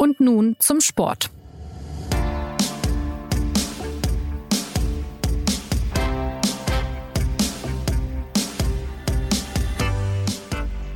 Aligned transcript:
Und 0.00 0.20
nun 0.20 0.54
zum 0.60 0.80
Sport. 0.80 1.28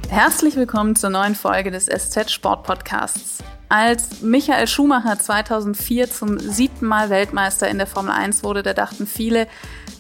Herzlich 0.09 0.55
willkommen 0.55 0.95
zur 0.95 1.11
neuen 1.11 1.35
Folge 1.35 1.73
des 1.73 1.87
SZ 1.87 2.31
Sport 2.31 2.63
Podcasts. 2.63 3.43
Als 3.69 4.23
Michael 4.23 4.69
Schumacher 4.69 5.19
2004 5.19 6.09
zum 6.09 6.39
siebten 6.39 6.87
Mal 6.87 7.11
Weltmeister 7.11 7.69
in 7.69 7.79
der 7.79 7.89
Formel 7.89 8.13
1 8.13 8.45
wurde, 8.45 8.63
da 8.63 8.73
dachten 8.73 9.09
viele, 9.09 9.49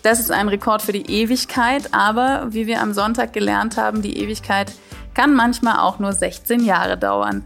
das 0.04 0.20
ist 0.20 0.30
ein 0.30 0.46
Rekord 0.46 0.80
für 0.80 0.92
die 0.92 1.10
Ewigkeit. 1.10 1.92
Aber 1.92 2.46
wie 2.50 2.68
wir 2.68 2.80
am 2.80 2.94
Sonntag 2.94 3.32
gelernt 3.32 3.76
haben, 3.76 4.00
die 4.00 4.18
Ewigkeit 4.18 4.70
kann 5.14 5.34
manchmal 5.34 5.80
auch 5.80 5.98
nur 5.98 6.12
16 6.12 6.62
Jahre 6.62 6.96
dauern. 6.96 7.44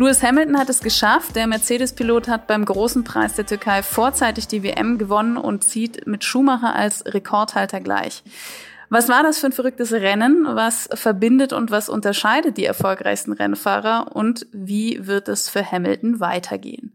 Lewis 0.00 0.22
Hamilton 0.22 0.60
hat 0.60 0.70
es 0.70 0.78
geschafft. 0.80 1.34
Der 1.34 1.48
Mercedes-Pilot 1.48 2.28
hat 2.28 2.46
beim 2.46 2.64
großen 2.64 3.02
Preis 3.02 3.34
der 3.34 3.46
Türkei 3.46 3.82
vorzeitig 3.82 4.46
die 4.46 4.62
WM 4.62 4.96
gewonnen 4.96 5.36
und 5.36 5.64
zieht 5.64 6.06
mit 6.06 6.22
Schumacher 6.22 6.76
als 6.76 7.04
Rekordhalter 7.04 7.80
gleich. 7.80 8.22
Was 8.90 9.08
war 9.08 9.24
das 9.24 9.40
für 9.40 9.46
ein 9.46 9.52
verrücktes 9.52 9.92
Rennen? 9.92 10.46
Was 10.46 10.88
verbindet 10.94 11.52
und 11.52 11.72
was 11.72 11.88
unterscheidet 11.88 12.58
die 12.58 12.64
erfolgreichsten 12.64 13.32
Rennfahrer? 13.32 14.14
Und 14.14 14.46
wie 14.52 15.04
wird 15.08 15.26
es 15.26 15.48
für 15.48 15.68
Hamilton 15.68 16.20
weitergehen? 16.20 16.94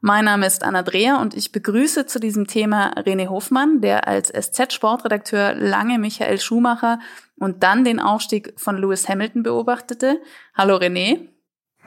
Mein 0.00 0.24
Name 0.24 0.46
ist 0.46 0.64
Anna 0.64 0.82
Dreher 0.82 1.20
und 1.20 1.34
ich 1.34 1.52
begrüße 1.52 2.06
zu 2.06 2.18
diesem 2.18 2.48
Thema 2.48 2.94
René 2.94 3.28
Hofmann, 3.28 3.80
der 3.80 4.08
als 4.08 4.28
SZ-Sportredakteur 4.28 5.54
lange 5.54 6.00
Michael 6.00 6.40
Schumacher 6.40 6.98
und 7.38 7.62
dann 7.62 7.84
den 7.84 8.00
Aufstieg 8.00 8.54
von 8.56 8.76
Lewis 8.76 9.08
Hamilton 9.08 9.44
beobachtete. 9.44 10.20
Hallo 10.56 10.78
René. 10.78 11.28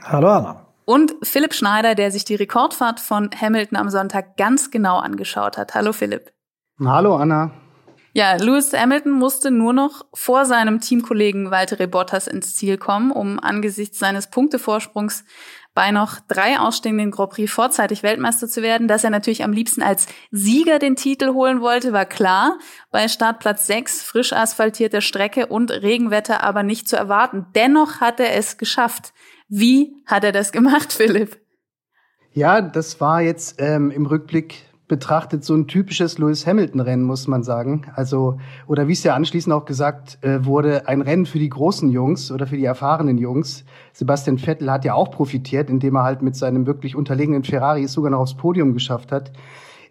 Hallo 0.04 0.30
Anna. 0.30 0.68
Und 0.86 1.16
Philipp 1.24 1.54
Schneider, 1.54 1.96
der 1.96 2.12
sich 2.12 2.26
die 2.26 2.36
Rekordfahrt 2.36 3.00
von 3.00 3.30
Hamilton 3.40 3.78
am 3.78 3.90
Sonntag 3.90 4.36
ganz 4.36 4.70
genau 4.70 4.98
angeschaut 4.98 5.58
hat. 5.58 5.76
Hallo 5.76 5.94
Philipp. 5.94 6.34
Hallo 6.84 7.16
Anna. 7.16 7.52
Ja, 8.16 8.36
Lewis 8.36 8.74
Hamilton 8.74 9.14
musste 9.14 9.50
nur 9.50 9.74
noch 9.74 10.06
vor 10.14 10.46
seinem 10.46 10.82
Teamkollegen 10.82 11.50
Walter 11.50 11.88
Bottas 11.88 12.28
ins 12.28 12.54
Ziel 12.56 12.78
kommen, 12.78 13.12
um 13.12 13.40
angesichts 13.40 13.98
seines 13.98 14.30
Punktevorsprungs 14.30 15.24
bei 15.74 15.90
noch 15.90 16.20
drei 16.28 16.60
ausstehenden 16.60 17.10
Grand 17.10 17.32
Prix 17.32 17.52
vorzeitig 17.52 18.04
Weltmeister 18.04 18.48
zu 18.48 18.62
werden. 18.62 18.88
Dass 18.88 19.04
er 19.04 19.10
natürlich 19.10 19.44
am 19.44 19.52
liebsten 19.52 19.82
als 19.82 20.06
Sieger 20.30 20.78
den 20.78 20.96
Titel 20.96 21.34
holen 21.34 21.62
wollte, 21.62 21.94
war 21.94 22.06
klar. 22.06 22.60
Bei 22.92 23.08
Startplatz 23.08 23.66
6, 23.66 24.04
frisch 24.04 24.34
asphaltierte 24.34 25.02
Strecke 25.02 25.48
und 25.48 25.72
Regenwetter 25.72 26.44
aber 26.44 26.62
nicht 26.62 26.88
zu 26.88 26.96
erwarten. 26.96 27.48
Dennoch 27.56 28.02
hat 28.02 28.20
er 28.20 28.36
es 28.36 28.60
geschafft. 28.60 29.14
Wie 29.56 29.94
hat 30.08 30.24
er 30.24 30.32
das 30.32 30.52
gemacht, 30.52 30.92
Philipp? 30.98 31.38
Ja, 32.32 32.60
das 32.60 33.00
war 33.00 33.22
jetzt 33.22 33.58
ähm, 33.60 33.92
im 33.92 34.08
Rückblick 34.08 34.56
betrachtet 34.88 35.46
so 35.46 35.54
ein 35.54 35.68
typisches 35.68 36.18
Lewis 36.18 36.48
Hamilton-Rennen, 36.48 37.06
muss 37.06 37.28
man 37.28 37.44
sagen. 37.44 37.86
Also, 37.94 38.40
oder 38.66 38.88
wie 38.88 38.94
es 38.94 39.04
ja 39.04 39.14
anschließend 39.14 39.54
auch 39.54 39.66
gesagt 39.66 40.18
äh, 40.24 40.44
wurde, 40.44 40.88
ein 40.88 41.02
Rennen 41.02 41.28
für 41.28 41.38
die 41.38 41.50
großen 41.50 41.92
Jungs 41.92 42.32
oder 42.32 42.48
für 42.48 42.58
die 42.58 42.66
erfahrenen 42.66 43.20
Jungs. 43.20 43.64
Sebastian 43.94 44.40
Vettel 44.40 44.72
hat 44.72 44.86
ja 44.86 44.96
auch 44.96 45.12
profitiert, 45.12 45.70
indem 45.70 45.98
er 45.98 46.04
halt 46.04 46.24
mit 46.24 46.36
seinem 46.36 46.66
wirklich 46.66 46.96
unterlegenen 46.96 47.44
Ferrari 47.44 47.86
sogar 47.88 48.10
noch 48.10 48.22
aufs 48.22 48.36
Podium 48.36 48.74
geschafft 48.74 49.12
hat. 49.12 49.32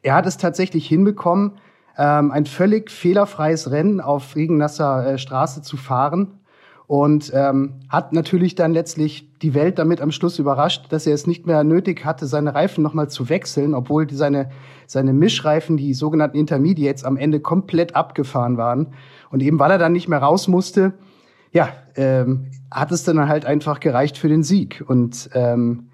Er 0.02 0.14
hat 0.14 0.26
es 0.26 0.38
tatsächlich 0.38 0.88
hinbekommen, 0.88 1.52
ähm, 1.96 2.32
ein 2.32 2.46
völlig 2.46 2.90
fehlerfreies 2.90 3.70
Rennen 3.70 4.00
auf 4.00 4.34
regennasser 4.34 5.06
äh, 5.06 5.18
Straße 5.18 5.62
zu 5.62 5.76
fahren 5.76 6.40
und 6.92 7.32
ähm, 7.34 7.80
hat 7.88 8.12
natürlich 8.12 8.54
dann 8.54 8.74
letztlich 8.74 9.26
die 9.40 9.54
Welt 9.54 9.78
damit 9.78 10.02
am 10.02 10.12
Schluss 10.12 10.38
überrascht, 10.38 10.92
dass 10.92 11.06
er 11.06 11.14
es 11.14 11.26
nicht 11.26 11.46
mehr 11.46 11.64
nötig 11.64 12.04
hatte, 12.04 12.26
seine 12.26 12.54
Reifen 12.54 12.84
nochmal 12.84 13.08
zu 13.08 13.30
wechseln, 13.30 13.72
obwohl 13.72 14.04
die 14.04 14.14
seine, 14.14 14.50
seine 14.86 15.14
Mischreifen, 15.14 15.78
die 15.78 15.94
sogenannten 15.94 16.36
Intermediates, 16.36 17.04
am 17.04 17.16
Ende 17.16 17.40
komplett 17.40 17.96
abgefahren 17.96 18.58
waren. 18.58 18.88
Und 19.30 19.40
eben 19.40 19.58
weil 19.58 19.70
er 19.70 19.78
dann 19.78 19.92
nicht 19.92 20.06
mehr 20.06 20.18
raus 20.18 20.48
musste, 20.48 20.92
ja, 21.50 21.70
ähm, 21.96 22.50
hat 22.70 22.92
es 22.92 23.04
dann 23.04 23.26
halt 23.26 23.46
einfach 23.46 23.80
gereicht 23.80 24.18
für 24.18 24.28
den 24.28 24.42
Sieg. 24.42 24.84
Und 24.86 25.30
ähm, 25.32 25.88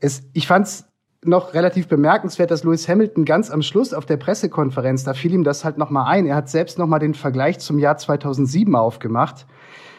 es, 0.00 0.22
ich 0.32 0.46
fand's 0.46 0.86
noch 1.22 1.52
relativ 1.52 1.88
bemerkenswert, 1.88 2.50
dass 2.50 2.64
Lewis 2.64 2.88
Hamilton 2.88 3.26
ganz 3.26 3.50
am 3.50 3.60
Schluss 3.60 3.92
auf 3.92 4.06
der 4.06 4.16
Pressekonferenz, 4.16 5.04
da 5.04 5.12
fiel 5.12 5.34
ihm 5.34 5.44
das 5.44 5.66
halt 5.66 5.76
nochmal 5.76 6.06
ein. 6.06 6.24
Er 6.24 6.36
hat 6.36 6.48
selbst 6.48 6.78
nochmal 6.78 7.00
den 7.00 7.12
Vergleich 7.12 7.58
zum 7.58 7.78
Jahr 7.78 7.98
2007 7.98 8.74
aufgemacht 8.74 9.44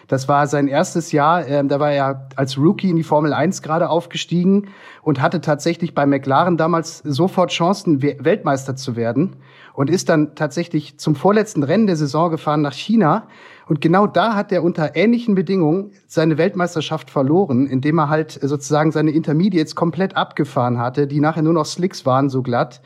das 0.09 0.28
war 0.28 0.47
sein 0.47 0.68
erstes 0.68 1.12
Jahr. 1.14 1.47
Ähm, 1.47 1.70
da 1.70 1.80
war 1.80 1.92
er 1.92 2.28
als 2.36 2.58
Rookie 2.58 2.90
in 2.90 2.97
die 2.97 3.03
Formel 3.03 3.31
1 3.31 3.62
gerade 3.62 3.90
aufgestiegen 3.90 4.70
und 5.03 5.22
hatte 5.22 5.40
tatsächlich 5.40 5.94
bei 5.94 6.06
McLaren 6.06 6.58
damals 6.58 6.97
sofort 7.06 7.52
Chancen, 7.52 8.02
Weltmeister 8.02 8.75
zu 8.75 8.96
werden 8.96 9.38
und 9.74 9.90
ist 9.90 10.09
dann 10.09 10.36
tatsächlich 10.36 10.97
zum 10.97 11.16
vorletzten 11.16 11.64
Rennen 11.64 11.86
der 11.86 11.96
Saison 11.96 12.31
gefahren 12.31 12.62
nach 12.62 12.74
China. 12.74 13.28
Und 13.68 13.81
genau 13.81 14.08
da 14.08 14.36
hat 14.36 14.52
er 14.52 14.64
unter 14.64 14.96
ähnlichen 14.96 15.36
Bedingungen 15.36 15.92
seine 16.08 16.40
Weltmeisterschaft 16.40 17.12
verloren, 17.12 17.68
indem 17.68 18.00
er 18.00 18.09
halt 18.09 18.31
sozusagen 18.41 18.91
seine 18.91 19.12
Intermediates 19.12 19.76
komplett 19.76 20.18
abgefahren 20.18 20.80
hatte, 20.80 21.06
die 21.06 21.20
nachher 21.20 21.44
nur 21.44 21.53
noch 21.53 21.66
Slicks 21.66 22.03
waren, 22.08 22.30
so 22.30 22.41
glatt. 22.41 22.81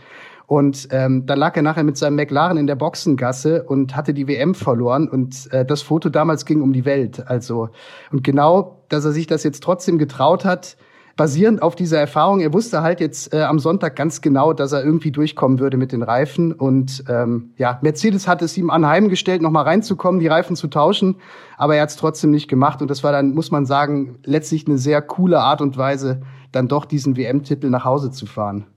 Und 0.54 0.90
ähm, 0.92 1.26
dann 1.26 1.40
lag 1.40 1.56
er 1.56 1.64
nachher 1.64 1.84
mit 1.84 1.98
seinem 1.98 2.16
McLaren 2.16 2.58
in 2.58 2.68
der 2.68 2.76
Boxengasse 2.76 3.64
und 3.64 3.96
hatte 3.96 4.14
die 4.14 4.28
WM 4.28 4.54
verloren. 4.54 5.10
Und 5.10 5.52
äh, 5.52 5.66
das 5.66 5.82
Foto 5.82 6.10
damals 6.10 6.46
ging 6.46 6.62
um 6.62 6.74
die 6.74 6.86
Welt. 6.86 7.28
Also 7.28 7.70
und 8.12 8.24
genau, 8.24 8.84
dass 8.88 9.04
er 9.04 9.14
sich 9.14 9.26
das 9.26 9.44
jetzt 9.44 9.64
trotzdem 9.64 9.98
getraut 9.98 10.46
hat, 10.46 10.78
basierend 11.16 11.64
auf 11.64 11.74
dieser 11.74 12.00
Erfahrung. 12.00 12.40
Er 12.40 12.54
wusste 12.54 12.84
halt 12.84 13.00
jetzt 13.00 13.34
äh, 13.34 13.42
am 13.42 13.58
Sonntag 13.58 13.96
ganz 13.96 14.22
genau, 14.22 14.54
dass 14.54 14.74
er 14.74 14.86
irgendwie 14.86 15.10
durchkommen 15.10 15.58
würde 15.58 15.78
mit 15.78 15.92
den 15.92 16.04
Reifen. 16.04 16.54
Und 16.54 17.04
ähm, 17.10 17.56
ja, 17.58 17.80
Mercedes 17.82 18.28
hat 18.28 18.44
es 18.44 18.56
ihm 18.56 18.70
anheimgestellt, 18.70 19.42
noch 19.42 19.50
mal 19.50 19.64
reinzukommen, 19.64 20.20
die 20.20 20.28
Reifen 20.28 20.56
zu 20.56 20.68
tauschen. 20.68 21.16
Aber 21.58 21.78
er 21.78 21.82
hat 21.82 21.90
es 21.90 21.96
trotzdem 21.96 22.30
nicht 22.30 22.48
gemacht. 22.48 22.80
Und 22.80 22.92
das 22.92 23.04
war 23.04 23.12
dann, 23.12 23.34
muss 23.34 23.50
man 23.50 23.66
sagen, 23.66 24.20
letztlich 24.24 24.68
eine 24.68 24.78
sehr 24.78 25.02
coole 25.02 25.40
Art 25.40 25.62
und 25.62 25.80
Weise, 25.80 26.22
dann 26.52 26.68
doch 26.68 26.86
diesen 26.86 27.18
WM-Titel 27.18 27.72
nach 27.72 27.86
Hause 27.86 28.12
zu 28.12 28.28
fahren. 28.28 28.68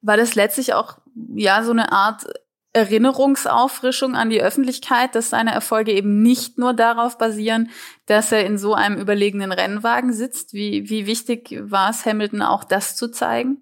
War 0.00 0.16
das 0.16 0.34
letztlich 0.34 0.72
auch 0.72 0.96
ja 1.34 1.62
so 1.62 1.72
eine 1.72 1.92
Art 1.92 2.26
Erinnerungsauffrischung 2.72 4.14
an 4.14 4.30
die 4.30 4.40
Öffentlichkeit, 4.40 5.14
dass 5.16 5.30
seine 5.30 5.52
Erfolge 5.52 5.92
eben 5.92 6.22
nicht 6.22 6.56
nur 6.56 6.72
darauf 6.72 7.18
basieren, 7.18 7.70
dass 8.06 8.30
er 8.30 8.46
in 8.46 8.58
so 8.58 8.74
einem 8.74 8.96
überlegenen 8.96 9.50
Rennwagen 9.50 10.12
sitzt. 10.12 10.54
Wie, 10.54 10.88
wie 10.88 11.06
wichtig 11.06 11.58
war 11.62 11.90
es 11.90 12.06
Hamilton 12.06 12.42
auch 12.42 12.62
das 12.62 12.94
zu 12.94 13.10
zeigen? 13.10 13.58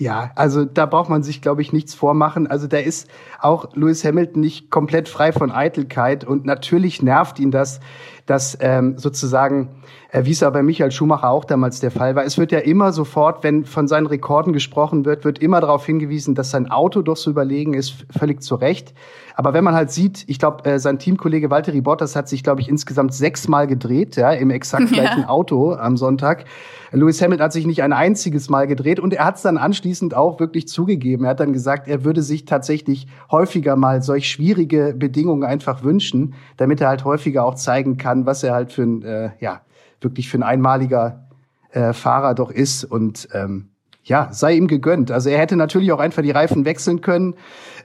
Ja, 0.00 0.30
also 0.34 0.64
da 0.64 0.86
braucht 0.86 1.10
man 1.10 1.22
sich, 1.22 1.42
glaube 1.42 1.60
ich, 1.60 1.74
nichts 1.74 1.92
vormachen. 1.92 2.46
Also 2.46 2.66
da 2.66 2.78
ist 2.78 3.10
auch 3.38 3.76
Lewis 3.76 4.02
Hamilton 4.02 4.40
nicht 4.40 4.70
komplett 4.70 5.10
frei 5.10 5.30
von 5.30 5.52
Eitelkeit 5.52 6.24
und 6.24 6.46
natürlich 6.46 7.02
nervt 7.02 7.38
ihn 7.38 7.50
das, 7.50 7.80
dass 8.26 8.56
ähm, 8.60 8.98
sozusagen 8.98 9.70
äh, 10.12 10.24
wie 10.24 10.32
es 10.32 10.42
aber 10.42 10.54
bei 10.54 10.62
Michael 10.62 10.90
Schumacher 10.90 11.30
auch 11.30 11.44
damals 11.44 11.80
der 11.80 11.90
Fall 11.90 12.16
war. 12.16 12.24
Es 12.24 12.38
wird 12.38 12.52
ja 12.52 12.58
immer 12.58 12.92
sofort, 12.92 13.44
wenn 13.44 13.64
von 13.64 13.86
seinen 13.86 14.06
Rekorden 14.06 14.52
gesprochen 14.52 15.04
wird, 15.04 15.24
wird 15.24 15.38
immer 15.38 15.60
darauf 15.60 15.86
hingewiesen, 15.86 16.34
dass 16.34 16.50
sein 16.50 16.70
Auto 16.70 17.02
doch 17.02 17.16
so 17.16 17.30
überlegen 17.30 17.74
ist, 17.74 18.06
völlig 18.16 18.42
zu 18.42 18.56
Recht. 18.56 18.92
Aber 19.36 19.54
wenn 19.54 19.64
man 19.64 19.74
halt 19.74 19.90
sieht, 19.90 20.24
ich 20.26 20.38
glaube, 20.38 20.64
äh, 20.68 20.78
sein 20.78 20.98
Teamkollege 20.98 21.50
Valtteri 21.50 21.80
Bottas 21.80 22.16
hat 22.16 22.28
sich, 22.28 22.42
glaube 22.42 22.60
ich, 22.60 22.68
insgesamt 22.68 23.14
sechsmal 23.14 23.66
gedreht, 23.66 24.16
ja, 24.16 24.32
im 24.32 24.50
exakt 24.50 24.92
gleichen 24.92 25.22
ja. 25.22 25.28
Auto 25.28 25.74
am 25.74 25.96
Sonntag. 25.96 26.44
Lewis 26.92 27.22
Hamilton 27.22 27.44
hat 27.44 27.52
sich 27.52 27.66
nicht 27.66 27.84
ein 27.84 27.92
einziges 27.92 28.50
Mal 28.50 28.66
gedreht 28.66 28.98
und 28.98 29.14
er 29.14 29.24
hat 29.24 29.36
es 29.36 29.42
dann 29.42 29.56
anschließend 29.56 30.14
auch 30.14 30.40
wirklich 30.40 30.66
zugegeben. 30.66 31.24
Er 31.24 31.30
hat 31.30 31.40
dann 31.40 31.52
gesagt, 31.52 31.86
er 31.86 32.04
würde 32.04 32.20
sich 32.20 32.44
tatsächlich 32.46 33.06
häufiger 33.30 33.76
mal 33.76 34.02
solch 34.02 34.28
schwierige 34.28 34.92
Bedingungen 34.98 35.44
einfach 35.44 35.84
wünschen, 35.84 36.34
damit 36.56 36.80
er 36.80 36.88
halt 36.88 37.04
häufiger 37.04 37.44
auch 37.44 37.54
zeigen 37.54 37.96
kann, 37.96 38.19
was 38.26 38.42
er 38.42 38.54
halt 38.54 38.72
für 38.72 38.82
ein, 38.82 39.02
äh, 39.02 39.30
ja, 39.40 39.62
wirklich 40.00 40.28
für 40.28 40.38
ein 40.38 40.42
einmaliger 40.42 41.28
äh, 41.72 41.92
Fahrer 41.92 42.34
doch 42.34 42.50
ist 42.50 42.84
und 42.84 43.28
ähm, 43.32 43.70
ja, 44.02 44.28
sei 44.32 44.54
ihm 44.54 44.66
gegönnt. 44.66 45.10
Also 45.10 45.28
er 45.28 45.38
hätte 45.38 45.56
natürlich 45.56 45.92
auch 45.92 46.00
einfach 46.00 46.22
die 46.22 46.30
Reifen 46.30 46.64
wechseln 46.64 47.00
können, 47.00 47.34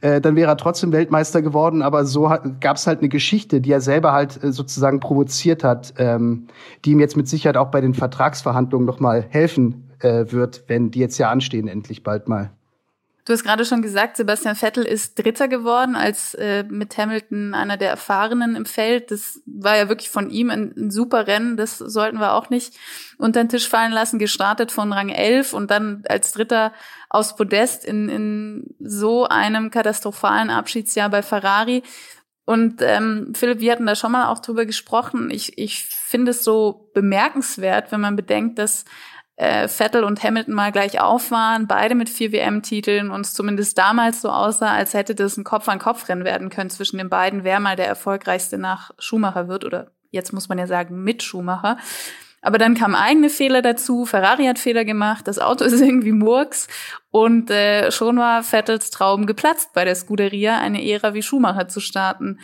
äh, 0.01 0.21
dann 0.21 0.35
wäre 0.35 0.49
er 0.49 0.57
trotzdem 0.57 0.91
Weltmeister 0.91 1.41
geworden, 1.41 1.81
aber 1.81 2.05
so 2.05 2.31
gab 2.59 2.77
es 2.77 2.87
halt 2.87 2.99
eine 2.99 3.09
Geschichte, 3.09 3.61
die 3.61 3.71
er 3.71 3.81
selber 3.81 4.13
halt 4.13 4.43
äh, 4.43 4.51
sozusagen 4.51 4.99
provoziert 4.99 5.63
hat, 5.63 5.93
ähm, 5.97 6.47
die 6.83 6.91
ihm 6.91 6.99
jetzt 6.99 7.17
mit 7.17 7.27
Sicherheit 7.27 7.57
auch 7.57 7.69
bei 7.69 7.81
den 7.81 7.93
Vertragsverhandlungen 7.93 8.85
nochmal 8.85 9.25
helfen 9.29 9.91
äh, 9.99 10.25
wird, 10.29 10.63
wenn 10.67 10.91
die 10.91 10.99
jetzt 10.99 11.17
ja 11.17 11.29
anstehen, 11.29 11.67
endlich 11.67 12.03
bald 12.03 12.27
mal. 12.27 12.54
Du 13.25 13.33
hast 13.33 13.43
gerade 13.43 13.65
schon 13.65 13.81
gesagt, 13.81 14.17
Sebastian 14.17 14.55
Vettel 14.55 14.83
ist 14.83 15.17
Dritter 15.17 15.47
geworden, 15.47 15.95
als 15.95 16.35
äh, 16.35 16.63
mit 16.63 16.95
Hamilton 16.95 17.55
einer 17.55 17.75
der 17.75 17.89
Erfahrenen 17.89 18.55
im 18.55 18.67
Feld. 18.67 19.09
Das 19.09 19.41
war 19.47 19.75
ja 19.75 19.89
wirklich 19.89 20.11
von 20.11 20.29
ihm 20.29 20.51
ein, 20.51 20.75
ein, 20.77 20.91
super 20.91 21.25
Rennen. 21.25 21.57
Das 21.57 21.79
sollten 21.79 22.19
wir 22.19 22.33
auch 22.33 22.51
nicht 22.51 22.75
unter 23.17 23.43
den 23.43 23.49
Tisch 23.49 23.67
fallen 23.67 23.91
lassen. 23.91 24.19
Gestartet 24.19 24.71
von 24.71 24.93
Rang 24.93 25.09
11 25.09 25.53
und 25.53 25.71
dann 25.71 26.03
als 26.07 26.33
Dritter 26.33 26.71
aus 27.09 27.35
Podest 27.35 27.83
in, 27.83 28.09
in 28.09 28.75
so 28.79 29.25
einem 29.25 29.71
katastrophalen 29.71 30.51
Abschiedsjahr 30.51 31.09
bei 31.09 31.23
Ferrari. 31.23 31.81
Und 32.45 32.83
ähm, 32.83 33.33
Philipp, 33.35 33.59
wir 33.59 33.71
hatten 33.71 33.87
da 33.87 33.95
schon 33.95 34.11
mal 34.11 34.27
auch 34.27 34.37
drüber 34.37 34.67
gesprochen. 34.67 35.31
Ich, 35.31 35.57
ich 35.57 35.83
finde 35.85 36.29
es 36.29 36.43
so 36.43 36.91
bemerkenswert, 36.93 37.91
wenn 37.91 38.01
man 38.01 38.15
bedenkt, 38.15 38.59
dass 38.59 38.85
äh, 39.37 39.67
Vettel 39.67 40.03
und 40.03 40.23
Hamilton 40.23 40.53
mal 40.53 40.71
gleich 40.71 41.01
auf 41.01 41.31
waren, 41.31 41.67
beide 41.67 41.95
mit 41.95 42.09
vier 42.09 42.31
WM-Titeln 42.31 43.11
und 43.11 43.21
es 43.21 43.33
zumindest 43.33 43.77
damals 43.77 44.21
so 44.21 44.29
aussah, 44.29 44.73
als 44.73 44.93
hätte 44.93 45.15
das 45.15 45.37
ein 45.37 45.43
Kopf-an-Kopf-Rennen 45.43 46.23
werden 46.23 46.49
können 46.49 46.69
zwischen 46.69 46.97
den 46.97 47.09
beiden, 47.09 47.43
wer 47.43 47.59
mal 47.59 47.75
der 47.75 47.87
erfolgreichste 47.87 48.57
nach 48.57 48.91
Schumacher 48.97 49.47
wird 49.47 49.65
oder 49.65 49.91
jetzt 50.11 50.31
muss 50.31 50.47
man 50.47 50.57
ja 50.57 50.67
sagen 50.67 51.03
mit 51.03 51.21
Schumacher. 51.23 51.77
Aber 52.41 52.59
dann 52.59 52.75
kamen 52.75 52.93
eigene 52.93 53.29
Fehler 53.29 53.63
dazu. 53.63 54.05
Ferrari 54.05 54.45
hat 54.45 54.59
Fehler 54.59 54.85
gemacht, 54.85 55.27
das 55.27 55.39
Auto 55.39 55.65
ist 55.65 55.81
irgendwie 55.81 56.11
Murks 56.11 56.67
und 57.11 57.49
äh, 57.49 57.91
schon 57.91 58.17
war 58.17 58.43
Vettels 58.43 58.91
Traum 58.91 59.25
geplatzt 59.25 59.73
bei 59.73 59.83
der 59.83 59.95
Scuderia, 59.95 60.59
eine 60.59 60.87
Ära 60.87 61.13
wie 61.13 61.23
Schumacher 61.23 61.67
zu 61.67 61.79
starten. 61.79 62.39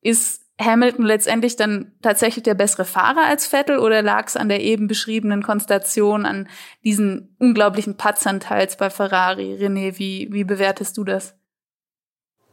Ist 0.00 0.46
Hamilton 0.60 1.04
letztendlich 1.04 1.56
dann 1.56 1.92
tatsächlich 2.02 2.42
der 2.42 2.54
bessere 2.54 2.84
Fahrer 2.84 3.26
als 3.26 3.46
Vettel 3.46 3.78
oder 3.78 4.02
lag 4.02 4.26
es 4.26 4.36
an 4.36 4.48
der 4.48 4.60
eben 4.60 4.86
beschriebenen 4.86 5.42
Konstellation, 5.42 6.26
an 6.26 6.48
diesen 6.84 7.34
unglaublichen 7.38 7.96
Patzern 7.96 8.40
teils 8.40 8.76
bei 8.76 8.90
Ferrari? 8.90 9.56
René, 9.58 9.98
wie, 9.98 10.28
wie 10.30 10.44
bewertest 10.44 10.96
du 10.98 11.04
das? 11.04 11.34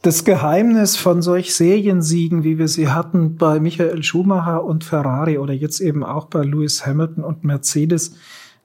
Das 0.04 0.24
Geheimnis 0.24 0.96
von 0.96 1.22
solch 1.22 1.54
Seriensiegen, 1.54 2.44
wie 2.44 2.58
wir 2.58 2.68
sie 2.68 2.90
hatten 2.90 3.36
bei 3.36 3.60
Michael 3.60 4.04
Schumacher 4.04 4.64
und 4.64 4.84
Ferrari 4.84 5.38
oder 5.38 5.54
jetzt 5.54 5.82
eben 5.82 6.04
auch 6.04 6.26
bei 6.26 6.44
Lewis 6.44 6.86
Hamilton 6.86 7.24
und 7.24 7.44
Mercedes, 7.44 8.16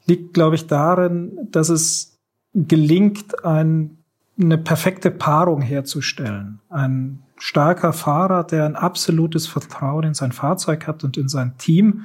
liegt, 0.07 0.35
glaube 0.35 0.57
ich, 0.57 0.67
darin, 0.67 1.49
dass 1.51 1.69
es 1.69 2.19
gelingt, 2.55 3.45
ein, 3.45 3.99
eine 4.41 4.59
perfekte 4.59 5.11
Paarung 5.11 5.63
herzustellen. 5.63 6.61
Ein 6.69 7.23
starker 7.43 7.93
Fahrer, 7.93 8.45
der 8.45 8.65
ein 8.65 8.77
absolutes 8.77 9.49
Vertrauen 9.49 10.05
in 10.05 10.15
sein 10.15 10.31
Fahrzeug 10.31 10.87
hat 10.87 11.03
und 11.03 11.17
in 11.17 11.29
sein 11.29 11.59
Team 11.59 12.05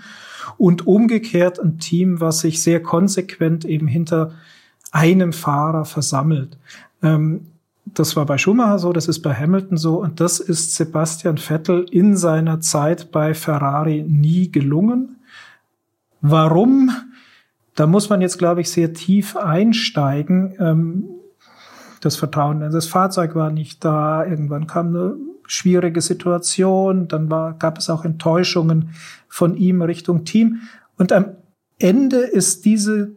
und 0.58 0.88
umgekehrt 0.88 1.60
ein 1.60 1.78
Team, 1.78 2.20
was 2.20 2.40
sich 2.40 2.64
sehr 2.64 2.82
konsequent 2.82 3.64
eben 3.64 3.86
hinter 3.86 4.32
einem 4.92 5.34
Fahrer 5.34 5.86
versammelt. 5.86 6.58
Ähm, 7.04 7.52
das 7.86 8.16
war 8.16 8.26
bei 8.26 8.40
Schumacher 8.40 8.80
so, 8.80 8.92
das 8.94 9.08
ist 9.08 9.20
bei 9.20 9.32
Hamilton 9.32 9.78
so 9.78 10.02
und 10.02 10.20
das 10.22 10.40
ist 10.40 10.74
Sebastian 10.74 11.38
Vettel 11.38 11.86
in 11.92 12.18
seiner 12.18 12.60
Zeit 12.60 13.12
bei 13.12 13.36
Ferrari 13.36 14.04
nie 14.08 14.52
gelungen. 14.52 15.18
Warum? 16.20 16.90
Da 17.76 17.86
muss 17.86 18.10
man 18.10 18.22
jetzt, 18.22 18.40
glaube 18.40 18.62
ich, 18.62 18.72
sehr 18.72 18.96
tief 18.96 19.38
einsteigen. 19.38 20.56
Ähm, 20.58 21.10
das 22.02 22.16
Vertrauen 22.16 22.62
in 22.62 22.72
das 22.72 22.88
Fahrzeug 22.88 23.36
war 23.36 23.52
nicht 23.52 23.84
da. 23.84 24.26
Irgendwann 24.26 24.68
kam 24.68 24.88
eine 24.88 25.16
schwierige 25.48 26.02
Situation. 26.02 27.08
Dann 27.08 27.30
war, 27.30 27.54
gab 27.54 27.78
es 27.78 27.90
auch 27.90 28.06
Enttäuschungen 28.06 28.90
von 29.28 29.56
ihm 29.56 29.82
Richtung 29.82 30.26
Team. 30.26 30.62
Und 30.98 31.12
am 31.12 31.26
Ende 31.80 32.18
ist 32.18 32.66
diese, 32.66 33.12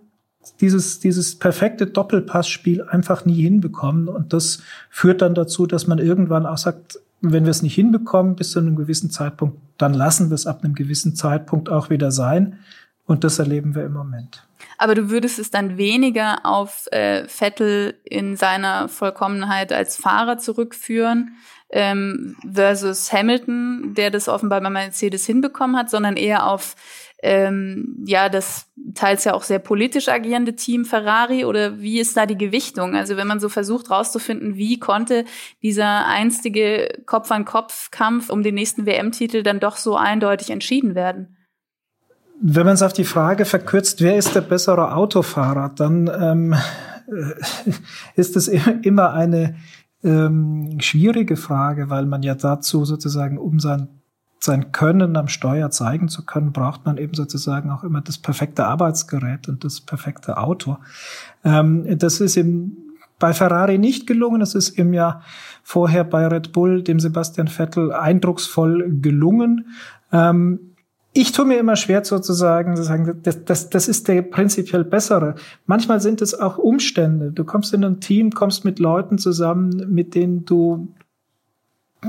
dieses, 0.61 1.01
dieses 1.01 1.39
perfekte 1.39 1.87
Doppelpassspiel 1.87 2.83
einfach 2.83 3.25
nie 3.25 3.43
hinbekommen. 3.43 4.09
Und 4.09 4.33
das 4.33 4.63
führt 4.89 5.23
dann 5.23 5.35
dazu, 5.35 5.67
dass 5.67 5.87
man 5.87 5.99
irgendwann 5.99 6.47
auch 6.47 6.59
sagt, 6.59 6.99
wenn 7.21 7.45
wir 7.45 7.51
es 7.51 7.63
nicht 7.63 7.75
hinbekommen 7.75 8.35
bis 8.37 8.53
zu 8.53 8.61
einem 8.61 8.77
gewissen 8.77 9.11
Zeitpunkt, 9.11 9.59
dann 9.77 9.93
lassen 9.93 10.31
wir 10.31 10.35
es 10.35 10.47
ab 10.47 10.65
einem 10.65 10.75
gewissen 10.75 11.15
Zeitpunkt 11.15 11.69
auch 11.69 11.91
wieder 11.91 12.11
sein. 12.11 12.59
Und 13.07 13.25
das 13.25 13.39
erleben 13.39 13.75
wir 13.75 13.85
im 13.85 13.93
Moment. 13.93 14.47
Aber 14.81 14.95
du 14.95 15.11
würdest 15.11 15.39
es 15.39 15.51
dann 15.51 15.77
weniger 15.77 16.47
auf 16.47 16.87
äh, 16.91 17.29
Vettel 17.29 18.01
in 18.03 18.35
seiner 18.35 18.89
Vollkommenheit 18.89 19.75
als 19.75 19.99
Fahrer 19.99 20.39
zurückführen 20.39 21.37
ähm, 21.69 22.35
versus 22.51 23.13
Hamilton, 23.13 23.93
der 23.95 24.11
das 24.11 24.27
offenbar 24.27 24.63
bei 24.63 24.71
Mercedes 24.71 25.27
hinbekommen 25.27 25.77
hat, 25.77 25.91
sondern 25.91 26.17
eher 26.17 26.47
auf 26.47 26.77
ähm, 27.23 28.03
ja 28.07 28.31
das 28.31 28.71
teils 28.95 29.25
ja 29.25 29.35
auch 29.35 29.43
sehr 29.43 29.59
politisch 29.59 30.09
agierende 30.09 30.57
Team 30.57 30.87
Ferrari 30.87 31.45
oder 31.45 31.83
wie 31.83 32.01
ist 32.01 32.17
da 32.17 32.25
die 32.25 32.39
Gewichtung? 32.39 32.97
Also 32.97 33.19
wenn 33.19 33.27
man 33.27 33.39
so 33.39 33.51
versucht 33.51 33.91
rauszufinden, 33.91 34.57
wie 34.57 34.79
konnte 34.79 35.27
dieser 35.63 36.07
einstige 36.07 37.03
Kopf-an-Kopf-Kampf 37.05 38.31
um 38.31 38.43
den 38.43 38.55
nächsten 38.55 38.87
WM-Titel 38.87 39.43
dann 39.43 39.61
doch 39.61 39.77
so 39.77 39.95
eindeutig 39.95 40.49
entschieden 40.49 40.95
werden? 40.95 41.37
Wenn 42.43 42.65
man 42.65 42.75
es 42.75 42.83
auf 42.83 42.93
die 42.93 43.05
Frage 43.05 43.45
verkürzt, 43.45 44.01
wer 44.01 44.17
ist 44.17 44.35
der 44.35 44.41
bessere 44.41 44.95
Autofahrer, 44.95 45.71
dann 45.75 46.11
ähm, 46.21 46.55
ist 48.15 48.37
es 48.37 48.49
immer 48.49 49.13
eine 49.13 49.57
ähm, 50.03 50.79
schwierige 50.81 51.37
Frage, 51.37 51.91
weil 51.91 52.07
man 52.07 52.23
ja 52.23 52.35
dazu 52.35 52.85
sozusagen, 52.85 53.37
um 53.37 53.61
sein, 53.61 53.89
sein 54.39 54.73
Können 54.73 55.17
am 55.17 55.29
Steuer 55.29 55.71
zeigen 55.71 56.09
zu 56.09 56.25
können, 56.25 56.53
braucht 56.53 56.87
man 56.87 56.97
eben 56.97 57.15
sozusagen 57.15 57.71
auch 57.71 57.85
immer 57.85 58.01
das 58.01 58.17
perfekte 58.17 58.65
Arbeitsgerät 58.65 59.49
und 59.49 59.63
das 59.63 59.83
perfekte 59.83 60.39
Auto. 60.39 60.79
Ähm, 61.45 61.99
das 61.99 62.21
ist 62.21 62.37
im 62.37 62.77
bei 63.21 63.35
Ferrari 63.35 63.79
nicht 63.79 64.09
gelungen. 64.09 64.41
Es 64.41 64.57
ist 64.57 64.71
im 64.71 64.93
Jahr 64.93 65.23
vorher 65.63 66.03
bei 66.03 66.27
Red 66.27 66.53
Bull, 66.53 66.83
dem 66.83 66.99
Sebastian 66.99 67.47
Vettel, 67.47 67.93
eindrucksvoll 67.93 68.99
gelungen. 69.01 69.67
Ähm, 70.11 70.70
ich 71.13 71.33
tue 71.33 71.45
mir 71.45 71.59
immer 71.59 71.77
schwer 71.77 72.05
sozusagen 72.05 72.77
zu 72.77 72.85
sagen, 72.85 73.21
das, 73.23 73.45
das, 73.45 73.71
das 73.71 73.89
ist 73.89 74.07
der 74.07 74.23
prinzipiell 74.23 74.85
bessere. 74.85 75.35
Manchmal 75.67 76.01
sind 76.01 76.23
es 76.23 76.35
auch 76.35 76.57
Umstände. 76.57 77.33
Du 77.33 77.45
kommst 77.45 77.75
in 77.75 77.85
ein 77.85 78.01
Team, 78.01 78.31
kommst 78.31 78.65
mit 78.65 78.79
Leuten 78.79 79.19
zusammen, 79.19 79.93
mit 79.93 80.15
denen 80.15 80.45
du 80.45 80.95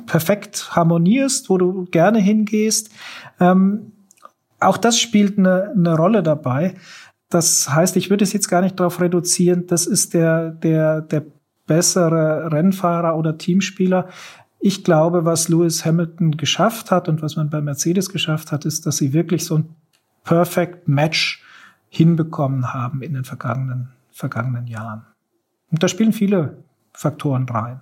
perfekt 0.05 0.75
harmonierst, 0.75 1.49
wo 1.49 1.57
du 1.57 1.85
gerne 1.85 2.19
hingehst. 2.19 2.91
Ähm, 3.39 3.91
auch 4.59 4.77
das 4.77 4.99
spielt 4.99 5.39
eine, 5.39 5.71
eine 5.71 5.95
Rolle 5.95 6.21
dabei. 6.21 6.75
Das 7.29 7.73
heißt, 7.73 7.97
ich 7.97 8.09
würde 8.09 8.23
es 8.23 8.33
jetzt 8.33 8.49
gar 8.49 8.61
nicht 8.61 8.79
darauf 8.79 9.01
reduzieren, 9.01 9.65
das 9.65 9.87
ist 9.87 10.13
der, 10.13 10.51
der, 10.51 11.01
der 11.01 11.25
bessere 11.65 12.51
Rennfahrer 12.51 13.17
oder 13.17 13.37
Teamspieler. 13.37 14.09
Ich 14.63 14.83
glaube, 14.83 15.25
was 15.25 15.49
Lewis 15.49 15.85
Hamilton 15.85 16.37
geschafft 16.37 16.91
hat 16.91 17.09
und 17.09 17.23
was 17.23 17.35
man 17.35 17.49
bei 17.49 17.61
Mercedes 17.61 18.09
geschafft 18.09 18.51
hat, 18.51 18.63
ist, 18.63 18.85
dass 18.85 18.97
sie 18.97 19.11
wirklich 19.11 19.43
so 19.43 19.57
ein 19.57 19.75
Perfect 20.23 20.87
Match 20.87 21.43
hinbekommen 21.89 22.71
haben 22.71 23.01
in 23.01 23.15
den 23.15 23.23
vergangenen, 23.23 23.89
vergangenen 24.11 24.67
Jahren. 24.67 25.01
Und 25.71 25.81
da 25.81 25.87
spielen 25.87 26.13
viele 26.13 26.57
Faktoren 26.93 27.49
rein. 27.49 27.81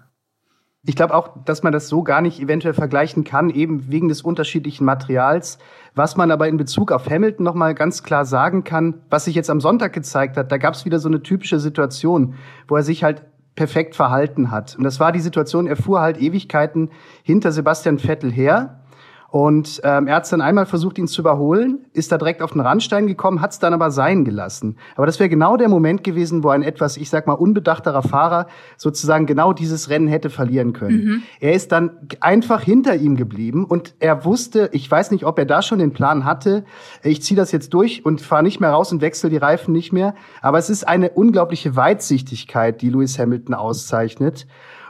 Ich 0.86 0.96
glaube 0.96 1.14
auch, 1.14 1.44
dass 1.44 1.64
man 1.64 1.74
das 1.74 1.90
so 1.90 2.04
gar 2.04 2.22
nicht 2.22 2.40
eventuell 2.40 2.74
vergleichen 2.74 3.26
kann, 3.26 3.50
eben 3.50 3.92
wegen 3.92 4.08
des 4.08 4.22
unterschiedlichen 4.22 4.86
Materials. 4.86 5.60
Was 5.94 6.16
man 6.16 6.32
aber 6.32 6.48
in 6.48 6.56
Bezug 6.56 6.94
auf 6.94 7.10
Hamilton 7.10 7.44
noch 7.44 7.56
mal 7.56 7.76
ganz 7.76 8.04
klar 8.04 8.24
sagen 8.24 8.64
kann, 8.64 9.02
was 9.10 9.26
sich 9.26 9.36
jetzt 9.36 9.50
am 9.50 9.60
Sonntag 9.60 9.92
gezeigt 9.92 10.38
hat, 10.38 10.50
da 10.50 10.58
gab 10.58 10.76
es 10.76 10.86
wieder 10.86 11.00
so 11.00 11.10
eine 11.10 11.22
typische 11.22 11.60
Situation, 11.60 12.36
wo 12.70 12.78
er 12.78 12.84
sich 12.84 13.04
halt 13.04 13.24
perfekt 13.60 13.94
verhalten 13.94 14.52
hat. 14.52 14.78
Und 14.78 14.86
das 14.86 15.02
war 15.02 15.12
die 15.12 15.20
Situation, 15.20 15.68
er 15.68 15.76
fuhr 15.76 16.00
halt 16.00 16.18
Ewigkeiten 16.18 16.92
hinter 17.24 17.52
Sebastian 17.52 18.00
Vettel 18.00 18.32
her 18.32 18.79
und 19.32 19.80
ähm, 19.84 20.08
er 20.08 20.16
hat 20.16 20.32
dann 20.32 20.42
einmal 20.42 20.66
versucht, 20.66 20.98
ihn 20.98 21.08
zu 21.08 21.22
überholen, 21.22 21.86
ist 21.94 22.12
da 22.12 22.18
direkt 22.18 22.42
auf 22.42 22.54
den 22.54 22.62
Randstein 22.62 23.06
gekommen, 23.06 23.42
hat 23.42 23.52
es 23.52 23.60
dann 23.60 23.74
aber 23.74 23.92
sein 23.92 24.26
gelassen. 24.26 24.78
Aber 24.96 25.06
das 25.06 25.20
wäre 25.20 25.30
genau 25.30 25.56
der 25.56 25.70
Moment 25.70 26.04
gewesen, 26.04 26.44
wo 26.44 26.50
ein 26.50 26.64
etwas, 26.64 26.98
ich 26.98 27.10
sag 27.10 27.28
mal, 27.28 27.34
unbedachterer 27.34 28.02
Fahrer 28.02 28.48
sozusagen 28.78 29.28
genau 29.28 29.54
dieses 29.54 29.90
Rennen 29.90 30.08
hätte 30.08 30.32
verlieren 30.32 30.74
können. 30.74 31.06
Mhm. 31.06 31.24
Er 31.40 31.54
ist 31.54 31.72
dann 31.72 31.92
einfach 32.22 32.62
hinter 32.62 32.96
ihm 32.96 33.16
geblieben 33.16 33.66
und 33.66 33.94
er 34.00 34.26
wusste, 34.26 34.70
ich 34.74 34.90
weiß 34.90 35.12
nicht, 35.12 35.26
ob 35.26 35.38
er 35.38 35.46
da 35.46 35.62
schon 35.62 35.78
den 35.78 35.94
Plan 35.94 36.26
hatte, 36.26 36.66
ich 37.04 37.22
ziehe 37.22 37.38
das 37.38 37.52
jetzt 37.52 37.74
durch 37.74 38.06
und 38.06 38.22
fahre 38.22 38.44
nicht 38.44 38.60
mehr 38.60 38.72
raus 38.72 38.92
und 38.92 39.02
wechsle 39.02 39.30
die 39.30 39.38
Reifen 39.38 39.74
nicht 39.74 39.94
mehr. 39.94 40.16
Aber 40.42 40.58
es 40.58 40.72
ist 40.72 40.88
eine 40.88 41.12
unglaubliche 41.12 41.76
Weitsichtigkeit, 41.76 42.82
die 42.82 42.90
Lewis 42.90 43.20
Hamilton 43.20 43.54
auszeichnet. 43.54 44.48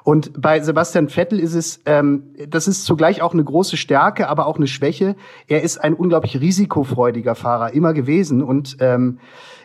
Und 0.10 0.42
bei 0.42 0.60
Sebastian 0.60 1.08
Vettel 1.08 1.40
ist 1.40 1.54
es, 1.54 1.82
ähm, 1.86 2.34
das 2.48 2.68
ist 2.68 2.84
zugleich 2.84 3.22
auch 3.22 3.34
eine 3.34 3.44
große 3.44 3.78
Stärke, 3.78 4.28
aber 4.28 4.48
auch 4.48 4.58
eine 4.58 4.66
Schwäche. 4.66 5.16
Er 5.46 5.62
ist 5.62 5.78
ein 5.78 5.94
unglaublich 5.94 6.42
risikofreudiger 6.42 7.36
Fahrer 7.36 7.76
immer 7.76 7.94
gewesen 7.94 8.42
und 8.42 8.78
ähm, 8.80 9.20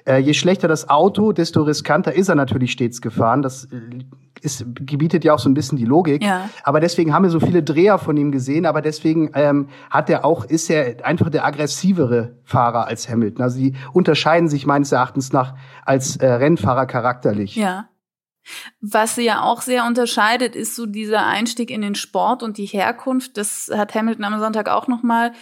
äh, 0.06 0.18
je 0.18 0.34
schlechter 0.34 0.68
das 0.68 0.90
Auto, 0.90 1.32
desto 1.32 1.62
riskanter 1.62 2.12
ist 2.12 2.28
er 2.28 2.34
natürlich 2.34 2.72
stets 2.72 3.00
gefahren. 3.00 3.40
Das 3.40 3.64
äh, 3.72 4.04
ist, 4.42 4.66
gebietet 4.74 5.24
ja 5.24 5.32
auch 5.32 5.38
so 5.38 5.48
ein 5.48 5.54
bisschen 5.54 5.78
die 5.78 5.86
Logik. 5.86 6.22
Ja. 6.22 6.50
Aber 6.62 6.78
deswegen 6.78 7.14
haben 7.14 7.22
wir 7.22 7.30
so 7.30 7.40
viele 7.40 7.62
Dreher 7.62 7.96
von 7.96 8.18
ihm 8.18 8.30
gesehen. 8.30 8.66
Aber 8.66 8.82
deswegen 8.82 9.30
ähm, 9.32 9.68
hat 9.88 10.10
er 10.10 10.26
auch, 10.26 10.44
ist 10.44 10.68
er 10.68 11.06
einfach 11.06 11.30
der 11.30 11.46
aggressivere 11.46 12.32
Fahrer 12.44 12.86
als 12.86 13.08
Hamilton. 13.08 13.42
Also 13.42 13.58
die 13.60 13.72
unterscheiden 13.94 14.50
sich 14.50 14.66
meines 14.66 14.92
Erachtens 14.92 15.32
nach 15.32 15.54
als 15.86 16.16
äh, 16.16 16.26
Rennfahrer 16.26 16.84
charakterlich. 16.84 17.56
Ja. 17.56 17.86
Was 18.80 19.14
sie 19.14 19.24
ja 19.24 19.42
auch 19.42 19.62
sehr 19.62 19.86
unterscheidet, 19.86 20.54
ist 20.56 20.76
so 20.76 20.86
dieser 20.86 21.26
Einstieg 21.26 21.70
in 21.70 21.82
den 21.82 21.94
Sport 21.94 22.42
und 22.42 22.58
die 22.58 22.66
Herkunft. 22.66 23.36
Das 23.36 23.70
hat 23.74 23.94
Hamilton 23.94 24.24
am 24.24 24.40
Sonntag 24.40 24.68
auch 24.68 24.88
nochmal 24.88 25.32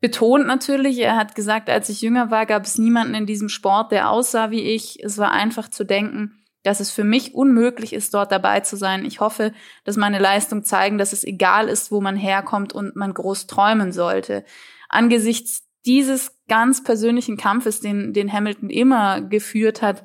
betont 0.00 0.46
natürlich. 0.46 0.98
Er 0.98 1.16
hat 1.16 1.34
gesagt, 1.34 1.68
als 1.70 1.88
ich 1.88 2.00
jünger 2.00 2.30
war, 2.30 2.46
gab 2.46 2.64
es 2.64 2.78
niemanden 2.78 3.14
in 3.14 3.26
diesem 3.26 3.48
Sport, 3.48 3.92
der 3.92 4.10
aussah 4.10 4.50
wie 4.50 4.62
ich. 4.62 5.02
Es 5.02 5.18
war 5.18 5.30
einfach 5.30 5.68
zu 5.68 5.84
denken, 5.84 6.40
dass 6.62 6.80
es 6.80 6.90
für 6.90 7.04
mich 7.04 7.34
unmöglich 7.34 7.92
ist, 7.92 8.12
dort 8.14 8.32
dabei 8.32 8.60
zu 8.60 8.76
sein. 8.76 9.04
Ich 9.04 9.20
hoffe, 9.20 9.52
dass 9.84 9.96
meine 9.96 10.18
Leistungen 10.18 10.64
zeigen, 10.64 10.98
dass 10.98 11.12
es 11.12 11.24
egal 11.24 11.68
ist, 11.68 11.90
wo 11.90 12.00
man 12.00 12.16
herkommt 12.16 12.72
und 12.72 12.96
man 12.96 13.14
groß 13.14 13.46
träumen 13.46 13.92
sollte. 13.92 14.44
Angesichts 14.88 15.66
dieses 15.86 16.38
ganz 16.48 16.82
persönlichen 16.82 17.36
Kampfes, 17.36 17.80
den, 17.80 18.12
den 18.12 18.30
Hamilton 18.32 18.68
immer 18.68 19.22
geführt 19.22 19.80
hat, 19.80 20.02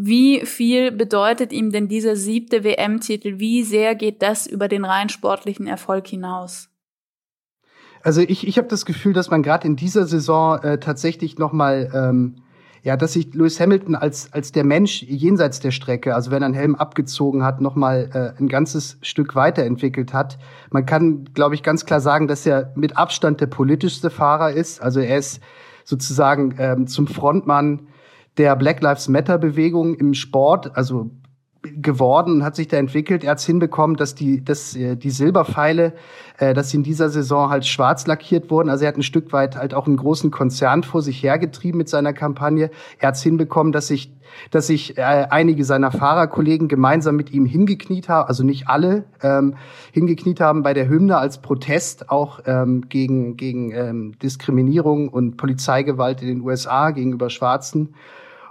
wie 0.00 0.46
viel 0.46 0.92
bedeutet 0.92 1.52
ihm 1.52 1.72
denn 1.72 1.88
dieser 1.88 2.14
siebte 2.14 2.62
WM-Titel? 2.62 3.40
Wie 3.40 3.64
sehr 3.64 3.96
geht 3.96 4.22
das 4.22 4.46
über 4.46 4.68
den 4.68 4.84
rein 4.84 5.08
sportlichen 5.08 5.66
Erfolg 5.66 6.06
hinaus? 6.06 6.68
Also 8.04 8.20
ich, 8.20 8.46
ich 8.46 8.58
habe 8.58 8.68
das 8.68 8.86
Gefühl, 8.86 9.12
dass 9.12 9.28
man 9.28 9.42
gerade 9.42 9.66
in 9.66 9.74
dieser 9.74 10.06
Saison 10.06 10.62
äh, 10.62 10.78
tatsächlich 10.78 11.38
noch 11.38 11.52
mal 11.52 11.90
ähm, 11.92 12.36
ja, 12.84 12.96
dass 12.96 13.14
sich 13.14 13.34
Lewis 13.34 13.58
Hamilton 13.58 13.96
als 13.96 14.32
als 14.32 14.52
der 14.52 14.62
Mensch 14.62 15.02
jenseits 15.02 15.58
der 15.58 15.72
Strecke, 15.72 16.14
also 16.14 16.30
wenn 16.30 16.44
er 16.44 16.46
einen 16.46 16.54
Helm 16.54 16.76
abgezogen 16.76 17.42
hat, 17.42 17.60
noch 17.60 17.74
mal 17.74 18.08
äh, 18.14 18.40
ein 18.40 18.46
ganzes 18.46 18.98
Stück 19.02 19.34
weiterentwickelt 19.34 20.12
hat. 20.12 20.38
Man 20.70 20.86
kann, 20.86 21.24
glaube 21.34 21.56
ich, 21.56 21.64
ganz 21.64 21.86
klar 21.86 22.00
sagen, 22.00 22.28
dass 22.28 22.46
er 22.46 22.72
mit 22.76 22.96
Abstand 22.96 23.40
der 23.40 23.48
politischste 23.48 24.10
Fahrer 24.10 24.52
ist. 24.52 24.80
Also 24.80 25.00
er 25.00 25.18
ist 25.18 25.40
sozusagen 25.82 26.54
ähm, 26.60 26.86
zum 26.86 27.08
Frontmann 27.08 27.88
der 28.38 28.56
Black 28.56 28.80
Lives 28.80 29.08
Matter 29.08 29.38
Bewegung 29.38 29.94
im 29.94 30.14
Sport, 30.14 30.76
also 30.76 31.10
geworden, 31.62 32.44
hat 32.44 32.56
sich 32.56 32.68
da 32.68 32.76
entwickelt. 32.76 33.24
Er 33.24 33.32
hat 33.32 33.38
es 33.38 33.46
hinbekommen, 33.46 33.96
dass 33.96 34.14
die, 34.14 34.44
dass 34.44 34.76
äh, 34.76 34.96
die 34.96 35.10
Silberpfeile, 35.10 35.92
äh, 36.38 36.54
dass 36.54 36.70
sie 36.70 36.76
in 36.76 36.82
dieser 36.82 37.08
Saison 37.08 37.50
halt 37.50 37.66
schwarz 37.66 38.06
lackiert 38.06 38.50
wurden. 38.50 38.68
Also 38.68 38.84
er 38.84 38.88
hat 38.88 38.96
ein 38.96 39.02
Stück 39.02 39.32
weit 39.32 39.56
halt 39.56 39.74
auch 39.74 39.86
einen 39.86 39.96
großen 39.96 40.30
Konzern 40.30 40.84
vor 40.84 41.02
sich 41.02 41.22
hergetrieben 41.22 41.78
mit 41.78 41.88
seiner 41.88 42.12
Kampagne. 42.12 42.70
Er 42.98 43.08
hat 43.08 43.16
es 43.16 43.22
hinbekommen, 43.22 43.72
dass 43.72 43.88
sich 43.88 44.12
dass 44.50 44.66
sich 44.66 44.98
äh, 44.98 45.02
einige 45.02 45.64
seiner 45.64 45.90
Fahrerkollegen 45.90 46.68
gemeinsam 46.68 47.16
mit 47.16 47.32
ihm 47.32 47.46
hingekniet 47.46 48.10
haben, 48.10 48.28
also 48.28 48.44
nicht 48.44 48.68
alle, 48.68 49.04
ähm, 49.22 49.54
hingekniet 49.92 50.40
haben 50.40 50.62
bei 50.62 50.74
der 50.74 50.86
Hymne 50.86 51.16
als 51.16 51.38
Protest 51.38 52.10
auch 52.10 52.40
ähm, 52.44 52.88
gegen, 52.90 53.38
gegen 53.38 53.72
ähm, 53.72 54.18
Diskriminierung 54.22 55.08
und 55.08 55.38
Polizeigewalt 55.38 56.20
in 56.20 56.28
den 56.28 56.40
USA 56.42 56.90
gegenüber 56.90 57.30
Schwarzen. 57.30 57.94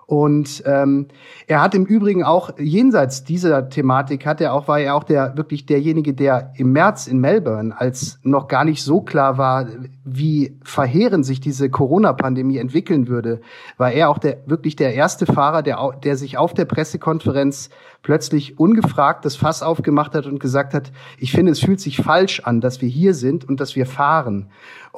Und 0.07 0.63
ähm, 0.65 1.07
er 1.47 1.61
hat 1.61 1.75
im 1.75 1.85
Übrigen 1.85 2.23
auch 2.23 2.57
jenseits 2.57 3.25
dieser 3.25 3.67
Thematik 3.67 4.25
hat 4.25 4.39
er 4.39 4.53
auch 4.53 4.69
war 4.69 4.79
er 4.79 4.95
auch 4.95 5.03
der 5.03 5.35
wirklich 5.35 5.65
derjenige, 5.65 6.13
der 6.13 6.53
im 6.55 6.71
März 6.71 7.07
in 7.07 7.19
Melbourne, 7.19 7.77
als 7.77 8.17
noch 8.23 8.47
gar 8.47 8.63
nicht 8.63 8.81
so 8.81 9.01
klar 9.01 9.37
war, 9.37 9.67
wie 10.05 10.57
verheerend 10.63 11.25
sich 11.25 11.41
diese 11.41 11.69
Corona-Pandemie 11.69 12.57
entwickeln 12.57 13.09
würde, 13.09 13.41
war 13.75 13.91
er 13.91 14.09
auch 14.09 14.17
der 14.17 14.37
wirklich 14.45 14.77
der 14.77 14.93
erste 14.93 15.25
Fahrer, 15.25 15.61
der 15.61 15.77
der 16.01 16.15
sich 16.15 16.37
auf 16.37 16.53
der 16.53 16.63
Pressekonferenz 16.63 17.69
plötzlich 18.01 18.59
ungefragt 18.59 19.25
das 19.25 19.35
Fass 19.35 19.63
aufgemacht 19.63 20.15
hat 20.15 20.25
und 20.25 20.39
gesagt 20.39 20.73
hat, 20.73 20.91
ich 21.17 21.31
finde, 21.31 21.51
es 21.51 21.59
fühlt 21.59 21.79
sich 21.79 21.97
falsch 21.97 22.41
an, 22.41 22.61
dass 22.61 22.81
wir 22.81 22.89
hier 22.89 23.13
sind 23.13 23.47
und 23.47 23.59
dass 23.59 23.75
wir 23.75 23.85
fahren. 23.85 24.47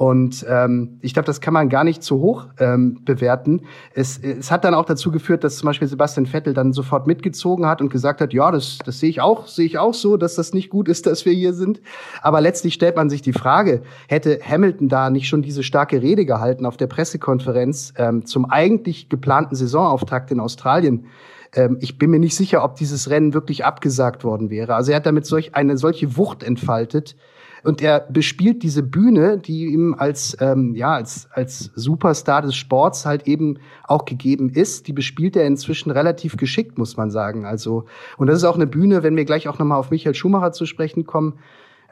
Und 0.00 0.46
ähm, 0.48 0.98
ich 1.02 1.12
glaube, 1.12 1.26
das 1.26 1.42
kann 1.42 1.52
man 1.52 1.68
gar 1.68 1.84
nicht 1.84 2.02
zu 2.02 2.20
hoch 2.20 2.46
ähm, 2.58 3.04
bewerten. 3.04 3.62
Es, 3.92 4.16
es 4.16 4.50
hat 4.50 4.64
dann 4.64 4.72
auch 4.72 4.86
dazu 4.86 5.10
geführt, 5.10 5.44
dass 5.44 5.58
zum 5.58 5.66
Beispiel 5.66 5.88
Sebastian 5.88 6.24
Vettel 6.24 6.54
dann 6.54 6.72
sofort 6.72 7.06
mitgezogen 7.06 7.66
hat 7.66 7.82
und 7.82 7.90
gesagt 7.90 8.22
hat, 8.22 8.32
ja, 8.32 8.50
das, 8.50 8.78
das 8.82 8.98
sehe 8.98 9.10
ich 9.10 9.20
auch, 9.20 9.46
sehe 9.46 9.66
ich 9.66 9.76
auch 9.76 9.92
so, 9.92 10.16
dass 10.16 10.36
das 10.36 10.54
nicht 10.54 10.70
gut 10.70 10.88
ist, 10.88 11.06
dass 11.06 11.26
wir 11.26 11.34
hier 11.34 11.52
sind. 11.52 11.82
Aber 12.22 12.40
letztlich 12.40 12.72
stellt 12.72 12.96
man 12.96 13.10
sich 13.10 13.20
die 13.20 13.34
Frage, 13.34 13.82
hätte 14.08 14.40
Hamilton 14.42 14.88
da 14.88 15.10
nicht 15.10 15.28
schon 15.28 15.42
diese 15.42 15.62
starke 15.62 16.00
Rede 16.00 16.24
gehalten 16.24 16.64
auf 16.64 16.78
der 16.78 16.86
Pressekonferenz 16.86 17.92
ähm, 17.98 18.24
zum 18.24 18.50
eigentlich 18.50 19.10
geplanten 19.10 19.54
Saisonauftakt 19.54 20.30
in 20.30 20.40
Australien? 20.40 21.08
Ähm, 21.54 21.78
ich 21.80 21.98
bin 21.98 22.10
mir 22.10 22.18
nicht 22.18 22.36
sicher, 22.36 22.64
ob 22.64 22.76
dieses 22.76 23.10
Rennen 23.10 23.34
wirklich 23.34 23.64
abgesagt 23.64 24.24
worden 24.24 24.50
wäre. 24.50 24.74
Also 24.74 24.92
er 24.92 24.96
hat 24.96 25.06
damit 25.06 25.26
solch 25.26 25.54
eine 25.54 25.76
solche 25.76 26.16
Wucht 26.16 26.42
entfaltet, 26.42 27.16
und 27.62 27.82
er 27.82 28.00
bespielt 28.00 28.62
diese 28.62 28.82
Bühne, 28.82 29.38
die 29.38 29.66
ihm 29.66 29.94
als, 29.94 30.36
ähm, 30.40 30.74
ja, 30.74 30.94
als, 30.94 31.28
als 31.32 31.70
Superstar 31.74 32.42
des 32.42 32.56
Sports 32.56 33.04
halt 33.04 33.26
eben 33.26 33.58
auch 33.84 34.04
gegeben 34.04 34.50
ist. 34.50 34.86
Die 34.86 34.92
bespielt 34.92 35.36
er 35.36 35.46
inzwischen 35.46 35.90
relativ 35.90 36.36
geschickt, 36.36 36.78
muss 36.78 36.96
man 36.96 37.10
sagen. 37.10 37.44
Also, 37.44 37.84
und 38.16 38.28
das 38.28 38.38
ist 38.38 38.44
auch 38.44 38.54
eine 38.54 38.66
Bühne, 38.66 39.02
wenn 39.02 39.16
wir 39.16 39.24
gleich 39.24 39.48
auch 39.48 39.58
nochmal 39.58 39.78
auf 39.78 39.90
Michael 39.90 40.14
Schumacher 40.14 40.52
zu 40.52 40.64
sprechen 40.64 41.04
kommen. 41.04 41.38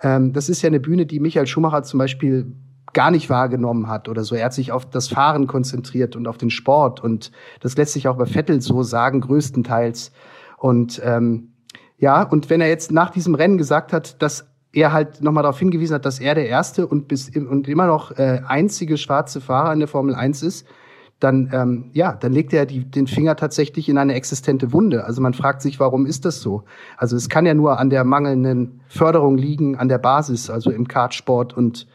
Ähm, 0.02 0.32
das 0.32 0.48
ist 0.48 0.62
ja 0.62 0.68
eine 0.68 0.80
Bühne, 0.80 1.06
die 1.06 1.20
Michael 1.20 1.46
Schumacher 1.46 1.82
zum 1.82 1.98
Beispiel 1.98 2.52
gar 2.92 3.10
nicht 3.10 3.30
wahrgenommen 3.30 3.88
hat 3.88 4.08
oder 4.08 4.24
so. 4.24 4.34
Er 4.34 4.46
hat 4.46 4.54
sich 4.54 4.72
auf 4.72 4.88
das 4.88 5.08
Fahren 5.08 5.46
konzentriert 5.46 6.16
und 6.16 6.26
auf 6.26 6.38
den 6.38 6.50
Sport. 6.50 7.02
Und 7.02 7.32
das 7.60 7.76
lässt 7.76 7.92
sich 7.92 8.08
auch 8.08 8.16
bei 8.16 8.26
Vettel 8.26 8.60
so 8.60 8.82
sagen, 8.82 9.20
größtenteils. 9.20 10.12
Und 10.56 11.00
ähm, 11.04 11.52
ja, 11.98 12.22
und 12.22 12.50
wenn 12.50 12.60
er 12.60 12.68
jetzt 12.68 12.92
nach 12.92 13.10
diesem 13.10 13.34
Rennen 13.34 13.58
gesagt 13.58 13.92
hat, 13.92 14.22
dass 14.22 14.46
er 14.72 14.92
halt 14.92 15.22
nochmal 15.22 15.42
darauf 15.42 15.58
hingewiesen 15.58 15.94
hat, 15.94 16.04
dass 16.04 16.20
er 16.20 16.34
der 16.34 16.48
erste 16.48 16.86
und 16.86 17.08
bis 17.08 17.34
und 17.34 17.68
immer 17.68 17.86
noch 17.86 18.12
äh, 18.12 18.42
einzige 18.46 18.96
schwarze 18.96 19.40
Fahrer 19.40 19.72
in 19.72 19.78
der 19.78 19.88
Formel 19.88 20.14
1 20.14 20.42
ist, 20.42 20.66
dann 21.20 21.50
ähm, 21.52 21.90
ja, 21.94 22.12
dann 22.12 22.32
legt 22.32 22.52
er 22.52 22.64
die, 22.64 22.84
den 22.84 23.06
Finger 23.06 23.34
tatsächlich 23.34 23.88
in 23.88 23.98
eine 23.98 24.14
existente 24.14 24.72
Wunde. 24.72 25.04
Also 25.04 25.20
man 25.20 25.34
fragt 25.34 25.62
sich, 25.62 25.80
warum 25.80 26.06
ist 26.06 26.24
das 26.24 26.40
so? 26.40 26.62
Also 26.96 27.16
es 27.16 27.28
kann 27.28 27.44
ja 27.44 27.54
nur 27.54 27.80
an 27.80 27.90
der 27.90 28.04
mangelnden 28.04 28.80
Förderung 28.88 29.36
liegen, 29.36 29.76
an 29.76 29.88
der 29.88 29.98
Basis, 29.98 30.48
also 30.48 30.70
im 30.70 30.86
Kartsport 30.86 31.56
und 31.56 31.88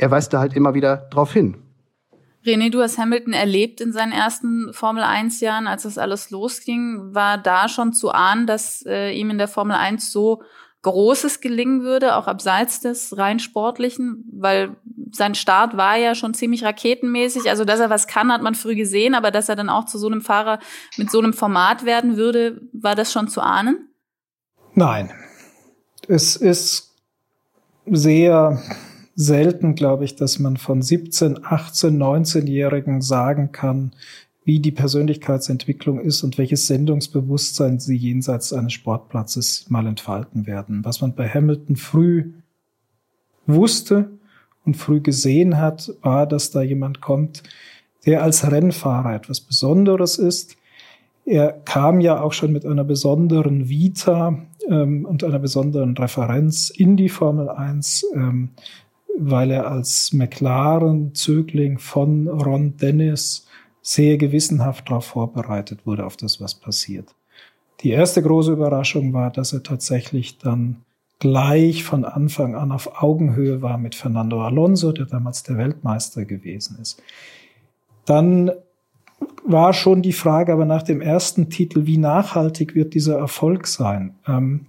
er 0.00 0.10
weist 0.10 0.32
da 0.32 0.40
halt 0.40 0.54
immer 0.54 0.74
wieder 0.74 0.96
drauf 1.10 1.32
hin. 1.32 1.58
René, 2.44 2.70
du 2.70 2.80
hast 2.80 2.96
Hamilton 2.96 3.34
erlebt 3.34 3.82
in 3.82 3.92
seinen 3.92 4.12
ersten 4.12 4.72
Formel 4.72 5.02
1 5.02 5.40
Jahren, 5.40 5.66
als 5.66 5.82
das 5.82 5.98
alles 5.98 6.30
losging. 6.30 7.14
War 7.14 7.36
da 7.36 7.68
schon 7.68 7.92
zu 7.92 8.10
ahnen, 8.10 8.46
dass 8.46 8.82
äh, 8.86 9.10
ihm 9.10 9.28
in 9.28 9.36
der 9.36 9.48
Formel 9.48 9.76
1 9.76 10.10
so 10.10 10.42
Großes 10.82 11.42
gelingen 11.42 11.82
würde, 11.82 12.16
auch 12.16 12.26
abseits 12.26 12.80
des 12.80 13.18
rein 13.18 13.38
sportlichen, 13.40 14.24
weil 14.32 14.76
sein 15.12 15.34
Start 15.34 15.76
war 15.76 15.96
ja 15.96 16.14
schon 16.14 16.32
ziemlich 16.32 16.64
raketenmäßig. 16.64 17.50
Also, 17.50 17.66
dass 17.66 17.80
er 17.80 17.90
was 17.90 18.06
kann, 18.06 18.32
hat 18.32 18.40
man 18.40 18.54
früh 18.54 18.74
gesehen, 18.74 19.14
aber 19.14 19.30
dass 19.30 19.50
er 19.50 19.56
dann 19.56 19.68
auch 19.68 19.84
zu 19.84 19.98
so 19.98 20.06
einem 20.06 20.22
Fahrer 20.22 20.60
mit 20.96 21.10
so 21.10 21.18
einem 21.18 21.34
Format 21.34 21.84
werden 21.84 22.16
würde, 22.16 22.62
war 22.72 22.94
das 22.94 23.12
schon 23.12 23.28
zu 23.28 23.42
ahnen? 23.42 23.90
Nein. 24.72 25.10
Es 26.08 26.36
ist 26.36 26.94
sehr 27.84 28.62
selten, 29.20 29.74
glaube 29.74 30.04
ich, 30.06 30.16
dass 30.16 30.38
man 30.38 30.56
von 30.56 30.80
17, 30.80 31.44
18, 31.44 31.96
19-Jährigen 32.02 33.02
sagen 33.02 33.52
kann, 33.52 33.92
wie 34.44 34.60
die 34.60 34.70
Persönlichkeitsentwicklung 34.70 36.00
ist 36.00 36.22
und 36.22 36.38
welches 36.38 36.66
Sendungsbewusstsein 36.66 37.78
sie 37.78 37.96
jenseits 37.96 38.54
eines 38.54 38.72
Sportplatzes 38.72 39.66
mal 39.68 39.86
entfalten 39.86 40.46
werden. 40.46 40.86
Was 40.86 41.02
man 41.02 41.14
bei 41.14 41.28
Hamilton 41.28 41.76
früh 41.76 42.32
wusste 43.46 44.10
und 44.64 44.78
früh 44.78 45.00
gesehen 45.00 45.58
hat, 45.58 45.92
war, 46.00 46.26
dass 46.26 46.50
da 46.50 46.62
jemand 46.62 47.02
kommt, 47.02 47.42
der 48.06 48.22
als 48.22 48.50
Rennfahrer 48.50 49.14
etwas 49.14 49.42
Besonderes 49.42 50.16
ist. 50.16 50.56
Er 51.26 51.52
kam 51.52 52.00
ja 52.00 52.22
auch 52.22 52.32
schon 52.32 52.52
mit 52.52 52.64
einer 52.64 52.84
besonderen 52.84 53.68
Vita 53.68 54.46
ähm, 54.66 55.04
und 55.04 55.22
einer 55.24 55.38
besonderen 55.38 55.94
Referenz 55.94 56.70
in 56.70 56.96
die 56.96 57.10
Formel 57.10 57.50
1, 57.50 58.06
ähm, 58.14 58.48
weil 59.18 59.50
er 59.50 59.70
als 59.70 60.12
McLaren-Zögling 60.12 61.78
von 61.78 62.28
Ron 62.28 62.76
Dennis 62.76 63.46
sehr 63.82 64.18
gewissenhaft 64.18 64.88
darauf 64.88 65.06
vorbereitet 65.06 65.86
wurde, 65.86 66.04
auf 66.04 66.16
das, 66.16 66.40
was 66.40 66.54
passiert. 66.54 67.14
Die 67.80 67.90
erste 67.90 68.22
große 68.22 68.52
Überraschung 68.52 69.12
war, 69.12 69.30
dass 69.30 69.52
er 69.52 69.62
tatsächlich 69.62 70.38
dann 70.38 70.82
gleich 71.18 71.84
von 71.84 72.04
Anfang 72.04 72.54
an 72.54 72.72
auf 72.72 73.02
Augenhöhe 73.02 73.62
war 73.62 73.78
mit 73.78 73.94
Fernando 73.94 74.42
Alonso, 74.42 74.92
der 74.92 75.06
damals 75.06 75.42
der 75.42 75.58
Weltmeister 75.58 76.24
gewesen 76.24 76.78
ist. 76.80 77.02
Dann 78.06 78.50
war 79.44 79.72
schon 79.72 80.02
die 80.02 80.14
Frage 80.14 80.52
aber 80.52 80.64
nach 80.64 80.82
dem 80.82 81.00
ersten 81.00 81.50
Titel, 81.50 81.86
wie 81.86 81.98
nachhaltig 81.98 82.74
wird 82.74 82.94
dieser 82.94 83.18
Erfolg 83.18 83.66
sein? 83.66 84.14
Ähm, 84.26 84.66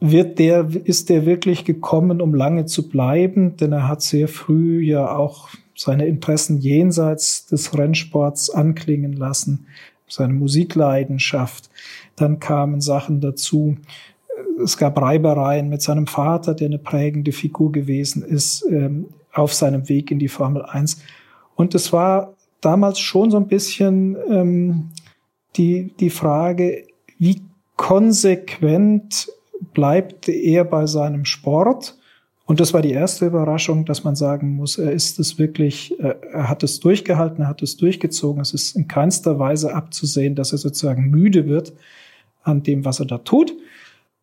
wird 0.00 0.38
der, 0.38 0.66
ist 0.84 1.10
der 1.10 1.26
wirklich 1.26 1.64
gekommen, 1.64 2.20
um 2.20 2.34
lange 2.34 2.64
zu 2.64 2.88
bleiben? 2.88 3.56
Denn 3.56 3.72
er 3.72 3.86
hat 3.86 4.02
sehr 4.02 4.28
früh 4.28 4.82
ja 4.82 5.14
auch 5.14 5.50
seine 5.76 6.06
Interessen 6.06 6.58
jenseits 6.58 7.46
des 7.46 7.76
Rennsports 7.76 8.50
anklingen 8.50 9.12
lassen, 9.12 9.66
seine 10.08 10.32
Musikleidenschaft. 10.32 11.70
Dann 12.16 12.40
kamen 12.40 12.80
Sachen 12.80 13.20
dazu. 13.20 13.76
Es 14.62 14.76
gab 14.76 15.00
Reibereien 15.00 15.68
mit 15.68 15.82
seinem 15.82 16.06
Vater, 16.06 16.54
der 16.54 16.66
eine 16.66 16.78
prägende 16.78 17.32
Figur 17.32 17.72
gewesen 17.72 18.22
ist, 18.22 18.66
ähm, 18.70 19.06
auf 19.32 19.54
seinem 19.54 19.88
Weg 19.88 20.10
in 20.10 20.18
die 20.18 20.28
Formel 20.28 20.62
1. 20.62 21.02
Und 21.54 21.74
es 21.74 21.92
war 21.92 22.34
damals 22.60 22.98
schon 22.98 23.30
so 23.30 23.36
ein 23.36 23.48
bisschen 23.48 24.16
ähm, 24.30 24.90
die, 25.56 25.94
die 25.98 26.10
Frage, 26.10 26.84
wie 27.18 27.42
konsequent 27.76 29.28
bleibt 29.72 30.28
er 30.28 30.64
bei 30.64 30.86
seinem 30.86 31.24
Sport 31.24 31.96
und 32.50 32.58
das 32.58 32.74
war 32.74 32.82
die 32.82 32.90
erste 32.90 33.26
Überraschung, 33.26 33.84
dass 33.84 34.02
man 34.02 34.16
sagen 34.16 34.56
muss, 34.56 34.76
er 34.76 34.90
ist 34.90 35.20
es 35.20 35.38
wirklich, 35.38 35.96
äh, 36.00 36.16
er 36.32 36.48
hat 36.48 36.64
es 36.64 36.80
durchgehalten, 36.80 37.42
er 37.44 37.48
hat 37.48 37.62
es 37.62 37.76
durchgezogen. 37.76 38.42
Es 38.42 38.52
ist 38.52 38.74
in 38.74 38.88
keinster 38.88 39.38
Weise 39.38 39.72
abzusehen, 39.72 40.34
dass 40.34 40.50
er 40.50 40.58
sozusagen 40.58 41.10
müde 41.10 41.46
wird 41.46 41.72
an 42.42 42.64
dem, 42.64 42.84
was 42.84 42.98
er 42.98 43.06
da 43.06 43.18
tut. 43.18 43.54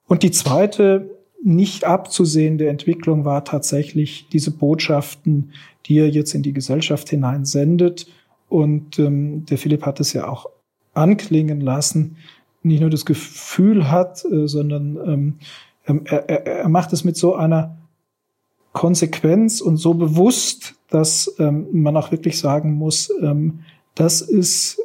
Und 0.08 0.24
die 0.24 0.32
zweite 0.32 1.10
nicht 1.42 1.86
abzusehende 1.86 2.68
Entwicklung 2.68 3.24
war 3.24 3.46
tatsächlich 3.46 4.28
diese 4.34 4.52
Botschaften, 4.52 5.54
die 5.86 5.98
er 6.00 6.10
jetzt 6.10 6.36
in 6.36 6.44
die 6.44 6.52
Gesellschaft 6.52 7.10
hinein 7.10 7.46
sendet. 7.46 8.08
Und 8.50 9.00
ähm, 9.00 9.46
der 9.46 9.58
Philipp 9.58 9.86
hat 9.86 10.02
es 10.02 10.12
ja 10.12 10.28
auch 10.28 10.50
anklingen 10.94 11.62
lassen, 11.62 12.18
nicht 12.64 12.82
nur 12.82 12.90
das 12.90 13.06
Gefühl 13.06 13.90
hat, 13.90 14.26
äh, 14.26 14.48
sondern 14.48 14.98
ähm, 15.06 15.40
er, 16.06 16.30
er, 16.30 16.48
er 16.48 16.70
macht 16.70 16.94
es 16.94 17.04
mit 17.04 17.18
so 17.18 17.36
einer 17.36 17.78
Konsequenz 18.74 19.62
und 19.62 19.78
so 19.78 19.94
bewusst, 19.94 20.76
dass 20.90 21.34
ähm, 21.40 21.68
man 21.72 21.98
auch 21.98 22.12
wirklich 22.12 22.38
sagen 22.40 22.74
muss, 22.74 23.12
ähm, 23.22 23.62
das 23.96 24.22
ist 24.22 24.80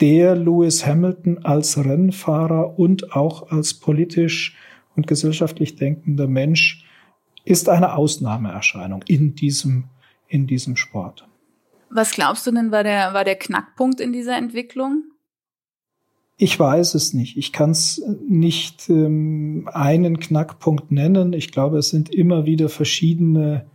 der 0.00 0.34
Lewis 0.34 0.84
Hamilton 0.84 1.44
als 1.44 1.78
Rennfahrer 1.78 2.78
und 2.78 3.14
auch 3.14 3.50
als 3.50 3.74
politisch 3.74 4.56
und 4.96 5.06
gesellschaftlich 5.06 5.76
denkender 5.76 6.26
Mensch 6.26 6.84
ist 7.44 7.68
eine 7.68 7.94
Ausnahmeerscheinung 7.94 9.02
in 9.06 9.34
diesem, 9.34 9.84
in 10.26 10.46
diesem 10.46 10.76
Sport. 10.76 11.28
Was 11.90 12.12
glaubst 12.12 12.46
du 12.46 12.50
denn 12.50 12.72
war 12.72 12.82
der, 12.82 13.14
war 13.14 13.24
der 13.24 13.36
Knackpunkt 13.36 14.00
in 14.00 14.12
dieser 14.12 14.36
Entwicklung? 14.36 15.04
Ich 16.36 16.58
weiß 16.58 16.94
es 16.94 17.14
nicht. 17.14 17.36
Ich 17.36 17.52
kann 17.52 17.70
es 17.70 18.02
nicht 18.26 18.88
ähm, 18.88 19.68
einen 19.72 20.18
Knackpunkt 20.18 20.90
nennen. 20.90 21.32
Ich 21.32 21.52
glaube, 21.52 21.78
es 21.78 21.90
sind 21.90 22.12
immer 22.12 22.44
wieder 22.44 22.68
verschiedene 22.68 23.66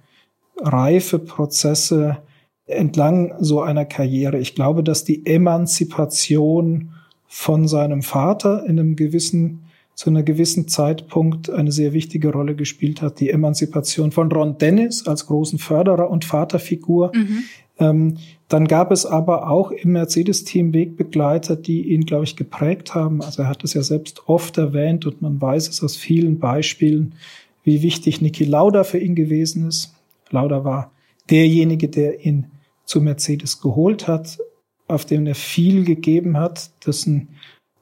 Reifeprozesse 0.57 2.17
entlang 2.65 3.33
so 3.39 3.61
einer 3.61 3.85
Karriere. 3.85 4.39
Ich 4.39 4.55
glaube, 4.55 4.83
dass 4.83 5.03
die 5.03 5.25
Emanzipation 5.25 6.91
von 7.27 7.67
seinem 7.67 8.01
Vater 8.01 8.65
in 8.65 8.79
einem 8.79 8.95
gewissen 8.95 9.63
zu 9.99 10.09
einer 10.09 10.23
gewissen 10.23 10.69
Zeitpunkt 10.69 11.49
eine 11.49 11.73
sehr 11.73 11.91
wichtige 11.91 12.31
Rolle 12.31 12.55
gespielt 12.55 13.01
hat. 13.01 13.19
Die 13.19 13.31
Emanzipation 13.31 14.13
von 14.13 14.31
Ron 14.31 14.57
Dennis 14.57 15.05
als 15.05 15.25
großen 15.25 15.59
Förderer 15.59 16.09
und 16.09 16.23
Vaterfigur. 16.23 17.11
Mhm. 17.13 17.43
Ähm, 17.79 18.17
dann 18.49 18.67
gab 18.67 18.91
es 18.91 19.05
aber 19.05 19.49
auch 19.49 19.71
im 19.71 19.93
Mercedes-Team 19.93 20.73
Wegbegleiter, 20.73 21.55
die 21.55 21.93
ihn, 21.93 22.05
glaube 22.05 22.25
ich, 22.25 22.35
geprägt 22.35 22.93
haben. 22.95 23.21
Also 23.21 23.43
er 23.43 23.47
hat 23.47 23.63
es 23.63 23.73
ja 23.73 23.83
selbst 23.83 24.27
oft 24.27 24.57
erwähnt 24.57 25.05
und 25.05 25.21
man 25.21 25.39
weiß 25.41 25.69
es 25.69 25.83
aus 25.83 25.95
vielen 25.95 26.39
Beispielen, 26.39 27.15
wie 27.63 27.81
wichtig 27.81 28.21
Niki 28.21 28.43
Lauda 28.43 28.83
für 28.83 28.97
ihn 28.97 29.15
gewesen 29.15 29.67
ist. 29.67 29.93
Lauda 30.29 30.63
war 30.63 30.91
derjenige, 31.29 31.89
der 31.89 32.25
ihn 32.25 32.47
zu 32.85 33.01
Mercedes 33.01 33.61
geholt 33.61 34.07
hat, 34.07 34.39
auf 34.87 35.05
dem 35.05 35.27
er 35.27 35.35
viel 35.35 35.85
gegeben 35.85 36.37
hat. 36.37 36.71
Dessen, 36.85 37.29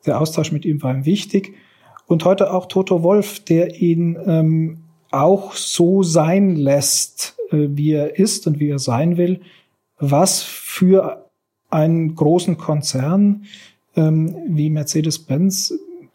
der 0.06 0.20
Austausch 0.20 0.52
mit 0.52 0.66
ihm 0.66 0.84
war 0.84 0.94
ihm 0.94 1.06
wichtig 1.06 1.54
und 2.08 2.26
heute 2.26 2.54
auch 2.54 2.66
Toto 2.66 3.04
Wolf, 3.04 3.40
der 3.40 3.82
ihn 3.82 4.18
ähm, 4.26 4.78
auch 5.12 5.54
so 5.54 6.04
sein 6.04 6.56
lässt, 6.56 7.38
äh, 7.52 7.68
wie 7.70 7.92
er 7.92 8.18
ist 8.20 8.48
und 8.48 8.60
wie 8.60 8.70
er 8.70 8.80
sein 8.80 9.18
will, 9.18 9.42
was 10.00 10.42
für 10.42 11.30
einen 11.70 12.16
großen 12.16 12.58
Konzern 12.58 13.46
ähm, 13.96 14.36
wie 14.48 14.70
Mercedes-Benz 14.70 15.74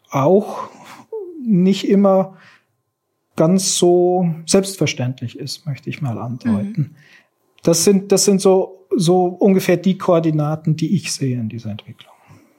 auch 0.09 0.69
nicht 1.45 1.87
immer 1.87 2.37
ganz 3.35 3.77
so 3.77 4.33
selbstverständlich 4.45 5.37
ist, 5.37 5.65
möchte 5.65 5.89
ich 5.89 6.01
mal 6.01 6.17
andeuten. 6.17 6.81
Mhm. 6.81 6.95
Das 7.63 7.83
sind, 7.83 8.11
das 8.11 8.25
sind 8.25 8.41
so, 8.41 8.85
so 8.95 9.25
ungefähr 9.25 9.77
die 9.77 9.97
Koordinaten, 9.97 10.75
die 10.75 10.95
ich 10.95 11.11
sehe 11.11 11.39
in 11.39 11.49
dieser 11.49 11.71
Entwicklung 11.71 12.13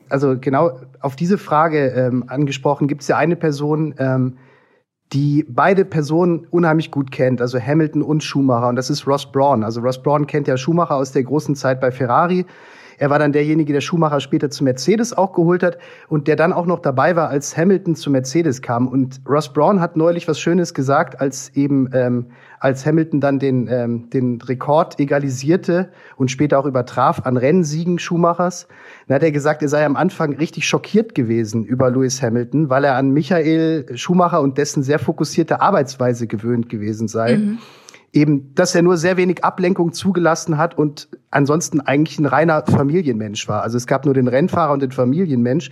also 0.08 0.38
genau 0.38 0.78
auf 1.00 1.16
diese 1.16 1.38
Frage 1.38 1.88
ähm, 1.88 2.24
angesprochen, 2.28 2.88
gibt 2.88 3.02
es 3.02 3.08
ja 3.08 3.16
eine 3.16 3.36
Person, 3.36 3.94
ähm, 3.98 4.38
die 5.14 5.46
beide 5.48 5.84
Personen 5.84 6.46
unheimlich 6.50 6.90
gut 6.90 7.12
kennt, 7.12 7.40
also 7.40 7.58
Hamilton 7.58 8.02
und 8.02 8.24
Schumacher, 8.24 8.68
und 8.68 8.76
das 8.76 8.90
ist 8.90 9.06
Ross 9.06 9.30
Braun. 9.30 9.62
Also 9.62 9.80
Ross 9.80 10.02
Braun 10.02 10.26
kennt 10.26 10.48
ja 10.48 10.56
Schumacher 10.56 10.96
aus 10.96 11.12
der 11.12 11.22
großen 11.22 11.54
Zeit 11.54 11.80
bei 11.80 11.92
Ferrari. 11.92 12.44
Er 12.98 13.10
war 13.10 13.18
dann 13.18 13.32
derjenige, 13.32 13.72
der 13.72 13.80
Schumacher 13.80 14.20
später 14.20 14.50
zu 14.50 14.64
Mercedes 14.64 15.16
auch 15.16 15.32
geholt 15.32 15.62
hat 15.62 15.78
und 16.08 16.28
der 16.28 16.36
dann 16.36 16.52
auch 16.52 16.66
noch 16.66 16.80
dabei 16.80 17.16
war, 17.16 17.28
als 17.28 17.56
Hamilton 17.56 17.96
zu 17.96 18.10
Mercedes 18.10 18.62
kam. 18.62 18.88
Und 18.88 19.20
Ross 19.28 19.52
Braun 19.52 19.80
hat 19.80 19.96
neulich 19.96 20.28
was 20.28 20.38
Schönes 20.38 20.74
gesagt, 20.74 21.20
als 21.20 21.50
eben 21.54 21.88
ähm, 21.92 22.26
als 22.64 22.86
Hamilton 22.86 23.20
dann 23.20 23.38
den 23.38 23.68
ähm, 23.70 24.08
den 24.08 24.40
Rekord 24.40 24.98
egalisierte 24.98 25.90
und 26.16 26.30
später 26.30 26.58
auch 26.58 26.64
übertraf 26.64 27.20
an 27.26 27.36
Rennsiegen 27.36 27.98
Schumachers. 27.98 28.68
Dann 29.06 29.16
hat 29.16 29.22
er 29.22 29.32
gesagt, 29.32 29.60
er 29.60 29.68
sei 29.68 29.84
am 29.84 29.96
Anfang 29.96 30.34
richtig 30.36 30.66
schockiert 30.66 31.14
gewesen 31.14 31.64
über 31.64 31.90
Lewis 31.90 32.22
Hamilton, 32.22 32.70
weil 32.70 32.84
er 32.84 32.96
an 32.96 33.10
Michael 33.10 33.86
Schumacher 33.96 34.40
und 34.40 34.56
dessen 34.56 34.82
sehr 34.82 34.98
fokussierte 34.98 35.60
Arbeitsweise 35.60 36.26
gewöhnt 36.26 36.70
gewesen 36.70 37.06
sei. 37.06 37.36
Mhm 37.36 37.58
eben, 38.14 38.54
dass 38.54 38.74
er 38.76 38.82
nur 38.82 38.96
sehr 38.96 39.16
wenig 39.16 39.42
Ablenkung 39.42 39.92
zugelassen 39.92 40.56
hat 40.56 40.78
und 40.78 41.08
ansonsten 41.32 41.80
eigentlich 41.80 42.18
ein 42.20 42.26
reiner 42.26 42.64
Familienmensch 42.64 43.48
war. 43.48 43.62
Also 43.62 43.76
es 43.76 43.88
gab 43.88 44.04
nur 44.04 44.14
den 44.14 44.28
Rennfahrer 44.28 44.72
und 44.72 44.82
den 44.82 44.92
Familienmensch. 44.92 45.70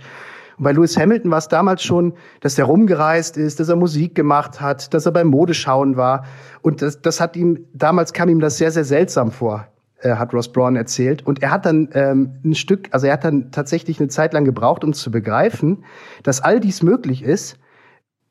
Und 0.57 0.63
bei 0.63 0.71
Lewis 0.71 0.97
Hamilton 0.97 1.31
war 1.31 1.37
es 1.37 1.47
damals 1.47 1.83
schon, 1.83 2.13
dass 2.41 2.57
er 2.57 2.65
rumgereist 2.65 3.37
ist, 3.37 3.59
dass 3.59 3.69
er 3.69 3.75
Musik 3.75 4.15
gemacht 4.15 4.61
hat, 4.61 4.93
dass 4.93 5.05
er 5.05 5.11
beim 5.11 5.27
Modeschauen 5.27 5.97
war. 5.97 6.25
Und 6.61 6.81
das, 6.81 7.01
das 7.01 7.19
hat 7.19 7.35
ihm, 7.35 7.65
damals 7.73 8.13
kam 8.13 8.29
ihm 8.29 8.39
das 8.39 8.57
sehr, 8.57 8.71
sehr 8.71 8.85
seltsam 8.85 9.31
vor, 9.31 9.67
äh, 10.01 10.15
hat 10.15 10.33
Ross 10.33 10.51
Braun 10.51 10.75
erzählt. 10.75 11.25
Und 11.25 11.41
er 11.41 11.51
hat 11.51 11.65
dann 11.65 11.89
ähm, 11.93 12.33
ein 12.43 12.55
Stück, 12.55 12.89
also 12.91 13.07
er 13.07 13.13
hat 13.13 13.23
dann 13.23 13.51
tatsächlich 13.51 13.99
eine 13.99 14.09
Zeit 14.09 14.33
lang 14.33 14.45
gebraucht, 14.45 14.83
um 14.83 14.93
zu 14.93 15.11
begreifen, 15.11 15.83
dass 16.23 16.41
all 16.41 16.59
dies 16.59 16.83
möglich 16.83 17.23
ist, 17.23 17.57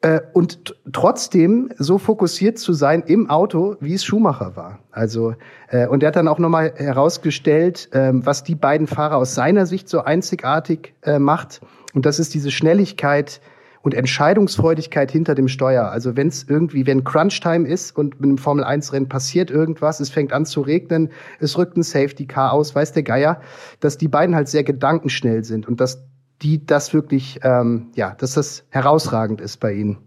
äh, 0.02 0.20
und 0.32 0.74
trotzdem 0.92 1.70
so 1.78 1.96
fokussiert 1.96 2.58
zu 2.58 2.72
sein 2.72 3.04
im 3.06 3.30
Auto, 3.30 3.76
wie 3.80 3.94
es 3.94 4.04
Schumacher 4.04 4.56
war. 4.56 4.80
Also 4.90 5.34
äh, 5.68 5.86
und 5.86 6.02
er 6.02 6.08
hat 6.08 6.16
dann 6.16 6.28
auch 6.28 6.40
nochmal 6.40 6.74
herausgestellt, 6.76 7.88
äh, 7.92 8.10
was 8.12 8.42
die 8.42 8.56
beiden 8.56 8.88
Fahrer 8.88 9.16
aus 9.16 9.34
seiner 9.34 9.64
Sicht 9.64 9.88
so 9.88 10.02
einzigartig 10.02 10.94
äh, 11.02 11.20
macht. 11.20 11.60
Und 11.94 12.06
das 12.06 12.18
ist 12.18 12.34
diese 12.34 12.50
Schnelligkeit 12.50 13.40
und 13.82 13.94
Entscheidungsfreudigkeit 13.94 15.10
hinter 15.10 15.34
dem 15.34 15.48
Steuer. 15.48 15.90
Also 15.90 16.16
wenn 16.16 16.28
es 16.28 16.44
irgendwie, 16.44 16.86
wenn 16.86 17.04
Crunch-Time 17.04 17.66
ist 17.66 17.96
und 17.96 18.20
mit 18.20 18.28
einem 18.28 18.38
Formel-1-Rennen 18.38 19.08
passiert 19.08 19.50
irgendwas, 19.50 20.00
es 20.00 20.10
fängt 20.10 20.32
an 20.32 20.46
zu 20.46 20.60
regnen, 20.60 21.10
es 21.40 21.58
rückt 21.58 21.76
ein 21.76 21.82
Safety-Car 21.82 22.52
aus, 22.52 22.74
weiß 22.74 22.92
der 22.92 23.02
Geier, 23.02 23.40
dass 23.80 23.98
die 23.98 24.08
beiden 24.08 24.34
halt 24.34 24.48
sehr 24.48 24.64
gedankenschnell 24.64 25.44
sind 25.44 25.66
und 25.66 25.80
dass 25.80 26.04
die 26.42 26.64
das 26.64 26.94
wirklich, 26.94 27.40
ähm, 27.42 27.90
ja, 27.94 28.14
dass 28.18 28.34
das 28.34 28.64
herausragend 28.70 29.40
ist 29.40 29.58
bei 29.58 29.72
ihnen. 29.72 29.98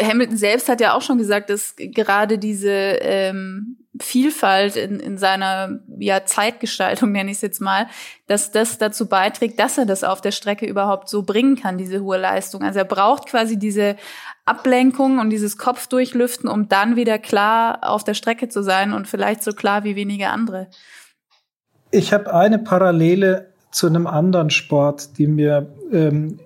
Hamilton 0.00 0.36
selbst 0.36 0.68
hat 0.68 0.80
ja 0.80 0.94
auch 0.94 1.02
schon 1.02 1.18
gesagt, 1.18 1.50
dass 1.50 1.74
gerade 1.76 2.38
diese 2.38 2.70
ähm, 2.70 3.78
Vielfalt 4.00 4.76
in, 4.76 5.00
in 5.00 5.18
seiner 5.18 5.80
ja, 5.98 6.24
Zeitgestaltung, 6.24 7.12
nenne 7.12 7.30
ich 7.30 7.36
es 7.36 7.42
jetzt 7.42 7.60
mal, 7.60 7.86
dass 8.26 8.50
das 8.50 8.78
dazu 8.78 9.06
beiträgt, 9.06 9.60
dass 9.60 9.76
er 9.76 9.84
das 9.84 10.02
auf 10.02 10.20
der 10.20 10.30
Strecke 10.30 10.66
überhaupt 10.66 11.08
so 11.08 11.22
bringen 11.22 11.56
kann, 11.56 11.76
diese 11.76 12.02
hohe 12.02 12.18
Leistung. 12.18 12.62
Also 12.62 12.78
er 12.78 12.84
braucht 12.84 13.26
quasi 13.26 13.58
diese 13.58 13.96
Ablenkung 14.46 15.18
und 15.18 15.30
dieses 15.30 15.58
Kopfdurchlüften, 15.58 16.48
um 16.48 16.68
dann 16.68 16.96
wieder 16.96 17.18
klar 17.18 17.80
auf 17.82 18.02
der 18.02 18.14
Strecke 18.14 18.48
zu 18.48 18.62
sein 18.62 18.92
und 18.92 19.06
vielleicht 19.06 19.42
so 19.42 19.52
klar 19.52 19.84
wie 19.84 19.94
wenige 19.94 20.28
andere. 20.28 20.68
Ich 21.90 22.12
habe 22.12 22.32
eine 22.32 22.58
Parallele 22.58 23.52
zu 23.70 23.86
einem 23.86 24.06
anderen 24.06 24.50
Sport, 24.50 25.18
die 25.18 25.26
mir 25.26 25.74
ähm, 25.92 26.40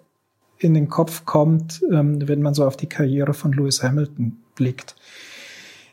in 0.58 0.74
den 0.74 0.88
Kopf 0.88 1.24
kommt, 1.24 1.82
ähm, 1.92 2.26
wenn 2.28 2.42
man 2.42 2.54
so 2.54 2.66
auf 2.66 2.76
die 2.76 2.88
Karriere 2.88 3.34
von 3.34 3.52
Lewis 3.52 3.82
Hamilton 3.82 4.36
blickt. 4.54 4.94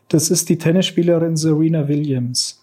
Das 0.10 0.30
ist 0.30 0.50
die 0.50 0.58
Tennisspielerin 0.58 1.38
Serena 1.38 1.88
Williams. 1.88 2.62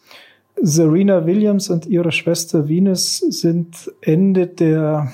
Serena 0.63 1.27
Williams 1.27 1.71
und 1.71 1.87
ihre 1.87 2.13
Schwester 2.13 2.69
Venus 2.69 3.19
sind 3.19 3.91
Ende 4.03 4.47
der 4.47 5.11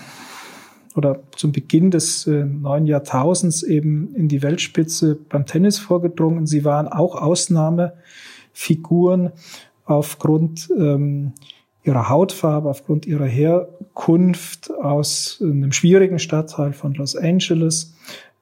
oder 0.96 1.20
zum 1.36 1.52
Beginn 1.52 1.90
des 1.90 2.26
äh, 2.26 2.44
neuen 2.44 2.86
Jahrtausends 2.86 3.62
eben 3.62 4.14
in 4.14 4.28
die 4.28 4.42
Weltspitze 4.42 5.18
beim 5.28 5.44
Tennis 5.44 5.78
vorgedrungen. 5.78 6.46
Sie 6.46 6.64
waren 6.64 6.88
auch 6.88 7.16
Ausnahmefiguren 7.16 9.32
aufgrund 9.84 10.70
ähm, 10.76 11.32
ihrer 11.86 12.08
Hautfarbe, 12.08 12.68
aufgrund 12.68 13.06
ihrer 13.06 13.26
Herkunft 13.26 14.72
aus 14.74 15.38
einem 15.40 15.72
schwierigen 15.72 16.18
Stadtteil 16.18 16.72
von 16.72 16.94
Los 16.94 17.14
Angeles. 17.14 17.94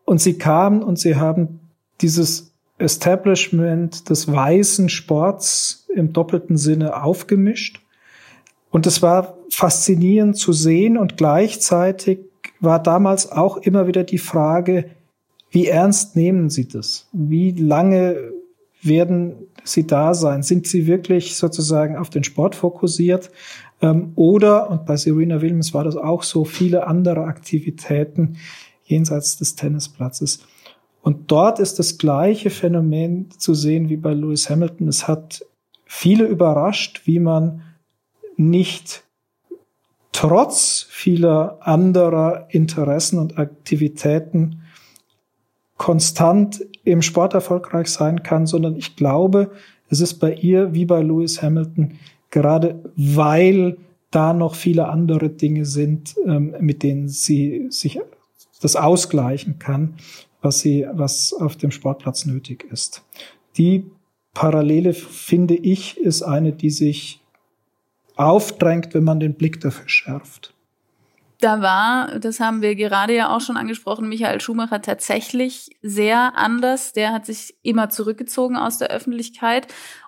Und 0.05 0.21
sie 0.21 0.39
kamen 0.39 0.83
und 0.83 0.99
sie 0.99 1.17
haben 1.17 1.61
dieses 2.01 2.53
Establishment 2.79 4.09
des 4.09 4.31
weißen 4.31 4.89
Sports 4.89 5.87
im 5.95 6.13
doppelten 6.13 6.57
Sinne 6.57 7.03
aufgemischt. 7.03 7.81
Und 8.71 8.87
es 8.87 9.03
war 9.03 9.37
faszinierend 9.51 10.37
zu 10.37 10.53
sehen 10.53 10.99
und 10.99 11.17
gleichzeitig 11.17 12.19
war 12.61 12.83
damals 12.83 13.31
auch 13.31 13.59
immer 13.59 13.87
wieder 13.87 14.05
die 14.05 14.19
Frage, 14.19 14.91
wie 15.51 15.69
ernst 15.69 16.17
nehmen 16.17 16.51
Sie 16.51 16.67
das? 16.67 17.07
Wie 17.13 17.53
lange 17.53 18.33
werden 18.87 19.49
sie 19.65 19.87
da 19.87 20.15
sein? 20.15 20.43
Sind 20.43 20.67
sie 20.67 20.87
wirklich 20.87 21.37
sozusagen 21.37 21.97
auf 21.97 22.11
den 22.11 22.25
Sport 22.25 22.55
fokussiert? 22.55 23.31
Ähm, 23.81 24.13
oder, 24.15 24.71
und 24.71 24.87
bei 24.87 24.97
Serena 24.97 25.41
Williams 25.41 25.75
war 25.75 25.85
das 25.85 25.97
auch 25.97 26.23
so, 26.23 26.45
viele 26.45 26.87
andere 26.87 27.25
Aktivitäten 27.25 28.37
jenseits 28.85 29.37
des 29.37 29.55
Tennisplatzes. 29.57 30.41
Und 31.03 31.31
dort 31.31 31.59
ist 31.59 31.79
das 31.79 31.99
gleiche 31.99 32.51
Phänomen 32.51 33.31
zu 33.39 33.55
sehen 33.55 33.89
wie 33.89 33.97
bei 33.97 34.15
Lewis 34.15 34.49
Hamilton. 34.49 34.89
Es 34.89 35.07
hat 35.07 35.45
viele 35.85 36.25
überrascht, 36.25 37.03
wie 37.05 37.19
man 37.19 37.63
nicht 38.37 39.05
trotz 40.13 40.87
vieler 40.89 41.59
anderer 41.61 42.47
Interessen 42.51 43.19
und 43.19 43.39
Aktivitäten 43.39 44.63
konstant 45.77 46.65
im 46.85 47.03
Sport 47.03 47.35
erfolgreich 47.35 47.89
sein 47.89 48.23
kann, 48.23 48.47
sondern 48.47 48.77
ich 48.77 48.97
glaube, 48.97 49.51
es 49.89 50.01
ist 50.01 50.15
bei 50.15 50.35
ihr 50.35 50.75
wie 50.75 50.85
bei 50.85 51.03
Lewis 51.03 51.43
Hamilton, 51.43 51.99
gerade 52.31 52.81
weil 52.97 53.77
da 54.11 54.33
noch 54.33 54.55
viele 54.55 54.89
andere 54.89 55.29
Dinge 55.29 55.65
sind, 55.65 56.15
ähm, 56.27 56.55
mit 56.61 56.83
denen 56.83 57.09
sie 57.09 57.67
sich 57.71 57.99
das 58.61 58.77
ausgleichen 58.77 59.59
kann, 59.59 59.95
was 60.41 60.61
sie, 60.61 60.87
was 60.93 61.33
auf 61.33 61.57
dem 61.57 61.71
Sportplatz 61.71 62.25
nötig 62.25 62.65
ist. 62.71 63.03
Die 63.57 63.85
Parallele, 64.33 64.95
finde 64.95 65.55
ich, 65.55 65.97
ist 65.99 66.23
eine, 66.23 66.53
die 66.53 66.71
sich 66.71 67.21
aufdrängt, 68.17 68.95
wenn 68.95 69.05
man 69.05 69.21
den 69.21 69.35
Blick 69.35 69.61
dafür 69.61 69.89
schärft. 69.89 70.54
Da 71.41 71.61
war, 71.61 72.19
das 72.21 72.41
haben 72.41 72.63
wir 72.63 72.75
gerade 72.75 73.15
ja 73.15 73.35
auch 73.35 73.41
schon 73.41 73.57
angesprochen, 73.57 74.09
Michael 74.09 74.41
Schumacher 74.41 74.81
tatsächlich 74.81 75.71
sehr 75.83 76.37
anders. 76.37 76.93
Der 76.93 77.13
hat 77.13 77.27
sich 77.27 77.57
immer 77.63 77.91
zurückgezogen 77.91 78.57
aus 78.57 78.79
der 78.79 78.89
Öffentlichkeit. 78.89 79.67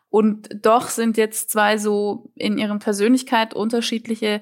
Und 0.08 0.48
doch 0.64 0.88
sind 0.88 1.16
jetzt 1.16 1.50
zwei 1.50 1.78
so 1.78 2.30
in 2.36 2.58
ihren 2.58 2.78
Persönlichkeit 2.78 3.54
unterschiedliche 3.54 4.40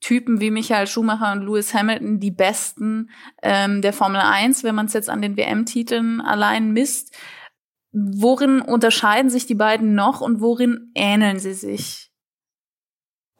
Typen 0.00 0.38
wie 0.38 0.50
Michael 0.50 0.86
Schumacher 0.86 1.32
und 1.32 1.46
Lewis 1.46 1.72
Hamilton 1.72 2.20
die 2.20 2.30
besten 2.30 3.08
ähm, 3.42 3.80
der 3.80 3.94
Formel 3.94 4.20
1, 4.20 4.62
wenn 4.62 4.74
man 4.74 4.84
es 4.86 4.92
jetzt 4.92 5.08
an 5.08 5.22
den 5.22 5.36
WM-Titeln 5.36 6.20
allein 6.20 6.72
misst. 6.72 7.16
Worin 7.90 8.60
unterscheiden 8.60 9.30
sich 9.30 9.46
die 9.46 9.54
beiden 9.54 9.94
noch 9.94 10.20
und 10.20 10.42
worin 10.42 10.90
ähneln 10.94 11.38
sie 11.38 11.54
sich? 11.54 12.12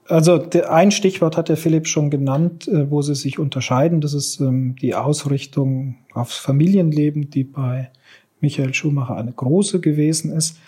Also 0.06 0.42
ein 0.68 0.90
Stichwort 0.90 1.36
hat 1.36 1.48
der 1.48 1.56
Philipp 1.56 1.86
schon 1.86 2.10
genannt, 2.10 2.68
äh, 2.68 2.90
wo 2.90 3.00
sie 3.02 3.14
sich 3.14 3.38
unterscheiden. 3.38 4.00
Das 4.00 4.12
ist 4.12 4.40
ähm, 4.40 4.76
die 4.80 4.94
Ausrichtung 4.94 5.96
aufs 6.12 6.36
Familienleben, 6.36 7.30
die 7.30 7.44
bei 7.44 7.90
Michael 8.40 8.74
Schumacher 8.74 9.16
eine 9.16 9.32
große 9.32 9.80
gewesen 9.80 10.30
ist. 10.30 10.58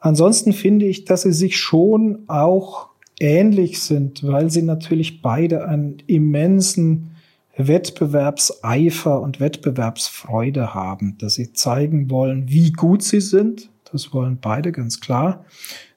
Ansonsten 0.00 0.52
finde 0.52 0.86
ich, 0.86 1.04
dass 1.04 1.22
sie 1.22 1.32
sich 1.32 1.56
schon 1.56 2.24
auch 2.26 2.88
ähnlich 3.18 3.80
sind, 3.80 4.26
weil 4.26 4.50
sie 4.50 4.62
natürlich 4.62 5.22
beide 5.22 5.66
einen 5.66 5.98
immensen 6.06 7.12
Wettbewerbseifer 7.56 9.20
und 9.20 9.40
Wettbewerbsfreude 9.40 10.74
haben, 10.74 11.16
dass 11.18 11.34
sie 11.34 11.52
zeigen 11.52 12.10
wollen, 12.10 12.48
wie 12.48 12.72
gut 12.72 13.02
sie 13.02 13.20
sind. 13.20 13.70
Das 13.90 14.12
wollen 14.12 14.38
beide 14.40 14.72
ganz 14.72 15.00
klar. 15.00 15.44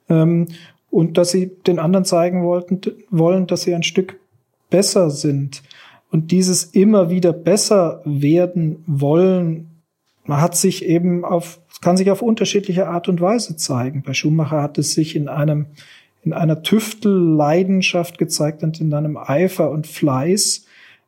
Ähm, 0.10 0.48
und 0.96 1.18
dass 1.18 1.32
sie 1.32 1.52
den 1.68 1.78
anderen 1.78 2.06
zeigen 2.06 2.46
wollten, 2.46 2.80
wollen, 3.10 3.48
dass 3.48 3.64
sie 3.64 3.76
ein 3.76 3.84
Stück 3.84 4.18
besser 4.70 5.10
sind. 5.10 5.62
Und 6.10 6.32
dieses 6.32 6.64
immer 6.64 7.10
wieder 7.10 7.34
besser 7.34 8.02
werden 8.06 8.82
wollen, 8.88 9.68
hat 10.26 10.56
sich 10.56 10.86
eben 10.86 11.26
auf, 11.26 11.60
kann 11.82 11.98
sich 11.98 12.12
auf 12.12 12.22
unterschiedliche 12.22 12.88
Art 12.88 13.10
und 13.10 13.20
Weise 13.20 13.58
zeigen. 13.58 14.04
Bei 14.04 14.14
Schumacher 14.14 14.62
hat 14.62 14.78
es 14.78 14.94
sich 14.94 15.18
in 15.18 15.28
einem, 15.28 15.66
in 16.24 16.32
einer 16.32 16.64
Tüftelleidenschaft 16.64 18.18
gezeigt 18.18 18.64
und 18.64 18.80
in 18.80 18.94
einem 18.94 19.18
Eifer 19.18 19.72
und 19.72 19.88
Fleiß, 19.88 20.66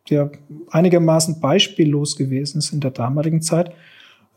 der 0.10 0.32
einigermaßen 0.70 1.40
beispiellos 1.40 2.18
gewesen 2.18 2.58
ist 2.58 2.74
in 2.74 2.82
der 2.82 2.92
damaligen 2.92 3.42
Zeit. 3.42 3.72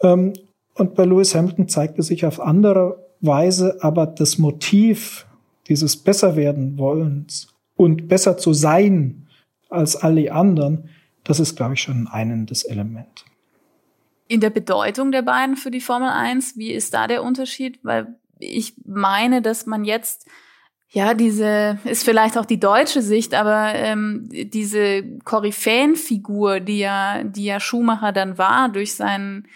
Ähm, 0.01 0.35
und 0.75 0.95
bei 0.95 1.05
Lewis 1.05 1.35
Hamilton 1.35 1.67
zeigte 1.67 2.05
sich 2.05 2.25
auf 2.25 2.39
andere 2.39 3.05
Weise 3.21 3.79
aber 3.81 4.07
das 4.07 4.39
Motiv 4.39 5.27
dieses 5.71 5.97
besser 5.97 6.37
werden 6.37 6.77
wollens 6.77 7.55
und 7.77 8.09
besser 8.09 8.37
zu 8.37 8.53
sein 8.53 9.29
als 9.71 9.97
alle 9.97 10.33
anderen, 10.33 10.91
das 11.25 11.39
ist, 11.39 11.57
glaube 11.57 11.75
ich, 11.75 11.81
schon 11.81 12.03
ein 12.03 12.09
einendes 12.09 12.65
Element. 12.65 13.25
In 14.27 14.41
der 14.41 14.51
Bedeutung 14.51 15.13
der 15.13 15.23
beiden 15.23 15.57
für 15.57 15.71
die 15.71 15.81
Formel 15.81 16.09
1, 16.09 16.57
wie 16.57 16.73
ist 16.73 16.93
da 16.93 17.07
der 17.07 17.23
Unterschied? 17.23 17.79
Weil 17.85 18.19
ich 18.39 18.75
meine, 18.85 19.43
dass 19.43 19.67
man 19.67 19.85
jetzt 19.85 20.27
ja, 20.93 21.15
diese 21.15 21.79
ist 21.85 22.03
vielleicht 22.03 22.37
auch 22.37 22.47
die 22.47 22.59
deutsche 22.59 23.01
Sicht, 23.01 23.33
aber 23.33 23.77
ähm, 23.77 24.29
diese 24.29 25.05
Koryphäenfigur, 25.23 26.59
die 26.59 26.81
ja, 26.81 27.23
die 27.23 27.45
ja 27.45 27.61
Schumacher 27.61 28.11
dann 28.11 28.39
war 28.39 28.69
durch 28.71 28.95
seinen 28.95 29.47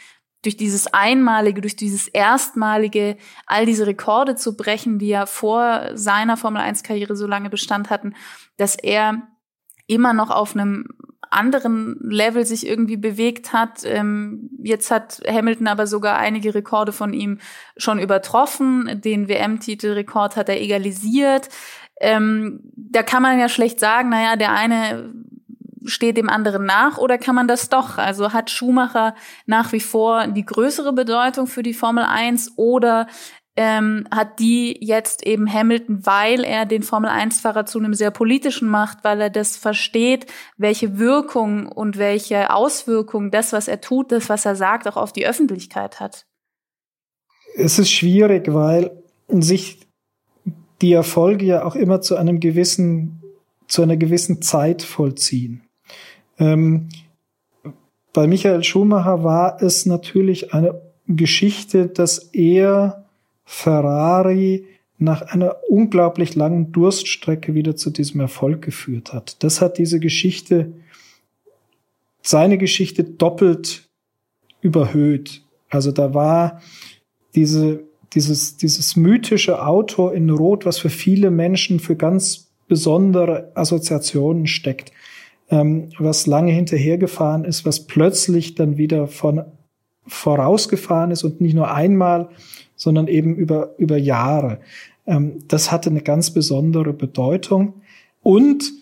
durch 0.45 0.57
dieses 0.57 0.93
Einmalige, 0.93 1.61
durch 1.61 1.77
dieses 1.77 2.09
Erstmalige, 2.09 3.17
all 3.47 3.67
diese 3.67 3.87
Rekorde 3.87 4.37
zu 4.37 4.57
brechen, 4.57 4.99
die 4.99 5.09
ja 5.09 5.27
vor 5.27 5.91
seiner 5.95 6.37
Formel-1-Karriere 6.37 7.17
so 7.17 7.27
lange 7.27 7.51
Bestand 7.51 7.91
hatten, 7.91 8.15
dass 8.57 8.77
er 8.77 9.23
immer 9.87 10.13
noch 10.13 10.31
auf 10.31 10.55
einem 10.55 10.87
anderen 11.31 11.97
Level 12.01 12.47
sich 12.47 12.67
irgendwie 12.67 12.97
bewegt 12.97 13.53
hat. 13.53 13.83
Ähm, 13.85 14.51
jetzt 14.63 14.91
hat 14.91 15.21
Hamilton 15.27 15.67
aber 15.67 15.87
sogar 15.87 16.17
einige 16.17 16.55
Rekorde 16.55 16.93
von 16.93 17.13
ihm 17.13 17.39
schon 17.77 17.99
übertroffen. 17.99 19.01
Den 19.01 19.29
WM-Titelrekord 19.29 20.37
hat 20.37 20.49
er 20.49 20.61
egalisiert. 20.61 21.49
Ähm, 22.01 22.61
da 22.77 23.03
kann 23.03 23.23
man 23.23 23.39
ja 23.39 23.49
schlecht 23.49 23.81
sagen, 23.81 24.11
naja, 24.11 24.37
der 24.37 24.53
eine 24.53 25.13
steht 25.85 26.17
dem 26.17 26.29
anderen 26.29 26.65
nach 26.65 26.99
oder 26.99 27.19
kann 27.19 27.35
man 27.35 27.49
das 27.49 27.69
doch? 27.69 27.99
Also 27.99 28.33
hat 28.33 28.51
Schumacher 28.51 29.15
nach 29.47 29.73
wie 29.73 29.81
vor 29.81 30.27
die 30.29 30.45
größere 30.45 30.93
Bedeutung 30.93 31.47
für 31.47 31.63
die 31.63 31.75
Formel 31.75 32.05
1 32.05 32.53
oder 32.57 33.07
ähm, 33.57 34.07
hat 34.11 34.41
die 34.41 34.77
jetzt 34.81 35.25
eben 35.25 35.53
Hamilton, 35.53 36.05
weil 36.05 36.45
er 36.45 36.67
den 36.67 36.83
Formel-1-Fahrer 36.83 37.67
zu 37.67 37.79
einem 37.79 37.95
sehr 37.95 38.11
politischen 38.11 38.69
macht, 38.69 39.05
weil 39.05 39.21
er 39.21 39.31
das 39.31 39.57
versteht, 39.57 40.27
welche 40.57 40.99
Wirkung 40.99 41.69
und 41.69 41.97
welche 41.97 42.53
Auswirkungen 42.53 43.31
das, 43.31 43.53
was 43.53 43.69
er 43.69 43.81
tut, 43.81 44.11
das, 44.11 44.29
was 44.29 44.45
er 44.45 44.57
sagt, 44.57 44.89
auch 44.89 44.97
auf 44.97 45.13
die 45.13 45.27
Öffentlichkeit 45.27 46.01
hat? 46.01 46.27
Es 47.57 47.79
ist 47.79 47.93
schwierig, 47.93 48.53
weil 48.53 48.91
sich 49.29 49.87
die 50.83 50.93
Erfolge 50.93 51.45
ja 51.45 51.65
auch 51.65 51.77
immer 51.77 52.01
zu 52.01 52.17
einem 52.17 52.41
gewissen, 52.41 53.23
zu 53.69 53.83
einer 53.83 53.97
gewissen 53.97 54.43
Zeit 54.43 54.83
vollziehen. 54.83 55.64
Ähm, 56.39 56.89
bei 58.13 58.27
Michael 58.27 58.63
Schumacher 58.63 59.25
war 59.25 59.61
es 59.61 59.87
natürlich 59.87 60.55
eine 60.55 60.81
Geschichte, 61.07 61.89
dass 61.89 62.19
er 62.33 63.05
Ferrari 63.45 64.67
nach 64.99 65.23
einer 65.23 65.57
unglaublich 65.69 66.35
langen 66.35 66.73
Durststrecke 66.73 67.55
wieder 67.55 67.77
zu 67.77 67.91
diesem 67.91 68.21
Erfolg 68.21 68.63
geführt 68.63 69.13
hat. 69.13 69.43
Das 69.43 69.61
hat 69.61 69.79
diese 69.79 70.01
Geschichte, 70.01 70.73
seine 72.23 72.57
Geschichte 72.57 73.05
doppelt 73.05 73.89
überhöht. 74.61 75.43
Also 75.69 75.91
da 75.91 76.15
war 76.15 76.63
diese, 77.35 77.81
dieses, 78.13 78.57
dieses 78.57 78.97
mythische 78.97 79.67
Auto 79.67 80.09
in 80.09 80.31
Rot, 80.31 80.65
was 80.65 80.79
für 80.79 80.91
viele 80.91 81.31
Menschen 81.31 81.81
für 81.81 81.97
ganz 81.97 82.53
besondere 82.69 83.51
Assoziationen 83.55 84.47
steckt 84.47 84.93
ähm, 85.51 85.91
was 85.99 86.27
lange 86.27 86.53
hinterhergefahren 86.53 87.45
ist, 87.45 87.65
was 87.65 87.87
plötzlich 87.87 88.55
dann 88.55 88.77
wieder 88.77 89.07
von 89.07 89.45
vorausgefahren 90.07 91.11
ist 91.11 91.25
und 91.25 91.41
nicht 91.41 91.55
nur 91.55 91.73
einmal, 91.73 92.29
sondern 92.77 93.09
eben 93.09 93.35
über, 93.37 93.75
über 93.79 93.97
Jahre. 93.97 94.61
Ähm, 95.07 95.39
das 95.49 95.73
hatte 95.73 95.91
eine 95.91 96.03
ganz 96.03 96.31
besondere 96.31 96.93
Bedeutung. 96.93 97.75
Und 98.23 98.73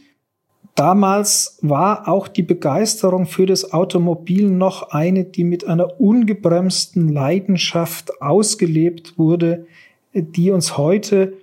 damals 0.74 1.58
war 1.62 2.08
auch 2.08 2.28
die 2.28 2.42
Begeisterung 2.42 3.26
für 3.26 3.46
das 3.46 3.72
Automobil 3.72 4.48
noch 4.48 4.90
eine, 4.90 5.24
die 5.24 5.44
mit 5.44 5.66
einer 5.66 6.00
ungebremsten 6.00 7.08
Leidenschaft 7.08 8.20
ausgelebt 8.20 9.18
wurde, 9.18 9.66
die 10.14 10.50
uns 10.50 10.76
heute 10.76 11.34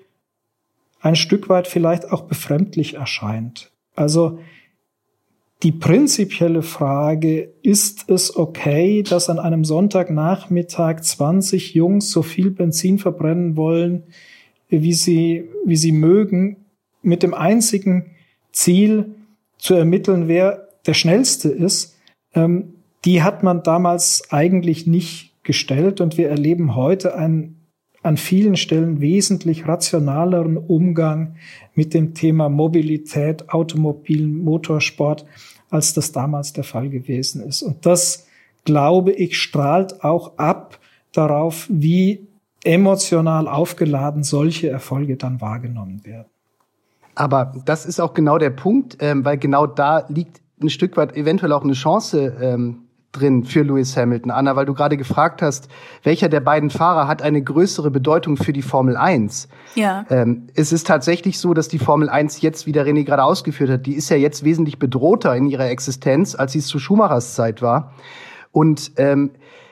ein 1.01 1.15
Stück 1.15 1.49
weit 1.49 1.67
vielleicht 1.67 2.11
auch 2.11 2.23
befremdlich 2.23 2.95
erscheint. 2.95 3.71
Also 3.95 4.39
die 5.63 5.73
prinzipielle 5.73 6.61
Frage, 6.61 7.49
ist 7.61 8.09
es 8.09 8.35
okay, 8.35 9.03
dass 9.03 9.29
an 9.29 9.39
einem 9.39 9.65
Sonntagnachmittag 9.65 11.01
20 11.01 11.73
Jungs 11.73 12.11
so 12.11 12.21
viel 12.21 12.49
Benzin 12.49 12.97
verbrennen 12.97 13.57
wollen, 13.57 14.03
wie 14.69 14.93
sie, 14.93 15.49
wie 15.65 15.75
sie 15.75 15.91
mögen, 15.91 16.57
mit 17.01 17.23
dem 17.23 17.33
einzigen 17.33 18.11
Ziel 18.51 19.15
zu 19.57 19.73
ermitteln, 19.73 20.27
wer 20.27 20.69
der 20.85 20.93
Schnellste 20.93 21.49
ist, 21.49 21.97
ähm, 22.33 22.75
die 23.05 23.21
hat 23.21 23.43
man 23.43 23.63
damals 23.63 24.31
eigentlich 24.31 24.87
nicht 24.87 25.33
gestellt 25.43 26.01
und 26.01 26.17
wir 26.17 26.29
erleben 26.29 26.75
heute 26.75 27.15
einen 27.15 27.58
an 28.01 28.17
vielen 28.17 28.55
Stellen 28.55 29.01
wesentlich 29.01 29.67
rationaleren 29.67 30.57
Umgang 30.57 31.35
mit 31.75 31.93
dem 31.93 32.13
Thema 32.13 32.49
Mobilität, 32.49 33.49
Automobil, 33.49 34.27
Motorsport, 34.27 35.25
als 35.69 35.93
das 35.93 36.11
damals 36.11 36.53
der 36.53 36.63
Fall 36.63 36.89
gewesen 36.89 37.43
ist. 37.43 37.61
Und 37.61 37.85
das 37.85 38.27
glaube 38.65 39.11
ich, 39.11 39.41
strahlt 39.41 40.03
auch 40.03 40.37
ab 40.37 40.79
darauf, 41.11 41.67
wie 41.69 42.27
emotional 42.63 43.47
aufgeladen 43.47 44.23
solche 44.23 44.69
Erfolge 44.69 45.15
dann 45.17 45.41
wahrgenommen 45.41 46.05
werden. 46.05 46.27
Aber 47.15 47.53
das 47.65 47.85
ist 47.85 47.99
auch 47.99 48.13
genau 48.13 48.37
der 48.37 48.51
Punkt, 48.51 48.97
ähm, 48.99 49.25
weil 49.25 49.37
genau 49.37 49.65
da 49.65 50.05
liegt 50.09 50.41
ein 50.61 50.69
Stück 50.69 50.97
weit 50.97 51.15
eventuell 51.15 51.51
auch 51.51 51.63
eine 51.63 51.73
Chance 51.73 52.37
ähm, 52.41 52.81
drin 53.11 53.43
für 53.43 53.63
Lewis 53.63 53.97
Hamilton. 53.97 54.31
Anna, 54.31 54.55
weil 54.55 54.65
du 54.65 54.73
gerade 54.73 54.97
gefragt 54.97 55.41
hast, 55.41 55.67
welcher 56.03 56.29
der 56.29 56.39
beiden 56.41 56.69
Fahrer 56.69 57.07
hat 57.07 57.21
eine 57.21 57.41
größere 57.41 57.91
Bedeutung 57.91 58.37
für 58.37 58.53
die 58.53 58.61
Formel 58.61 58.95
1? 58.95 59.47
Ja. 59.75 60.05
Ähm, 60.09 60.47
es 60.55 60.71
ist 60.71 60.87
tatsächlich 60.87 61.39
so, 61.39 61.53
dass 61.53 61.67
die 61.67 61.79
Formel 61.79 62.09
1 62.09 62.41
jetzt, 62.41 62.67
wie 62.67 62.71
der 62.71 62.85
René 62.85 63.03
gerade 63.03 63.23
ausgeführt 63.23 63.69
hat, 63.69 63.85
die 63.85 63.93
ist 63.93 64.09
ja 64.09 64.17
jetzt 64.17 64.43
wesentlich 64.43 64.79
bedrohter 64.79 65.35
in 65.35 65.47
ihrer 65.47 65.69
Existenz, 65.69 66.35
als 66.35 66.51
sie 66.51 66.59
es 66.59 66.67
zu 66.67 66.79
Schumachers 66.79 67.35
Zeit 67.35 67.61
war. 67.61 67.93
Und 68.51 68.91
ähm, 68.97 69.31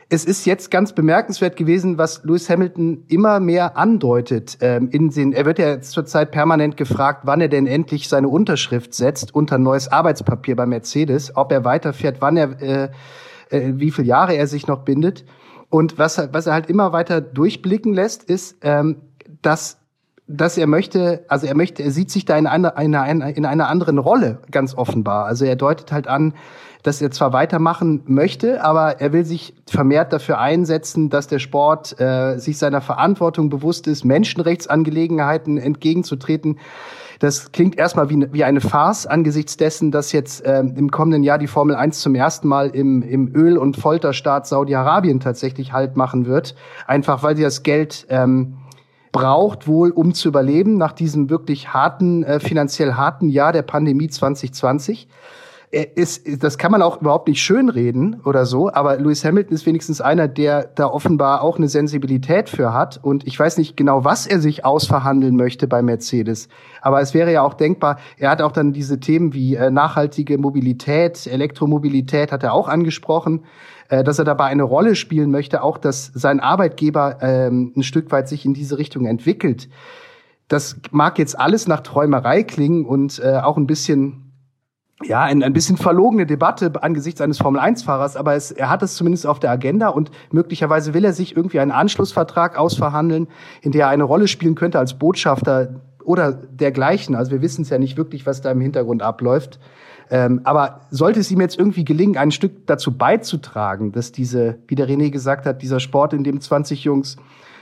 es 0.09 0.23
ist 0.23 0.45
jetzt 0.45 0.71
ganz 0.71 0.93
bemerkenswert 0.93 1.57
gewesen, 1.57 1.97
was 1.97 2.23
Lewis 2.23 2.49
Hamilton 2.49 3.03
immer 3.09 3.41
mehr 3.41 3.75
andeutet. 3.75 4.57
Ähm, 4.61 4.89
in 4.89 5.09
den, 5.09 5.33
er 5.33 5.45
wird 5.45 5.59
ja 5.59 5.67
jetzt 5.67 5.91
zurzeit 5.91 6.31
permanent 6.31 6.77
gefragt, 6.77 7.21
wann 7.23 7.41
er 7.41 7.49
denn 7.49 7.67
endlich 7.67 8.07
seine 8.07 8.29
Unterschrift 8.29 8.93
setzt 8.93 9.35
unter 9.35 9.57
neues 9.57 9.89
Arbeitspapier 9.89 10.55
bei 10.55 10.65
Mercedes, 10.65 11.35
ob 11.35 11.51
er 11.51 11.65
weiterfährt, 11.65 12.17
wann 12.21 12.37
er, 12.37 12.61
äh, 12.61 12.89
äh, 13.49 13.73
wie 13.75 13.91
viele 13.91 14.07
Jahre 14.07 14.35
er 14.35 14.47
sich 14.47 14.67
noch 14.67 14.79
bindet. 14.79 15.25
Und 15.69 15.97
was, 15.97 16.29
was 16.31 16.47
er 16.47 16.53
halt 16.53 16.69
immer 16.69 16.93
weiter 16.93 17.21
durchblicken 17.21 17.93
lässt, 17.93 18.23
ist, 18.23 18.57
ähm, 18.61 18.97
dass 19.41 19.79
dass 20.27 20.57
er 20.57 20.67
möchte, 20.67 21.23
also 21.29 21.47
er 21.47 21.55
möchte, 21.55 21.81
er 21.83 21.91
sieht 21.91 22.11
sich 22.11 22.25
da 22.25 22.37
in 22.37 22.47
einer, 22.47 22.75
einer, 22.75 23.07
in 23.07 23.45
einer 23.45 23.69
anderen 23.69 23.97
Rolle, 23.97 24.39
ganz 24.51 24.75
offenbar. 24.75 25.25
Also 25.25 25.45
er 25.45 25.55
deutet 25.55 25.93
halt 25.93 26.07
an, 26.09 26.33
dass 26.83 27.01
er 27.01 27.11
zwar 27.11 27.33
weitermachen 27.33 28.03
möchte, 28.05 28.63
aber 28.63 28.99
er 28.99 29.13
will 29.13 29.25
sich 29.25 29.53
vermehrt 29.67 30.11
dafür 30.11 30.39
einsetzen, 30.39 31.09
dass 31.09 31.27
der 31.27 31.39
Sport 31.39 31.99
äh, 31.99 32.37
sich 32.37 32.57
seiner 32.57 32.81
Verantwortung 32.81 33.49
bewusst 33.49 33.87
ist, 33.87 34.03
Menschenrechtsangelegenheiten 34.03 35.57
entgegenzutreten. 35.57 36.59
Das 37.19 37.51
klingt 37.51 37.77
erstmal 37.77 38.09
wie, 38.09 38.27
wie 38.31 38.43
eine 38.43 38.61
Farce 38.61 39.05
angesichts 39.07 39.57
dessen, 39.57 39.91
dass 39.91 40.11
jetzt 40.11 40.45
äh, 40.45 40.59
im 40.59 40.91
kommenden 40.91 41.23
Jahr 41.23 41.37
die 41.37 41.47
Formel 41.47 41.75
1 41.75 41.99
zum 41.99 42.15
ersten 42.15 42.47
Mal 42.47 42.69
im, 42.69 43.01
im 43.01 43.33
Öl- 43.33 43.57
und 43.57 43.77
Folterstaat 43.77 44.47
Saudi-Arabien 44.47 45.19
tatsächlich 45.19 45.73
Halt 45.73 45.97
machen 45.97 46.25
wird. 46.25 46.55
Einfach 46.85 47.23
weil 47.23 47.35
sie 47.35 47.43
das 47.43 47.63
Geld 47.63 48.05
ähm, 48.09 48.57
braucht 49.11 49.67
wohl, 49.67 49.91
um 49.91 50.13
zu 50.13 50.27
überleben 50.27 50.77
nach 50.77 50.93
diesem 50.93 51.29
wirklich 51.29 51.73
harten, 51.73 52.23
äh, 52.23 52.39
finanziell 52.39 52.93
harten 52.93 53.29
Jahr 53.29 53.51
der 53.51 53.63
Pandemie 53.63 54.09
2020 54.09 55.07
ist, 55.69 56.43
das 56.43 56.57
kann 56.57 56.71
man 56.71 56.81
auch 56.81 57.01
überhaupt 57.01 57.27
nicht 57.27 57.41
schönreden 57.41 58.21
oder 58.23 58.45
so, 58.45 58.71
aber 58.71 58.95
Lewis 58.95 59.25
Hamilton 59.25 59.53
ist 59.53 59.65
wenigstens 59.65 59.99
einer, 59.99 60.29
der 60.29 60.63
da 60.63 60.87
offenbar 60.87 61.41
auch 61.41 61.57
eine 61.57 61.67
Sensibilität 61.67 62.49
für 62.49 62.73
hat. 62.73 62.99
Und 63.03 63.27
ich 63.27 63.37
weiß 63.37 63.57
nicht 63.57 63.75
genau, 63.75 64.05
was 64.05 64.27
er 64.27 64.39
sich 64.39 64.63
ausverhandeln 64.63 65.35
möchte 65.35 65.67
bei 65.67 65.81
Mercedes. 65.81 66.47
Aber 66.81 67.01
es 67.01 67.13
wäre 67.13 67.33
ja 67.33 67.41
auch 67.41 67.53
denkbar, 67.53 67.99
er 68.17 68.29
hat 68.29 68.41
auch 68.41 68.53
dann 68.53 68.71
diese 68.71 69.01
Themen 69.01 69.33
wie 69.33 69.55
äh, 69.55 69.69
nachhaltige 69.69 70.37
Mobilität, 70.37 71.27
Elektromobilität 71.27 72.31
hat 72.31 72.43
er 72.43 72.53
auch 72.53 72.69
angesprochen, 72.69 73.43
äh, 73.89 74.05
dass 74.05 74.19
er 74.19 74.25
dabei 74.25 74.45
eine 74.45 74.63
Rolle 74.63 74.95
spielen 74.95 75.31
möchte, 75.31 75.63
auch 75.63 75.77
dass 75.77 76.11
sein 76.13 76.39
Arbeitgeber 76.39 77.17
ähm, 77.21 77.73
ein 77.75 77.83
Stück 77.83 78.09
weit 78.13 78.29
sich 78.29 78.45
in 78.45 78.53
diese 78.53 78.77
Richtung 78.77 79.05
entwickelt. 79.05 79.67
Das 80.47 80.77
mag 80.91 81.19
jetzt 81.19 81.37
alles 81.37 81.67
nach 81.67 81.81
Träumerei 81.81 82.43
klingen 82.43 82.85
und 82.85 83.19
äh, 83.19 83.35
auch 83.39 83.57
ein 83.57 83.67
bisschen 83.67 84.26
ja, 85.03 85.21
ein, 85.21 85.43
ein 85.43 85.53
bisschen 85.53 85.77
verlogene 85.77 86.25
Debatte 86.25 86.71
angesichts 86.81 87.21
eines 87.21 87.37
Formel-1-Fahrers, 87.37 88.15
aber 88.15 88.33
es, 88.33 88.51
er 88.51 88.69
hat 88.69 88.81
es 88.81 88.95
zumindest 88.95 89.27
auf 89.27 89.39
der 89.39 89.51
Agenda 89.51 89.89
und 89.89 90.09
möglicherweise 90.31 90.93
will 90.93 91.05
er 91.05 91.13
sich 91.13 91.35
irgendwie 91.35 91.59
einen 91.59 91.71
Anschlussvertrag 91.71 92.57
ausverhandeln, 92.57 93.27
in 93.61 93.71
der 93.71 93.85
er 93.85 93.89
eine 93.89 94.03
Rolle 94.03 94.27
spielen 94.27 94.55
könnte 94.55 94.79
als 94.79 94.97
Botschafter 94.97 95.81
oder 96.03 96.31
dergleichen. 96.31 97.15
Also 97.15 97.31
wir 97.31 97.41
wissen 97.41 97.61
es 97.61 97.69
ja 97.69 97.77
nicht 97.77 97.97
wirklich, 97.97 98.25
was 98.25 98.41
da 98.41 98.49
im 98.49 98.61
Hintergrund 98.61 99.03
abläuft. 99.03 99.59
Ähm, 100.09 100.41
aber 100.45 100.81
sollte 100.89 101.19
es 101.19 101.29
ihm 101.29 101.41
jetzt 101.41 101.59
irgendwie 101.59 101.83
gelingen, 101.83 102.17
ein 102.17 102.31
Stück 102.31 102.65
dazu 102.65 102.97
beizutragen, 102.97 103.91
dass 103.91 104.13
diese, 104.13 104.57
wie 104.67 104.75
der 104.75 104.87
René 104.87 105.11
gesagt 105.11 105.45
hat, 105.45 105.61
dieser 105.61 105.79
Sport, 105.81 106.13
in 106.13 106.23
dem 106.23 106.39
20 106.39 106.85
Jungs 106.85 107.17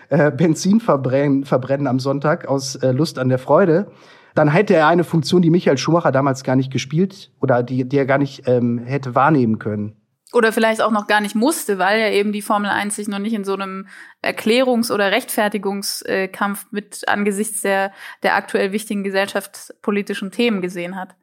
äh, 0.10 0.32
Benzin 0.32 0.80
verbrennen, 0.80 1.44
verbrennen 1.44 1.88
am 1.88 2.00
Sonntag 2.00 2.48
aus 2.48 2.76
äh, 2.76 2.92
Lust 2.92 3.18
an 3.18 3.30
der 3.30 3.40
Freude, 3.40 3.88
dann 4.36 4.50
hätte 4.50 4.76
er 4.76 4.88
eine 4.88 5.04
Funktion, 5.04 5.42
die 5.42 5.50
Michael 5.50 5.78
Schumacher 5.78 6.12
damals 6.12 6.44
gar 6.44 6.56
nicht 6.56 6.72
gespielt 6.72 7.32
oder 7.42 7.64
die, 7.64 7.88
die 7.88 7.98
er 7.98 8.06
gar 8.06 8.18
nicht 8.18 8.48
ähm, 8.48 8.80
hätte 8.80 9.16
wahrnehmen 9.16 9.60
können. 9.60 9.96
Oder 10.34 10.52
vielleicht 10.52 10.82
auch 10.82 10.92
noch 10.92 11.08
gar 11.08 11.22
nicht 11.22 11.36
musste, 11.36 11.80
weil 11.80 12.00
ja 12.00 12.10
eben 12.10 12.34
die 12.34 12.42
Formel 12.42 12.70
1 12.70 12.98
sich 12.98 13.08
noch 13.08 13.20
nicht 13.20 13.34
in 13.34 13.46
so 13.46 13.54
einem 13.54 13.88
Erklärungs- 14.22 14.92
oder 14.92 15.12
Rechtfertigungskampf 15.12 16.68
mit 16.72 17.08
angesichts 17.08 17.62
der, 17.62 17.94
der 18.22 18.36
aktuell 18.36 18.74
wichtigen 18.74 19.04
gesellschaftspolitischen 19.04 20.32
Themen 20.32 20.62
gesehen 20.62 20.98
hat. 20.98 21.16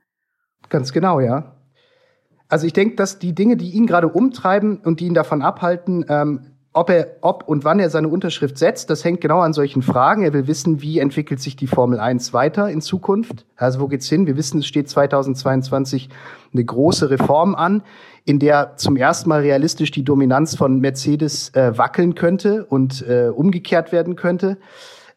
Ganz 0.71 0.93
genau, 0.93 1.21
ja. 1.21 1.57
Also 2.49 2.67
ich 2.67 2.73
denke, 2.73 2.97
dass 2.97 3.19
die 3.19 3.35
Dinge, 3.35 3.59
die 3.59 3.73
ihn 3.73 3.87
gerade 3.87 4.09
umtreiben 4.09 4.79
und 4.79 5.01
die 5.01 5.07
ihn 5.07 5.15
davon 5.15 5.43
abhalten, 5.43 6.07
ähm, 6.09 6.52
ob 6.75 6.89
er, 6.89 7.17
ob 7.21 7.47
und 7.47 7.65
wann 7.65 7.79
er 7.81 7.91
seine 7.91 8.09
Unterschrift 8.09 8.57
setzt, 8.57 8.89
das 8.89 9.05
hängt 9.05 9.21
genau 9.21 9.41
an 9.41 9.53
solchen 9.53 9.83
Fragen. 9.83 10.25
Er 10.25 10.33
will 10.33 10.47
wissen, 10.47 10.81
wie 10.81 11.01
entwickelt 11.01 11.41
sich 11.41 11.55
die 11.55 11.67
Formel 11.67 12.01
1 12.01 12.33
weiter 12.33 12.71
in 12.71 12.81
Zukunft? 12.81 13.45
Also 13.57 13.81
wo 13.81 13.89
geht's 13.89 14.09
hin? 14.09 14.27
Wir 14.27 14.37
wissen, 14.37 14.61
es 14.61 14.67
steht 14.67 14.89
2022 14.89 16.09
eine 16.53 16.65
große 16.65 17.11
Reform 17.11 17.55
an, 17.55 17.83
in 18.25 18.39
der 18.39 18.77
zum 18.77 18.97
ersten 18.97 19.29
Mal 19.29 19.41
realistisch 19.41 19.91
die 19.91 20.05
Dominanz 20.05 20.57
von 20.57 20.81
Mercedes 20.81 21.51
äh, 21.55 21.77
wackeln 21.77 22.15
könnte 22.15 22.65
und 22.65 23.07
äh, 23.07 23.29
umgekehrt 23.29 23.93
werden 23.93 24.17
könnte. 24.17 24.57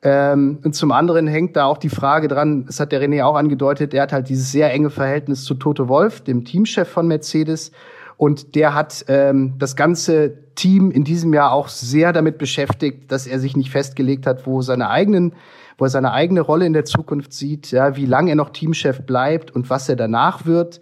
Ähm, 0.02 0.60
und 0.64 0.76
zum 0.76 0.92
anderen 0.92 1.26
hängt 1.26 1.56
da 1.56 1.66
auch 1.66 1.78
die 1.78 1.90
Frage 1.90 2.28
dran, 2.28 2.66
das 2.66 2.82
hat 2.82 2.92
der 2.92 3.02
René 3.02 3.24
auch 3.24 3.36
angedeutet, 3.36 3.94
er 3.94 4.04
hat 4.04 4.12
halt 4.12 4.28
dieses 4.28 4.52
sehr 4.52 4.72
enge 4.74 4.90
Verhältnis 4.90 5.46
zu 5.46 5.56
Toto 5.56 5.88
Wolf, 5.88 6.22
dem 6.22 6.44
Teamchef 6.44 6.90
von 6.90 7.08
Mercedes. 7.08 7.72
Und 8.18 8.56
der 8.56 8.74
hat 8.74 9.06
ähm, 9.08 9.56
das 9.58 9.76
ganze 9.76 10.45
Team 10.56 10.92
in 10.92 11.04
diesem 11.04 11.34
Jahr 11.34 11.52
auch 11.52 11.68
sehr 11.68 12.14
damit 12.14 12.38
beschäftigt, 12.38 13.12
dass 13.12 13.28
er 13.28 13.40
sich 13.40 13.56
nicht 13.56 13.72
festgelegt 13.72 14.26
hat, 14.26 14.46
wo 14.46 14.62
seine 14.62 14.90
eigenen, 14.90 15.34
wo 15.78 15.86
er 15.86 15.90
seine 15.90 16.12
eigene 16.14 16.42
Rolle 16.42 16.66
in 16.66 16.74
der 16.74 16.86
Zukunft 16.86 17.34
sieht, 17.34 17.72
ja, 17.72 17.96
wie 17.96 18.06
lange 18.06 18.32
er 18.32 18.36
noch 18.36 18.50
Teamchef 18.50 19.02
bleibt 19.02 19.52
und 19.52 19.70
was 19.70 19.90
er 19.90 19.96
danach 19.96 20.46
wird. 20.46 20.82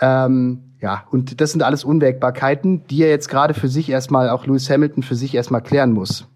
Ähm, 0.00 0.74
ja, 0.80 1.04
und 1.10 1.40
das 1.40 1.52
sind 1.52 1.62
alles 1.62 1.84
Unwägbarkeiten, 1.84 2.86
die 2.88 3.02
er 3.02 3.08
jetzt 3.08 3.28
gerade 3.28 3.54
für 3.54 3.68
sich 3.68 3.88
erstmal, 3.88 4.28
auch 4.28 4.46
Lewis 4.46 4.68
Hamilton 4.68 5.02
für 5.02 5.14
sich 5.14 5.34
erstmal 5.34 5.62
klären 5.62 5.92
muss. 5.92 6.26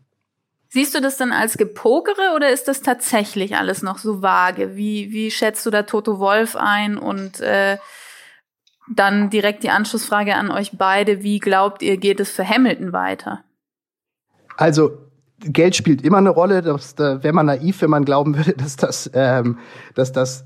Siehst 0.70 0.94
du 0.94 1.00
das 1.00 1.16
dann 1.16 1.32
als 1.32 1.56
Gepokere 1.56 2.34
oder 2.36 2.50
ist 2.50 2.68
das 2.68 2.82
tatsächlich 2.82 3.56
alles 3.56 3.82
noch 3.82 3.98
so 3.98 4.22
vage? 4.22 4.76
Wie, 4.76 5.12
wie 5.12 5.30
schätzt 5.30 5.64
du 5.64 5.70
da 5.70 5.82
Toto 5.82 6.18
Wolf 6.18 6.56
ein 6.56 6.98
und 6.98 7.40
äh, 7.40 7.78
dann 8.94 9.30
direkt 9.30 9.62
die 9.62 9.70
Anschlussfrage 9.70 10.34
an 10.34 10.50
euch 10.50 10.72
beide. 10.76 11.22
Wie 11.22 11.38
glaubt 11.38 11.82
ihr, 11.82 11.96
geht 11.96 12.20
es 12.20 12.30
für 12.30 12.48
Hamilton 12.48 12.92
weiter? 12.92 13.40
Also, 14.56 14.90
Geld 15.40 15.76
spielt 15.76 16.02
immer 16.02 16.18
eine 16.18 16.30
Rolle. 16.30 16.62
Das, 16.62 16.94
da 16.94 17.22
wäre 17.22 17.34
man 17.34 17.46
naiv, 17.46 17.82
wenn 17.82 17.90
man 17.90 18.04
glauben 18.04 18.36
würde, 18.36 18.52
dass 18.54 18.76
das, 18.76 19.10
ähm, 19.14 19.58
dass 19.94 20.12
das 20.12 20.44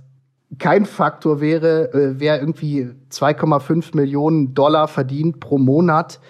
kein 0.59 0.85
Faktor 0.85 1.40
wäre. 1.40 1.92
Äh, 1.92 2.20
wer 2.20 2.40
irgendwie 2.40 2.90
2,5 3.11 3.96
Millionen 3.96 4.55
Dollar 4.55 4.88
verdient 4.88 5.40
pro 5.40 5.59
Monat, 5.59 6.20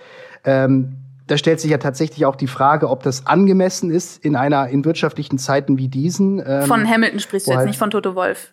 ähm, 0.45 0.97
da 1.27 1.37
stellt 1.37 1.61
sich 1.61 1.71
ja 1.71 1.79
tatsächlich 1.79 2.27
auch 2.27 2.37
die 2.37 2.47
Frage, 2.47 2.91
ob 2.91 3.03
das 3.03 3.27
angemessen 3.27 3.91
ist 3.91 4.25
in 4.25 4.37
einer 4.37 4.69
in 4.69 4.85
wirtschaftlichen 4.85 5.39
Zeiten 5.39 5.79
wie 5.79 5.89
diesen. 5.89 6.43
Ähm, 6.45 6.67
von 6.67 6.89
Hamilton 6.89 7.21
sprichst 7.21 7.47
du 7.47 7.53
jetzt, 7.53 7.59
halt 7.59 7.69
nicht 7.69 7.79
von 7.79 7.91
Toto 7.91 8.15
Wolf 8.15 8.53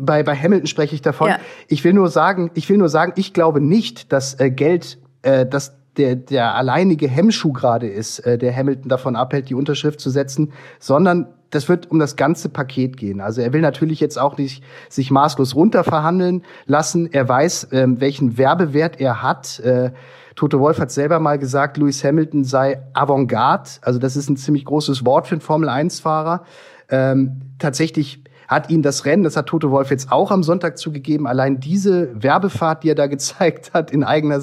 bei, 0.00 0.22
bei 0.22 0.34
Hamilton 0.36 0.66
spreche 0.66 0.94
ich 0.94 1.02
davon. 1.02 1.28
Ja. 1.28 1.38
Ich 1.68 1.84
will 1.84 1.92
nur 1.92 2.08
sagen, 2.08 2.50
ich 2.54 2.68
will 2.68 2.78
nur 2.78 2.88
sagen, 2.88 3.12
ich 3.16 3.32
glaube 3.32 3.60
nicht, 3.60 4.12
dass 4.12 4.38
äh, 4.40 4.50
Geld, 4.50 4.98
äh, 5.22 5.46
dass 5.46 5.76
der, 5.96 6.16
der 6.16 6.54
alleinige 6.54 7.08
Hemmschuh 7.08 7.52
gerade 7.52 7.88
ist, 7.88 8.20
äh, 8.20 8.38
der 8.38 8.54
Hamilton 8.54 8.88
davon 8.88 9.16
abhält, 9.16 9.50
die 9.50 9.54
Unterschrift 9.54 10.00
zu 10.00 10.10
setzen, 10.10 10.52
sondern 10.78 11.28
das 11.50 11.68
wird 11.68 11.90
um 11.90 11.98
das 11.98 12.16
ganze 12.16 12.48
Paket 12.48 12.96
gehen. 12.96 13.20
Also 13.20 13.40
er 13.40 13.52
will 13.52 13.60
natürlich 13.60 14.00
jetzt 14.00 14.18
auch 14.18 14.38
nicht 14.38 14.62
sich 14.88 15.10
maßlos 15.10 15.56
runterverhandeln 15.56 16.44
lassen. 16.66 17.12
Er 17.12 17.28
weiß, 17.28 17.68
ähm, 17.72 18.00
welchen 18.00 18.38
Werbewert 18.38 19.00
er 19.00 19.20
hat. 19.20 19.58
Äh, 19.60 19.90
Toto 20.36 20.60
Wolf 20.60 20.78
hat 20.78 20.92
selber 20.92 21.18
mal 21.18 21.38
gesagt, 21.38 21.76
Lewis 21.76 22.04
Hamilton 22.04 22.44
sei 22.44 22.80
Avantgarde. 22.94 23.68
Also 23.82 23.98
das 23.98 24.16
ist 24.16 24.30
ein 24.30 24.36
ziemlich 24.36 24.64
großes 24.64 25.04
Wort 25.04 25.26
für 25.26 25.34
einen 25.34 25.42
Formel-1-Fahrer. 25.42 26.44
Ähm, 26.88 27.40
tatsächlich 27.58 28.19
hat 28.50 28.68
ihn 28.68 28.82
das 28.82 29.04
Rennen, 29.04 29.22
das 29.22 29.36
hat 29.36 29.46
Toto 29.46 29.70
Wolf 29.70 29.90
jetzt 29.90 30.10
auch 30.10 30.32
am 30.32 30.42
Sonntag 30.42 30.76
zugegeben, 30.76 31.28
allein 31.28 31.60
diese 31.60 32.20
Werbefahrt, 32.20 32.82
die 32.82 32.90
er 32.90 32.96
da 32.96 33.06
gezeigt 33.06 33.72
hat 33.72 33.92
in 33.92 34.02
eigener, 34.02 34.40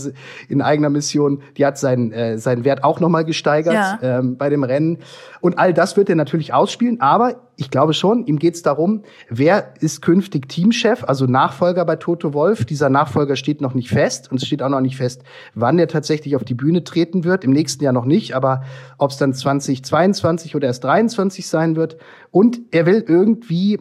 in 0.48 0.62
eigener 0.62 0.90
Mission, 0.90 1.42
die 1.58 1.66
hat 1.66 1.78
seinen, 1.78 2.14
äh, 2.14 2.38
seinen 2.38 2.64
Wert 2.64 2.86
auch 2.86 3.02
nochmal 3.02 3.26
gesteigert 3.26 3.74
ja. 3.74 4.00
ähm, 4.02 4.38
bei 4.38 4.50
dem 4.50 4.64
Rennen. 4.64 5.00
Und 5.42 5.60
all 5.60 5.74
das 5.74 5.98
wird 5.98 6.08
er 6.08 6.16
natürlich 6.16 6.54
ausspielen, 6.54 7.02
aber 7.02 7.36
ich 7.58 7.70
glaube 7.70 7.94
schon, 7.94 8.26
ihm 8.28 8.40
geht 8.40 8.56
es 8.56 8.62
darum, 8.62 9.02
wer 9.30 9.74
ist 9.82 10.02
künftig 10.02 10.48
Teamchef, 10.48 11.04
also 11.04 11.26
Nachfolger 11.26 11.84
bei 11.86 11.96
Toto 11.96 12.34
Wolf. 12.34 12.66
Dieser 12.66 12.90
Nachfolger 12.90 13.36
steht 13.36 13.62
noch 13.62 13.74
nicht 13.74 13.90
fest 13.90 14.32
und 14.32 14.38
es 14.38 14.48
steht 14.48 14.62
auch 14.62 14.70
noch 14.70 14.80
nicht 14.80 14.96
fest, 14.96 15.24
wann 15.56 15.80
er 15.80 15.88
tatsächlich 15.88 16.36
auf 16.36 16.44
die 16.44 16.54
Bühne 16.54 16.84
treten 16.84 17.24
wird. 17.24 17.44
Im 17.44 17.52
nächsten 17.52 17.84
Jahr 17.84 17.94
noch 17.94 18.06
nicht, 18.06 18.36
aber 18.36 18.62
ob 19.00 19.10
es 19.10 19.18
dann 19.18 19.34
2022 19.34 20.56
oder 20.56 20.68
erst 20.68 20.84
23 20.84 21.48
sein 21.48 21.76
wird. 21.76 21.98
Und 22.30 22.60
er 22.72 22.86
will 22.86 23.04
irgendwie 23.08 23.80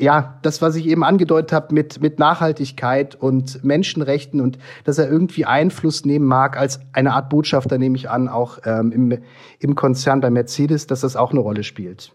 ja, 0.00 0.38
das, 0.42 0.62
was 0.62 0.76
ich 0.76 0.86
eben 0.86 1.04
angedeutet 1.04 1.52
habe 1.52 1.74
mit, 1.74 2.00
mit 2.00 2.18
Nachhaltigkeit 2.18 3.14
und 3.14 3.62
Menschenrechten 3.62 4.40
und 4.40 4.58
dass 4.84 4.98
er 4.98 5.10
irgendwie 5.10 5.44
Einfluss 5.44 6.04
nehmen 6.04 6.26
mag 6.26 6.56
als 6.56 6.80
eine 6.92 7.12
Art 7.12 7.28
Botschafter, 7.28 7.78
nehme 7.78 7.96
ich 7.96 8.08
an, 8.08 8.28
auch 8.28 8.58
ähm, 8.64 8.92
im, 8.92 9.18
im 9.58 9.74
Konzern 9.74 10.20
bei 10.20 10.30
Mercedes, 10.30 10.86
dass 10.86 11.00
das 11.00 11.16
auch 11.16 11.32
eine 11.32 11.40
Rolle 11.40 11.62
spielt. 11.62 12.12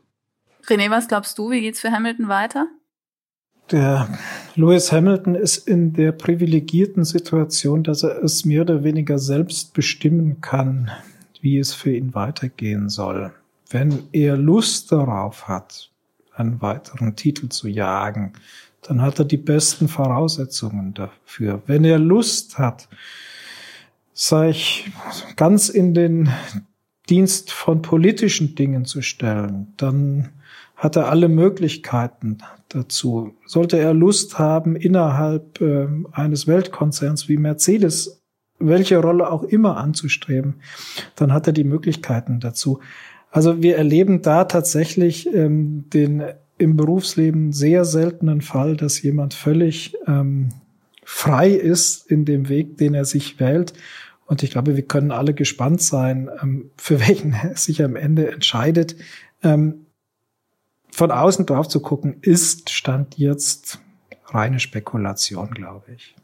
René, 0.67 0.89
was 0.89 1.08
glaubst 1.08 1.38
du, 1.38 1.52
wie 1.52 1.62
geht's 1.62 1.80
für 1.80 1.91
Hamilton 1.91 2.28
weiter? 2.28 2.67
Der 3.71 4.08
Lewis 4.56 4.91
Hamilton 4.91 5.36
ist 5.36 5.67
in 5.67 5.93
der 5.93 6.12
privilegierten 6.12 7.04
Situation, 7.04 7.84
dass 7.84 8.04
er 8.04 8.24
es 8.24 8.45
mehr 8.45 8.62
oder 8.62 8.84
weniger 8.84 9.17
selbst 9.17 9.74
bestimmen 9.74 10.41
kann, 10.41 10.91
wie 11.41 11.58
es 11.58 11.74
für 11.74 11.91
ihn 11.91 12.13
weitergehen 12.13 12.89
soll. 12.89 13.34
Wenn 13.69 14.04
er 14.12 14.38
Lust 14.38 14.91
darauf 14.91 15.48
hat, 15.48 15.91
einen 16.36 16.62
weiteren 16.62 17.15
Titel 17.15 17.50
zu 17.50 17.67
jagen, 17.67 18.34
dann 18.82 19.02
hat 19.02 19.19
er 19.19 19.26
die 19.26 19.38
besten 19.38 19.88
Voraussetzungen 19.88 20.93
dafür. 20.93 21.62
Wenn 21.65 21.84
er 21.84 21.98
Lust 21.98 22.58
hat, 22.58 22.88
sei 24.13 24.50
ich 24.50 24.91
ganz 25.36 25.69
in 25.69 25.93
den 25.93 26.30
Dienst 27.10 27.52
von 27.52 27.82
politischen 27.82 28.56
Dingen 28.56 28.86
zu 28.86 29.02
stellen, 29.02 29.74
dann 29.78 30.30
hat 30.76 30.95
er 30.95 31.10
alle 31.10 31.30
Möglichkeiten 31.30 32.39
dazu. 32.69 33.36
Sollte 33.45 33.78
er 33.78 33.93
Lust 33.93 34.38
haben, 34.38 34.76
innerhalb 34.76 35.62
äh, 35.62 35.88
eines 36.12 36.48
Weltkonzerns 36.48 37.30
wie 37.30 37.38
Mercedes 37.38 38.21
welche 38.60 38.98
Rolle 38.98 39.30
auch 39.30 39.43
immer 39.43 39.78
anzustreben, 39.78 40.56
dann 41.15 41.34
hat 41.34 41.48
er 41.48 41.54
die 41.54 41.63
Möglichkeiten 41.63 42.39
dazu. 42.39 42.80
Also 43.36 43.62
wir 43.62 43.76
erleben 43.76 44.21
da 44.21 44.45
tatsächlich 44.45 45.28
ähm, 45.28 45.89
den 45.89 46.24
im 46.58 46.78
Berufsleben 46.78 47.52
sehr 47.52 47.84
seltenen 47.84 48.39
Fall, 48.39 48.78
dass 48.78 49.02
jemand 49.02 49.34
völlig 49.34 49.93
ähm, 50.08 50.54
frei 51.04 51.50
ist 51.50 52.10
in 52.10 52.24
dem 52.24 52.48
Weg, 52.48 52.78
den 52.78 52.93
er 52.93 53.04
sich 53.04 53.38
wählt. 53.38 53.74
Und 54.26 54.41
ich 54.41 54.52
glaube, 54.52 54.78
wir 54.78 54.84
können 54.84 55.12
alle 55.12 55.34
gespannt 55.34 55.82
sein, 55.82 56.30
ähm, 56.41 56.71
für 56.78 57.02
welchen 57.06 57.34
er 57.34 57.58
sich 57.58 57.84
am 57.84 57.98
Ende 57.98 58.32
entscheidet. 58.32 58.95
Ähm, 59.43 59.86
von 60.93 61.12
außen 61.12 61.45
drauf 61.45 61.67
zu 61.67 61.82
gucken, 61.82 62.19
ist 62.21 62.69
Stand 62.69 63.17
jetzt 63.17 63.82
reine 64.28 64.62
Spekulation, 64.62 65.52
glaube 65.52 65.91
ich. 65.93 66.15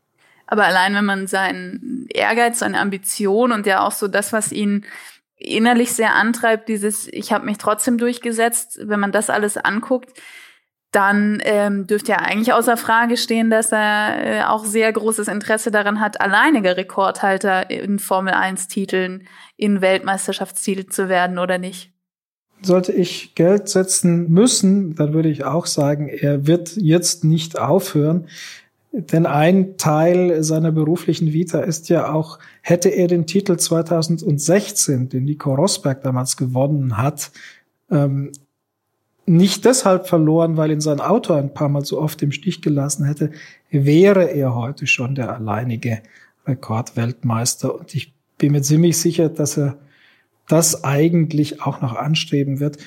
Aber 0.48 0.64
allein 0.64 0.94
wenn 0.94 1.06
man 1.06 1.28
seinen 1.28 2.08
Ehrgeiz, 2.08 2.60
seine 2.60 2.80
Ambition 2.80 3.52
und 3.52 3.66
ja 3.66 3.86
auch 3.86 3.92
so 3.92 4.08
das, 4.08 4.32
was 4.32 4.54
ihn 4.54 4.86
innerlich 5.42 5.94
sehr 5.94 6.16
antreibt, 6.16 6.70
dieses 6.70 7.08
ich 7.08 7.32
habe 7.34 7.46
mich 7.46 7.58
trotzdem 7.58 7.98
durchgesetzt, 7.98 8.80
wenn 8.84 9.00
man 9.00 9.12
das 9.12 9.30
alles 9.30 9.58
anguckt, 9.58 10.12
dann 10.92 11.42
ähm, 11.46 11.88
dürfte 11.88 12.12
ja 12.12 12.18
eigentlich 12.18 12.54
außer 12.54 12.76
Frage 12.76 13.16
stehen, 13.16 13.50
dass 13.50 13.72
er 13.72 14.26
äh, 14.26 14.44
auch 14.44 14.66
sehr 14.66 14.92
großes 14.92 15.30
Interesse 15.30 15.72
daran 15.72 16.02
hat, 16.02 16.20
alleiniger 16.20 16.76
Rekordhalter 16.76 17.70
in 17.70 17.98
Formel 17.98 18.34
1 18.34 18.68
Titeln, 18.68 19.28
in 19.56 19.82
Weltmeisterschaftstiteln 19.82 20.92
zu 20.92 21.08
werden 21.08 21.40
oder 21.40 21.58
nicht. 21.58 21.92
Sollte 22.62 22.92
ich 22.92 23.34
Geld 23.36 23.70
setzen 23.70 24.30
müssen, 24.30 24.96
dann 24.96 25.14
würde 25.14 25.30
ich 25.30 25.46
auch 25.46 25.66
sagen, 25.66 26.10
er 26.10 26.46
wird 26.46 26.76
jetzt 26.76 27.24
nicht 27.24 27.58
aufhören. 27.58 28.28
Denn 28.94 29.26
ein 29.26 29.78
Teil 29.78 30.44
seiner 30.44 30.72
beruflichen 30.72 31.32
Vita 31.32 31.62
ist 31.62 31.88
ja 31.88 32.12
auch, 32.12 32.40
hätte 32.62 32.90
er 32.90 33.08
den 33.08 33.26
Titel 33.26 33.56
2016, 33.58 35.08
den 35.08 35.24
Nico 35.24 35.56
Rosberg 35.56 36.02
damals 36.04 36.36
gewonnen 36.36 36.98
hat, 36.98 37.32
ähm, 37.90 38.32
nicht 39.26 39.64
deshalb 39.64 40.08
verloren, 40.08 40.58
weil 40.58 40.72
ihn 40.72 40.82
sein 40.82 41.00
Auto 41.00 41.34
ein 41.34 41.54
paar 41.54 41.70
Mal 41.70 41.86
so 41.86 42.02
oft 42.02 42.22
im 42.22 42.34
Stich 42.34 42.62
gelassen 42.62 43.06
hätte, 43.06 43.32
wäre 43.70 44.26
er 44.26 44.56
heute 44.56 44.88
schon 44.88 45.16
der 45.16 45.34
alleinige 45.36 46.02
Rekordweltmeister. 46.46 47.74
Und 47.74 47.96
ich 47.96 48.14
bin 48.38 48.52
mir 48.52 48.62
ziemlich 48.62 48.98
sicher, 48.98 49.30
dass 49.30 49.58
er 49.58 49.78
das 50.48 50.84
eigentlich 50.84 51.62
auch 51.62 51.82
noch 51.82 51.96
anstreben 51.96 52.60
wird. 52.60 52.78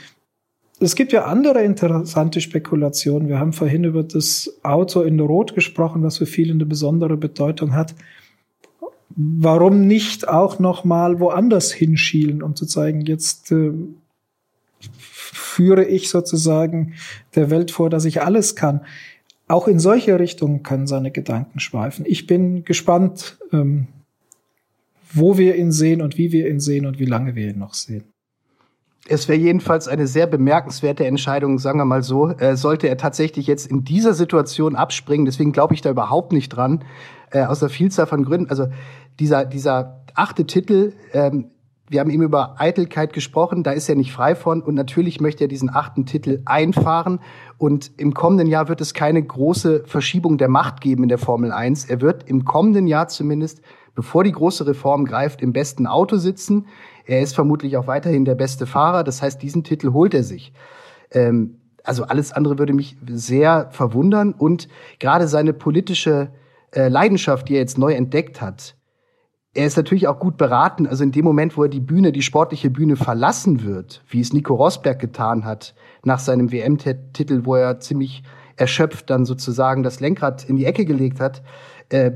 Es 0.80 0.96
gibt 0.96 1.12
ja 1.12 1.24
andere 1.24 1.62
interessante 1.62 2.40
Spekulationen. 2.40 3.28
Wir 3.28 3.38
haben 3.38 3.52
vorhin 3.52 3.84
über 3.84 4.02
das 4.02 4.58
Auto 4.62 5.02
in 5.02 5.20
Rot 5.20 5.54
gesprochen, 5.54 6.02
was 6.02 6.18
für 6.18 6.26
viele 6.26 6.52
eine 6.52 6.66
besondere 6.66 7.16
Bedeutung 7.16 7.74
hat. 7.74 7.94
Warum 9.16 9.86
nicht 9.86 10.26
auch 10.26 10.58
noch 10.58 10.84
mal 10.84 11.20
woanders 11.20 11.72
hinschielen, 11.72 12.42
um 12.42 12.56
zu 12.56 12.66
zeigen, 12.66 13.02
jetzt 13.02 13.52
äh, 13.52 13.72
führe 14.90 15.84
ich 15.84 16.10
sozusagen 16.10 16.94
der 17.36 17.50
Welt 17.50 17.70
vor, 17.70 17.88
dass 17.90 18.04
ich 18.04 18.22
alles 18.22 18.56
kann. 18.56 18.80
Auch 19.46 19.68
in 19.68 19.78
solche 19.78 20.18
Richtungen 20.18 20.64
können 20.64 20.88
seine 20.88 21.12
Gedanken 21.12 21.60
schweifen. 21.60 22.04
Ich 22.08 22.26
bin 22.26 22.64
gespannt, 22.64 23.38
ähm, 23.52 23.86
wo 25.12 25.38
wir 25.38 25.54
ihn 25.54 25.70
sehen 25.70 26.02
und 26.02 26.18
wie 26.18 26.32
wir 26.32 26.48
ihn 26.48 26.58
sehen 26.58 26.86
und 26.86 26.98
wie 26.98 27.04
lange 27.04 27.36
wir 27.36 27.50
ihn 27.50 27.58
noch 27.58 27.74
sehen. 27.74 28.13
Es 29.06 29.28
wäre 29.28 29.38
jedenfalls 29.38 29.86
eine 29.86 30.06
sehr 30.06 30.26
bemerkenswerte 30.26 31.06
Entscheidung, 31.06 31.58
sagen 31.58 31.78
wir 31.78 31.84
mal 31.84 32.02
so. 32.02 32.30
Äh, 32.30 32.56
sollte 32.56 32.88
er 32.88 32.96
tatsächlich 32.96 33.46
jetzt 33.46 33.66
in 33.66 33.84
dieser 33.84 34.14
Situation 34.14 34.76
abspringen, 34.76 35.26
deswegen 35.26 35.52
glaube 35.52 35.74
ich 35.74 35.82
da 35.82 35.90
überhaupt 35.90 36.32
nicht 36.32 36.48
dran, 36.48 36.84
äh, 37.30 37.44
aus 37.44 37.60
der 37.60 37.68
Vielzahl 37.68 38.06
von 38.06 38.24
Gründen. 38.24 38.48
Also 38.48 38.68
dieser, 39.20 39.44
dieser 39.44 40.02
achte 40.14 40.46
Titel, 40.46 40.94
ähm, 41.12 41.50
wir 41.88 42.00
haben 42.00 42.08
eben 42.08 42.22
über 42.22 42.58
Eitelkeit 42.58 43.12
gesprochen, 43.12 43.62
da 43.62 43.72
ist 43.72 43.90
er 43.90 43.94
nicht 43.94 44.10
frei 44.10 44.34
von 44.34 44.62
und 44.62 44.74
natürlich 44.74 45.20
möchte 45.20 45.44
er 45.44 45.48
diesen 45.48 45.68
achten 45.68 46.06
Titel 46.06 46.40
einfahren 46.46 47.20
und 47.58 47.92
im 47.98 48.14
kommenden 48.14 48.46
Jahr 48.46 48.68
wird 48.68 48.80
es 48.80 48.94
keine 48.94 49.22
große 49.22 49.82
Verschiebung 49.84 50.38
der 50.38 50.48
Macht 50.48 50.80
geben 50.80 51.02
in 51.02 51.08
der 51.10 51.18
Formel 51.18 51.52
1. 51.52 51.84
Er 51.84 52.00
wird 52.00 52.26
im 52.26 52.46
kommenden 52.46 52.86
Jahr 52.86 53.08
zumindest, 53.08 53.60
bevor 53.94 54.24
die 54.24 54.32
große 54.32 54.66
Reform 54.66 55.04
greift, 55.04 55.42
im 55.42 55.52
besten 55.52 55.86
Auto 55.86 56.16
sitzen. 56.16 56.66
Er 57.06 57.20
ist 57.20 57.34
vermutlich 57.34 57.76
auch 57.76 57.86
weiterhin 57.86 58.24
der 58.24 58.34
beste 58.34 58.66
Fahrer. 58.66 59.04
Das 59.04 59.22
heißt, 59.22 59.42
diesen 59.42 59.64
Titel 59.64 59.92
holt 59.92 60.14
er 60.14 60.22
sich. 60.22 60.52
Ähm, 61.10 61.58
also 61.82 62.04
alles 62.04 62.32
andere 62.32 62.58
würde 62.58 62.72
mich 62.72 62.96
sehr 63.06 63.68
verwundern. 63.70 64.32
Und 64.32 64.68
gerade 64.98 65.28
seine 65.28 65.52
politische 65.52 66.30
äh, 66.72 66.88
Leidenschaft, 66.88 67.48
die 67.48 67.54
er 67.54 67.60
jetzt 67.60 67.78
neu 67.78 67.92
entdeckt 67.92 68.40
hat, 68.40 68.76
er 69.56 69.66
ist 69.66 69.76
natürlich 69.76 70.08
auch 70.08 70.18
gut 70.18 70.36
beraten. 70.36 70.86
Also 70.86 71.04
in 71.04 71.12
dem 71.12 71.24
Moment, 71.24 71.56
wo 71.56 71.62
er 71.62 71.68
die 71.68 71.80
Bühne, 71.80 72.10
die 72.10 72.22
sportliche 72.22 72.70
Bühne 72.70 72.96
verlassen 72.96 73.62
wird, 73.62 74.02
wie 74.08 74.20
es 74.20 74.32
Nico 74.32 74.54
Rosberg 74.54 74.98
getan 74.98 75.44
hat, 75.44 75.74
nach 76.02 76.18
seinem 76.18 76.50
WM-Titel, 76.50 77.42
wo 77.44 77.54
er 77.54 77.78
ziemlich 77.78 78.24
erschöpft 78.56 79.10
dann 79.10 79.24
sozusagen 79.24 79.82
das 79.82 80.00
Lenkrad 80.00 80.44
in 80.48 80.56
die 80.56 80.64
Ecke 80.64 80.84
gelegt 80.84 81.20
hat, 81.20 81.42
äh, 81.90 82.12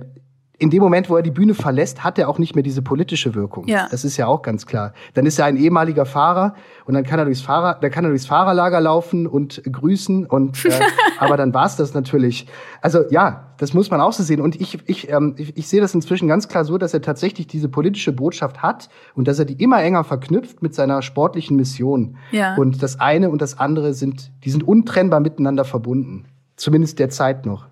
in 0.61 0.71
dem 0.71 0.83
Moment, 0.83 1.09
wo 1.09 1.16
er 1.16 1.23
die 1.23 1.31
Bühne 1.31 1.55
verlässt, 1.55 2.03
hat 2.03 2.18
er 2.18 2.29
auch 2.29 2.38
nicht 2.38 2.57
mehr 2.57 2.64
diese 2.64 2.83
politische 2.83 3.35
Wirkung. 3.35 3.68
Ja. 3.68 3.87
Das 3.90 4.05
ist 4.05 4.16
ja 4.16 4.27
auch 4.27 4.42
ganz 4.42 4.66
klar. 4.66 4.92
Dann 5.14 5.25
ist 5.25 5.38
er 5.38 5.44
ein 5.44 5.57
ehemaliger 5.57 6.05
Fahrer 6.05 6.55
und 6.85 6.94
dann 6.94 7.05
kann 7.05 7.21
er 7.21 7.27
durchs 7.27 7.42
Fahrer, 7.42 7.79
dann 7.81 7.90
kann 7.92 8.05
er 8.05 8.11
durchs 8.11 8.27
Fahrerlager 8.27 8.81
laufen 8.81 9.29
und 9.29 9.62
grüßen 9.64 10.27
und 10.27 10.64
äh, 10.64 10.73
aber 11.18 11.37
dann 11.37 11.55
war's 11.55 11.77
das 11.77 11.94
natürlich. 11.94 12.49
Also 12.81 13.05
ja, 13.11 13.53
das 13.59 13.73
muss 13.73 13.90
man 13.90 14.01
auch 14.01 14.12
so 14.12 14.25
sehen. 14.25 14.40
Und 14.40 14.61
ich, 14.61 14.79
ich, 14.87 15.09
ähm, 15.11 15.35
ich, 15.37 15.57
ich 15.57 15.68
sehe 15.68 15.81
das 15.81 15.94
inzwischen 15.94 16.27
ganz 16.27 16.49
klar 16.49 16.64
so, 16.64 16.77
dass 16.77 16.92
er 16.92 17.03
tatsächlich 17.03 17.47
diese 17.47 17.68
politische 17.68 18.12
Botschaft 18.12 18.61
hat 18.61 18.88
und 19.14 19.29
dass 19.29 19.38
er 19.38 19.44
die 19.44 19.62
immer 19.62 19.81
enger 19.81 20.03
verknüpft 20.03 20.61
mit 20.61 20.75
seiner 20.75 21.03
sportlichen 21.03 21.57
Mission. 21.57 22.16
Ja. 22.33 22.57
Und 22.57 22.83
das 22.83 22.99
eine 22.99 23.31
und 23.31 23.42
das 23.42 23.59
andere 23.59 23.94
sind, 23.94 24.33
die 24.44 24.51
sind 24.51 24.66
untrennbar 24.66 25.21
miteinander 25.21 25.64
verbunden. 25.64 26.25
Zumindest 26.57 26.99
derzeit 26.99 27.47
noch. 27.47 27.66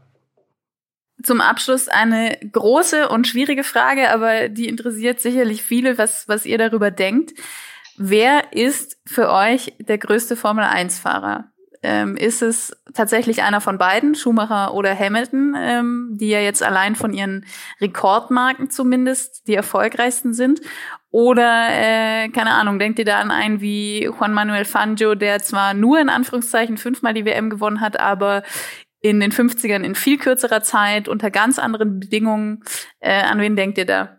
Zum 1.23 1.41
Abschluss 1.41 1.89
eine 1.89 2.39
große 2.53 3.09
und 3.09 3.27
schwierige 3.27 3.65
Frage, 3.65 4.11
aber 4.11 4.49
die 4.49 4.69
interessiert 4.69 5.21
sicherlich 5.21 5.63
viele, 5.63 5.99
was, 5.99 6.29
was 6.29 6.45
ihr 6.45 6.59
darüber 6.59 6.91
denkt. 6.91 7.33
Wer 7.97 8.53
ist 8.53 8.99
für 9.07 9.31
euch 9.31 9.73
der 9.79 9.99
größte 9.99 10.37
Formel-1-Fahrer? 10.37 11.47
Ähm, 11.83 12.17
ist 12.17 12.43
es 12.43 12.77
tatsächlich 12.95 13.43
einer 13.43 13.61
von 13.61 13.79
beiden, 13.79 14.15
Schumacher 14.15 14.75
oder 14.75 14.99
Hamilton, 14.99 15.55
ähm, 15.57 16.09
die 16.13 16.29
ja 16.29 16.41
jetzt 16.41 16.63
allein 16.63 16.97
von 16.97 17.13
ihren 17.13 17.47
Rekordmarken 17.81 18.71
zumindest 18.71 19.47
die 19.47 19.55
erfolgreichsten 19.55 20.35
sind? 20.35 20.61
Oder, 21.11 21.69
äh, 21.71 22.29
keine 22.29 22.51
Ahnung, 22.51 22.79
denkt 22.79 22.99
ihr 22.99 23.05
da 23.05 23.21
an 23.21 23.31
einen 23.31 23.61
wie 23.61 24.05
Juan 24.05 24.35
Manuel 24.35 24.65
Fangio, 24.65 25.15
der 25.15 25.41
zwar 25.41 25.73
nur 25.75 26.01
in 26.01 26.09
Anführungszeichen 26.09 26.77
fünfmal 26.77 27.15
die 27.15 27.25
WM 27.25 27.49
gewonnen 27.51 27.81
hat, 27.81 28.01
aber 28.01 28.43
in 29.09 29.21
den 29.21 29.33
50ern 29.33 29.83
in 29.83 29.95
viel 29.95 30.19
kürzerer 30.19 30.63
Zeit 30.63 31.09
unter 31.09 31.31
ganz 31.31 31.59
anderen 31.59 32.01
Bedingungen. 32.01 32.63
Äh, 33.01 33.23
an 33.23 33.41
wen 33.41 33.57
denkt 33.57 33.79
ihr 33.79 33.87
da? 33.87 34.17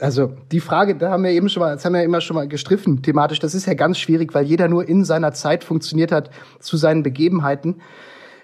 also 0.00 0.32
die 0.50 0.60
Frage, 0.60 0.96
da 0.96 1.10
haben 1.10 1.24
wir 1.24 1.30
eben 1.30 1.48
schon 1.48 1.60
mal, 1.60 1.74
das 1.74 1.84
haben 1.84 1.92
wir 1.92 2.02
immer 2.02 2.20
schon 2.20 2.34
mal 2.34 2.48
gestriffen 2.48 3.02
thematisch. 3.02 3.38
Das 3.38 3.54
ist 3.54 3.66
ja 3.66 3.74
ganz 3.74 3.98
schwierig, 3.98 4.34
weil 4.34 4.46
jeder 4.46 4.68
nur 4.68 4.88
in 4.88 5.04
seiner 5.04 5.32
Zeit 5.32 5.64
funktioniert 5.64 6.12
hat 6.12 6.30
zu 6.58 6.76
seinen 6.76 7.02
Begebenheiten. 7.02 7.82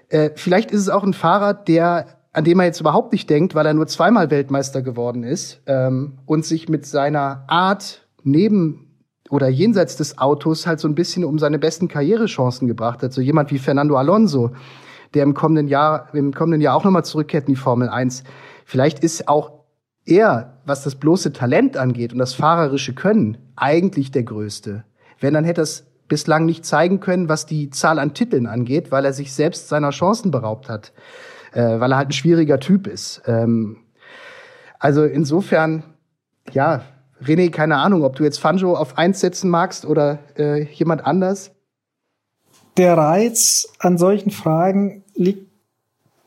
Äh, 0.09 0.31
vielleicht 0.35 0.71
ist 0.71 0.83
es 0.83 0.89
auch 0.89 1.03
ein 1.03 1.15
Fahrer, 1.15 1.55
der 1.55 2.07
an 2.33 2.45
dem 2.45 2.61
er 2.61 2.67
jetzt 2.67 2.81
überhaupt 2.81 3.13
nicht 3.13 3.31
denkt, 3.31 3.55
weil 3.55 3.65
er 3.65 3.73
nur 3.73 3.87
zweimal 3.87 4.31
Weltmeister 4.31 4.83
geworden 4.83 5.25
ist 5.25 5.63
ähm, 5.65 6.19
und 6.27 6.45
sich 6.45 6.69
mit 6.69 6.85
seiner 6.85 7.45
Art 7.49 8.07
neben 8.25 9.03
oder 9.31 9.49
jenseits 9.49 9.97
des 9.97 10.19
Autos 10.19 10.67
halt 10.67 10.79
so 10.79 10.87
ein 10.87 10.95
bisschen 10.95 11.25
um 11.25 11.39
seine 11.39 11.59
besten 11.59 11.89
Karrierechancen 11.89 12.69
gebracht 12.69 13.03
hat. 13.03 13.15
So 13.15 13.23
jemand 13.23 13.51
wie 13.53 13.59
Fernando 13.59 13.97
Alonso, 13.97 14.51
der 15.15 15.23
im 15.23 15.35
kommenden 15.35 15.69
Jahr, 15.69 16.09
im 16.15 16.33
kommenden 16.33 16.61
Jahr 16.61 16.77
auch 16.77 16.85
nochmal 16.85 17.05
zurückkehrt 17.05 17.49
in 17.49 17.55
die 17.55 17.61
Formel 17.61 17.89
1. 17.89 18.25
Vielleicht 18.65 19.01
ist 19.01 19.29
auch 19.29 19.53
er, 20.05 20.59
was 20.65 20.85
das 20.85 20.95
bloße 20.95 21.33
Talent 21.33 21.77
angeht 21.77 22.13
und 22.13 22.19
das 22.19 22.35
fahrerische 22.35 22.95
Können, 22.95 23.39
eigentlich 23.57 24.11
der 24.11 24.23
Größte. 24.23 24.85
Wenn, 25.21 25.35
dann 25.35 25.45
hätte 25.45 25.63
er 25.63 25.65
es 25.65 25.87
bislang 26.09 26.47
nicht 26.47 26.65
zeigen 26.65 27.01
können, 27.01 27.29
was 27.29 27.47
die 27.47 27.71
Zahl 27.71 27.99
an 27.99 28.15
Titeln 28.15 28.47
angeht, 28.47 28.93
weil 28.93 29.05
er 29.05 29.13
sich 29.13 29.33
selbst 29.33 29.69
seiner 29.69 29.91
Chancen 29.91 30.31
beraubt 30.31 30.69
hat 30.69 30.93
äh, 31.57 31.81
weil 31.81 31.93
er 31.93 31.97
halt 31.97 32.11
ein 32.11 32.13
schwieriger 32.13 32.61
Typ 32.61 32.87
ist. 32.87 33.23
Ähm, 33.27 33.79
also 34.79 35.05
insofern, 35.05 35.83
ja, 36.53 36.83
René, 37.25 37.51
keine 37.51 37.79
Ahnung, 37.79 38.05
ob 38.05 38.17
du 38.17 38.25
jetzt 38.25 38.39
Fanjo 38.39 38.75
auf 38.75 38.99
eins 38.99 39.21
setzen 39.21 39.49
magst 39.49 39.87
oder 39.87 40.19
äh, 40.37 40.65
jemand 40.65 41.07
anders. 41.07 41.53
Der 42.77 42.97
Reiz 42.97 43.69
an 43.79 43.97
solchen 43.97 44.31
Fragen 44.31 45.03
liegt 45.15 45.47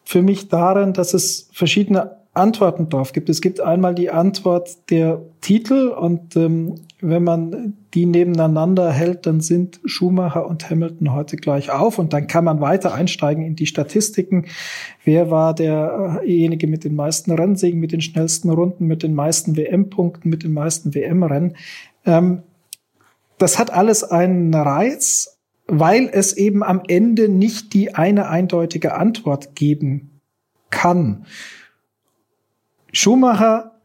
für 0.04 0.22
mich 0.24 0.50
darin, 0.50 0.94
dass 0.94 1.14
es 1.14 1.50
verschiedene 1.54 2.18
Antworten 2.34 2.90
drauf 2.90 3.14
gibt. 3.14 3.30
Es 3.30 3.42
gibt 3.42 3.60
einmal 3.60 3.94
die 3.94 4.10
Antwort 4.10 4.90
der 4.90 5.22
Titel 5.42 5.90
und 5.90 6.36
ähm, 6.36 6.76
wenn 7.02 7.24
man 7.24 7.78
die 7.94 8.06
nebeneinander 8.06 8.92
hält, 8.92 9.26
dann 9.26 9.42
sind 9.42 9.80
Schumacher 9.86 10.48
und 10.48 10.70
Hamilton 10.70 11.14
heute 11.14 11.38
gleich 11.38 11.72
auf 11.72 11.98
und 11.98 12.14
dann 12.14 12.28
kann 12.28 12.44
man 12.44 12.60
weiter 12.62 12.94
einsteigen 12.94 13.44
in 13.44 13.56
die 13.56 13.66
Statistiken. 13.66 14.46
Wer 15.04 15.32
war 15.32 15.54
derjenige 15.54 16.68
mit 16.68 16.84
den 16.84 16.96
meisten 16.96 17.32
Rennsiegen, 17.32 17.80
mit 17.80 17.92
den 17.92 18.02
schnellsten 18.02 18.50
Runden, 18.50 18.86
mit 18.86 19.04
den 19.04 19.14
meisten 19.14 19.56
WM-Punkten, 19.56 20.30
mit 20.30 20.44
den 20.44 20.54
meisten 20.54 20.94
WM-Rennen? 20.94 21.56
Ähm, 22.06 22.44
das 23.38 23.58
hat 23.58 23.72
alles 23.72 24.04
einen 24.04 24.54
Reiz, 24.54 25.39
weil 25.70 26.10
es 26.12 26.34
eben 26.34 26.64
am 26.64 26.82
Ende 26.88 27.30
nicht 27.30 27.74
die 27.74 27.96
eine 27.96 28.28
eindeutige 28.28 28.96
Antwort 28.96 29.56
geben 29.56 30.22
kann. 30.70 31.26
Schumacher 32.92 33.80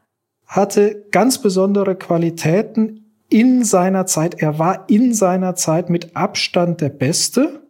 hatte 0.47 1.07
ganz 1.11 1.39
besondere 1.39 1.97
Qualitäten 1.97 3.05
in 3.28 3.64
seiner 3.64 4.07
Zeit, 4.07 4.41
er 4.41 4.59
war 4.59 4.89
in 4.89 5.12
seiner 5.12 5.57
Zeit 5.57 5.91
mit 5.91 6.16
Abstand 6.16 6.80
der 6.80 6.89
Beste, 6.89 7.62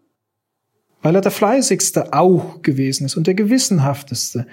weil 1.02 1.14
er 1.14 1.20
der 1.20 1.30
fleißigste 1.30 2.12
auch 2.12 2.62
gewesen 2.62 3.06
ist 3.06 3.16
und 3.16 3.26
der 3.26 3.34
gewissenhafteste. 3.34 4.46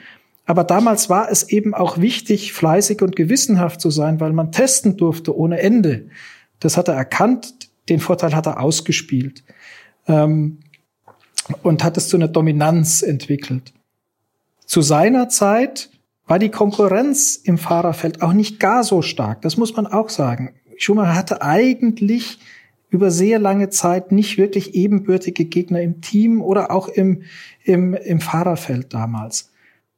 Aber 0.45 0.63
damals 0.63 1.09
war 1.09 1.29
es 1.29 1.43
eben 1.49 1.73
auch 1.73 1.99
wichtig, 1.99 2.53
fleißig 2.53 3.01
und 3.01 3.15
gewissenhaft 3.15 3.79
zu 3.79 3.89
sein, 3.89 4.19
weil 4.19 4.33
man 4.33 4.51
testen 4.51 4.97
durfte 4.97 5.35
ohne 5.35 5.59
Ende. 5.59 6.07
Das 6.59 6.77
hat 6.77 6.87
er 6.87 6.95
erkannt, 6.95 7.70
den 7.89 7.99
Vorteil 7.99 8.35
hat 8.35 8.45
er 8.45 8.59
ausgespielt 8.59 9.43
ähm, 10.07 10.59
und 11.63 11.83
hat 11.83 11.97
es 11.97 12.07
zu 12.07 12.17
einer 12.17 12.27
Dominanz 12.27 13.01
entwickelt. 13.01 13.73
Zu 14.65 14.81
seiner 14.81 15.29
Zeit 15.29 15.89
war 16.27 16.39
die 16.39 16.49
Konkurrenz 16.49 17.35
im 17.35 17.57
Fahrerfeld 17.57 18.21
auch 18.21 18.33
nicht 18.33 18.59
gar 18.59 18.83
so 18.83 19.01
stark. 19.01 19.41
Das 19.41 19.57
muss 19.57 19.75
man 19.75 19.87
auch 19.87 20.09
sagen. 20.09 20.53
Schumacher 20.77 21.15
hatte 21.15 21.41
eigentlich 21.41 22.39
über 22.89 23.11
sehr 23.11 23.39
lange 23.39 23.69
Zeit 23.69 24.11
nicht 24.11 24.37
wirklich 24.37 24.75
ebenbürtige 24.75 25.45
Gegner 25.45 25.81
im 25.81 26.01
Team 26.01 26.41
oder 26.41 26.71
auch 26.71 26.87
im, 26.87 27.23
im, 27.63 27.93
im 27.93 28.19
Fahrerfeld 28.19 28.93
damals. 28.93 29.51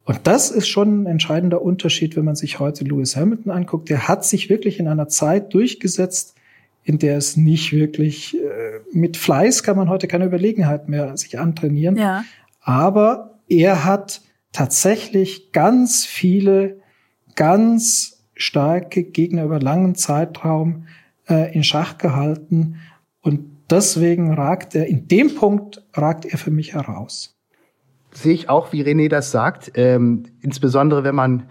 Und 0.06 0.22
das 0.24 0.52
ist 0.52 0.68
schon 0.68 1.04
ein 1.04 1.06
entscheidender 1.06 1.62
Unterschied, 1.62 2.16
wenn 2.16 2.26
man 2.26 2.36
sich 2.36 2.60
heute 2.60 2.84
Lewis 2.84 3.16
Hamilton 3.16 3.52
anguckt. 3.52 3.90
Der 3.90 4.08
hat 4.08 4.26
sich 4.26 4.50
wirklich 4.50 4.80
in 4.80 4.88
einer 4.88 5.08
Zeit 5.08 5.54
durchgesetzt, 5.54 6.36
in 6.84 7.00
der 7.00 7.18
es 7.18 7.38
nicht 7.38 7.72
wirklich, 7.72 8.36
äh, 8.36 8.80
mit 8.92 9.18
Fleiß 9.18 9.64
kann 9.64 9.78
man 9.78 9.90
heute 9.90 10.08
keine 10.08 10.26
Überlegenheit 10.26 10.90
mehr 10.90 11.16
sich 11.18 11.40
antrainieren. 11.40 11.96
Ja. 11.98 12.24
Aber 12.62 13.40
er 13.48 13.86
hat 13.86 14.22
tatsächlich 14.52 15.52
ganz 15.52 16.06
viele 16.06 16.78
ganz 17.36 18.24
starke 18.36 19.04
Gegner 19.04 19.46
über 19.46 19.60
langen 19.60 19.96
Zeitraum 19.96 20.88
äh, 21.30 21.54
in 21.54 21.64
Schach 21.64 21.98
gehalten. 21.98 22.78
Und 23.22 23.46
deswegen 23.70 24.34
ragt 24.34 24.76
er, 24.76 24.88
in 24.88 25.08
dem 25.08 25.36
Punkt 25.36 25.84
ragt 25.94 26.26
er 26.26 26.38
für 26.38 26.52
mich 26.52 26.74
heraus. 26.74 27.36
Sehe 28.12 28.34
ich 28.34 28.50
auch, 28.50 28.74
wie 28.74 28.84
René 28.84 29.10
das 29.10 29.32
sagt. 29.32 29.72
Ähm, 29.76 30.24
insbesondere 30.42 31.04
wenn 31.04 31.16
man, 31.16 31.44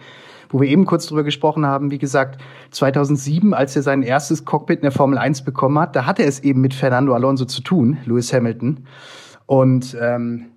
wo 0.53 0.61
wir 0.61 0.68
eben 0.68 0.84
kurz 0.84 1.07
drüber 1.07 1.24
gesprochen 1.24 1.66
haben, 1.66 1.90
wie 1.90 1.98
gesagt, 1.98 2.40
2007, 2.70 3.55
als 3.55 3.74
er 3.74 3.82
sein 3.82 4.03
erstes 4.03 4.44
Cockpit 4.44 4.78
in 4.78 4.82
der 4.82 4.92
Formel 4.92 5.18
1 5.18 5.42
bekommen 5.42 5.78
hat, 5.78 5.96
da 5.96 6.07
hatte 6.07 6.22
er 6.22 6.28
es 6.28 6.40
eben 6.40 6.61
mit 6.61 6.74
Fernando 6.74 7.14
Alonso 7.14 7.46
zu 7.46 7.62
tun, 7.62 7.98
Lewis 8.05 8.32
Hamilton. 8.32 8.86
Und 9.46 9.96
ähm, 10.00 10.53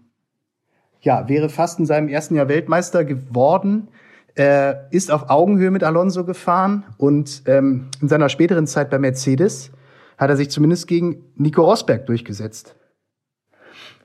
ja, 0.99 1.27
wäre 1.29 1.49
fast 1.49 1.79
in 1.79 1.85
seinem 1.85 2.09
ersten 2.09 2.35
Jahr 2.35 2.49
Weltmeister 2.49 3.05
geworden, 3.05 3.87
äh, 4.37 4.75
ist 4.91 5.11
auf 5.11 5.29
Augenhöhe 5.29 5.71
mit 5.71 5.83
Alonso 5.83 6.25
gefahren 6.25 6.83
und 6.97 7.43
ähm, 7.45 7.87
in 8.01 8.09
seiner 8.09 8.27
späteren 8.27 8.67
Zeit 8.67 8.89
bei 8.89 8.99
Mercedes 8.99 9.71
hat 10.17 10.29
er 10.29 10.35
sich 10.35 10.49
zumindest 10.49 10.87
gegen 10.87 11.23
Nico 11.35 11.63
Rosberg 11.63 12.05
durchgesetzt. 12.05 12.75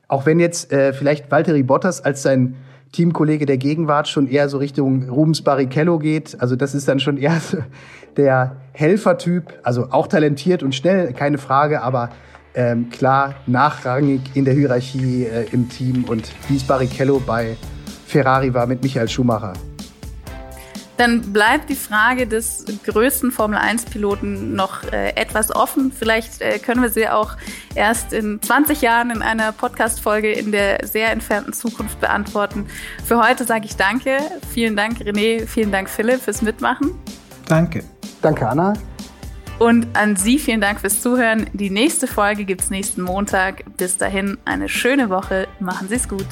Auch 0.09 0.27
wenn 0.27 0.41
jetzt 0.41 0.73
äh, 0.73 0.93
vielleicht 0.93 1.31
Valtteri 1.31 1.63
Bottas 1.63 2.01
als 2.01 2.23
sein 2.23 2.57
Teamkollege 2.93 3.47
der 3.47 3.57
Gegenwart 3.57 4.09
schon 4.09 4.29
eher 4.29 4.49
so 4.49 4.59
Richtung 4.59 5.09
Rubens 5.09 5.43
Barrichello 5.43 5.99
geht. 5.99 6.41
Also 6.41 6.57
das 6.57 6.75
ist 6.75 6.89
dann 6.89 7.01
schon 7.01 7.17
eher 7.17 7.39
so 7.41 7.59
der 8.17 8.57
Helfertyp, 8.73 9.61
also 9.63 9.89
auch 9.91 10.07
talentiert 10.07 10.63
und 10.63 10.75
schnell, 10.75 11.13
keine 11.13 11.39
Frage, 11.39 11.83
aber 11.83 12.11
ähm, 12.55 12.91
klar 12.91 13.35
nachrangig 13.47 14.23
in 14.35 14.45
der 14.45 14.55
Hierarchie 14.55 15.25
äh, 15.25 15.47
im 15.53 15.69
Team 15.69 16.05
und 16.05 16.31
wie 16.49 16.57
es 16.57 16.65
Barrichello 16.65 17.23
bei 17.25 17.57
Ferrari 18.07 18.53
war 18.53 18.67
mit 18.67 18.83
Michael 18.83 19.09
Schumacher. 19.09 19.53
Dann 21.01 21.33
bleibt 21.33 21.71
die 21.71 21.77
Frage 21.77 22.27
des 22.27 22.67
größten 22.85 23.33
Formel-1-Piloten 23.33 24.55
noch 24.55 24.85
äh, 24.93 25.17
etwas 25.17 25.51
offen. 25.51 25.93
Vielleicht 25.93 26.43
äh, 26.43 26.59
können 26.59 26.83
wir 26.83 26.91
sie 26.91 27.09
auch 27.09 27.39
erst 27.75 28.13
in 28.13 28.43
20 28.43 28.83
Jahren 28.83 29.11
in 29.11 29.23
einer 29.23 29.53
Podcast-Folge 29.53 30.31
in 30.31 30.53
der 30.53 30.87
sehr 30.87 31.11
entfernten 31.11 31.55
Zukunft 31.55 32.01
beantworten. 32.01 32.67
Für 33.03 33.27
heute 33.27 33.45
sage 33.45 33.65
ich 33.65 33.77
Danke. 33.77 34.19
Vielen 34.53 34.77
Dank, 34.77 34.99
René. 34.99 35.47
Vielen 35.47 35.73
Dank, 35.73 35.89
Philipp, 35.89 36.21
fürs 36.21 36.43
Mitmachen. 36.43 36.91
Danke. 37.49 37.83
Danke, 38.21 38.47
Anna. 38.47 38.75
Und 39.59 39.87
an 39.95 40.17
Sie 40.17 40.39
vielen 40.39 40.61
Dank 40.61 40.81
fürs 40.81 41.01
Zuhören. 41.01 41.47
Die 41.55 41.71
nächste 41.71 42.09
Folge 42.09 42.45
gibt 42.45 42.61
es 42.61 42.69
nächsten 42.69 43.01
Montag. 43.01 43.65
Bis 43.79 43.97
dahin 43.97 44.37
eine 44.45 44.69
schöne 44.69 45.09
Woche. 45.09 45.49
Machen 45.61 45.89
Sie 45.89 45.95
es 45.95 46.07
gut. 46.07 46.27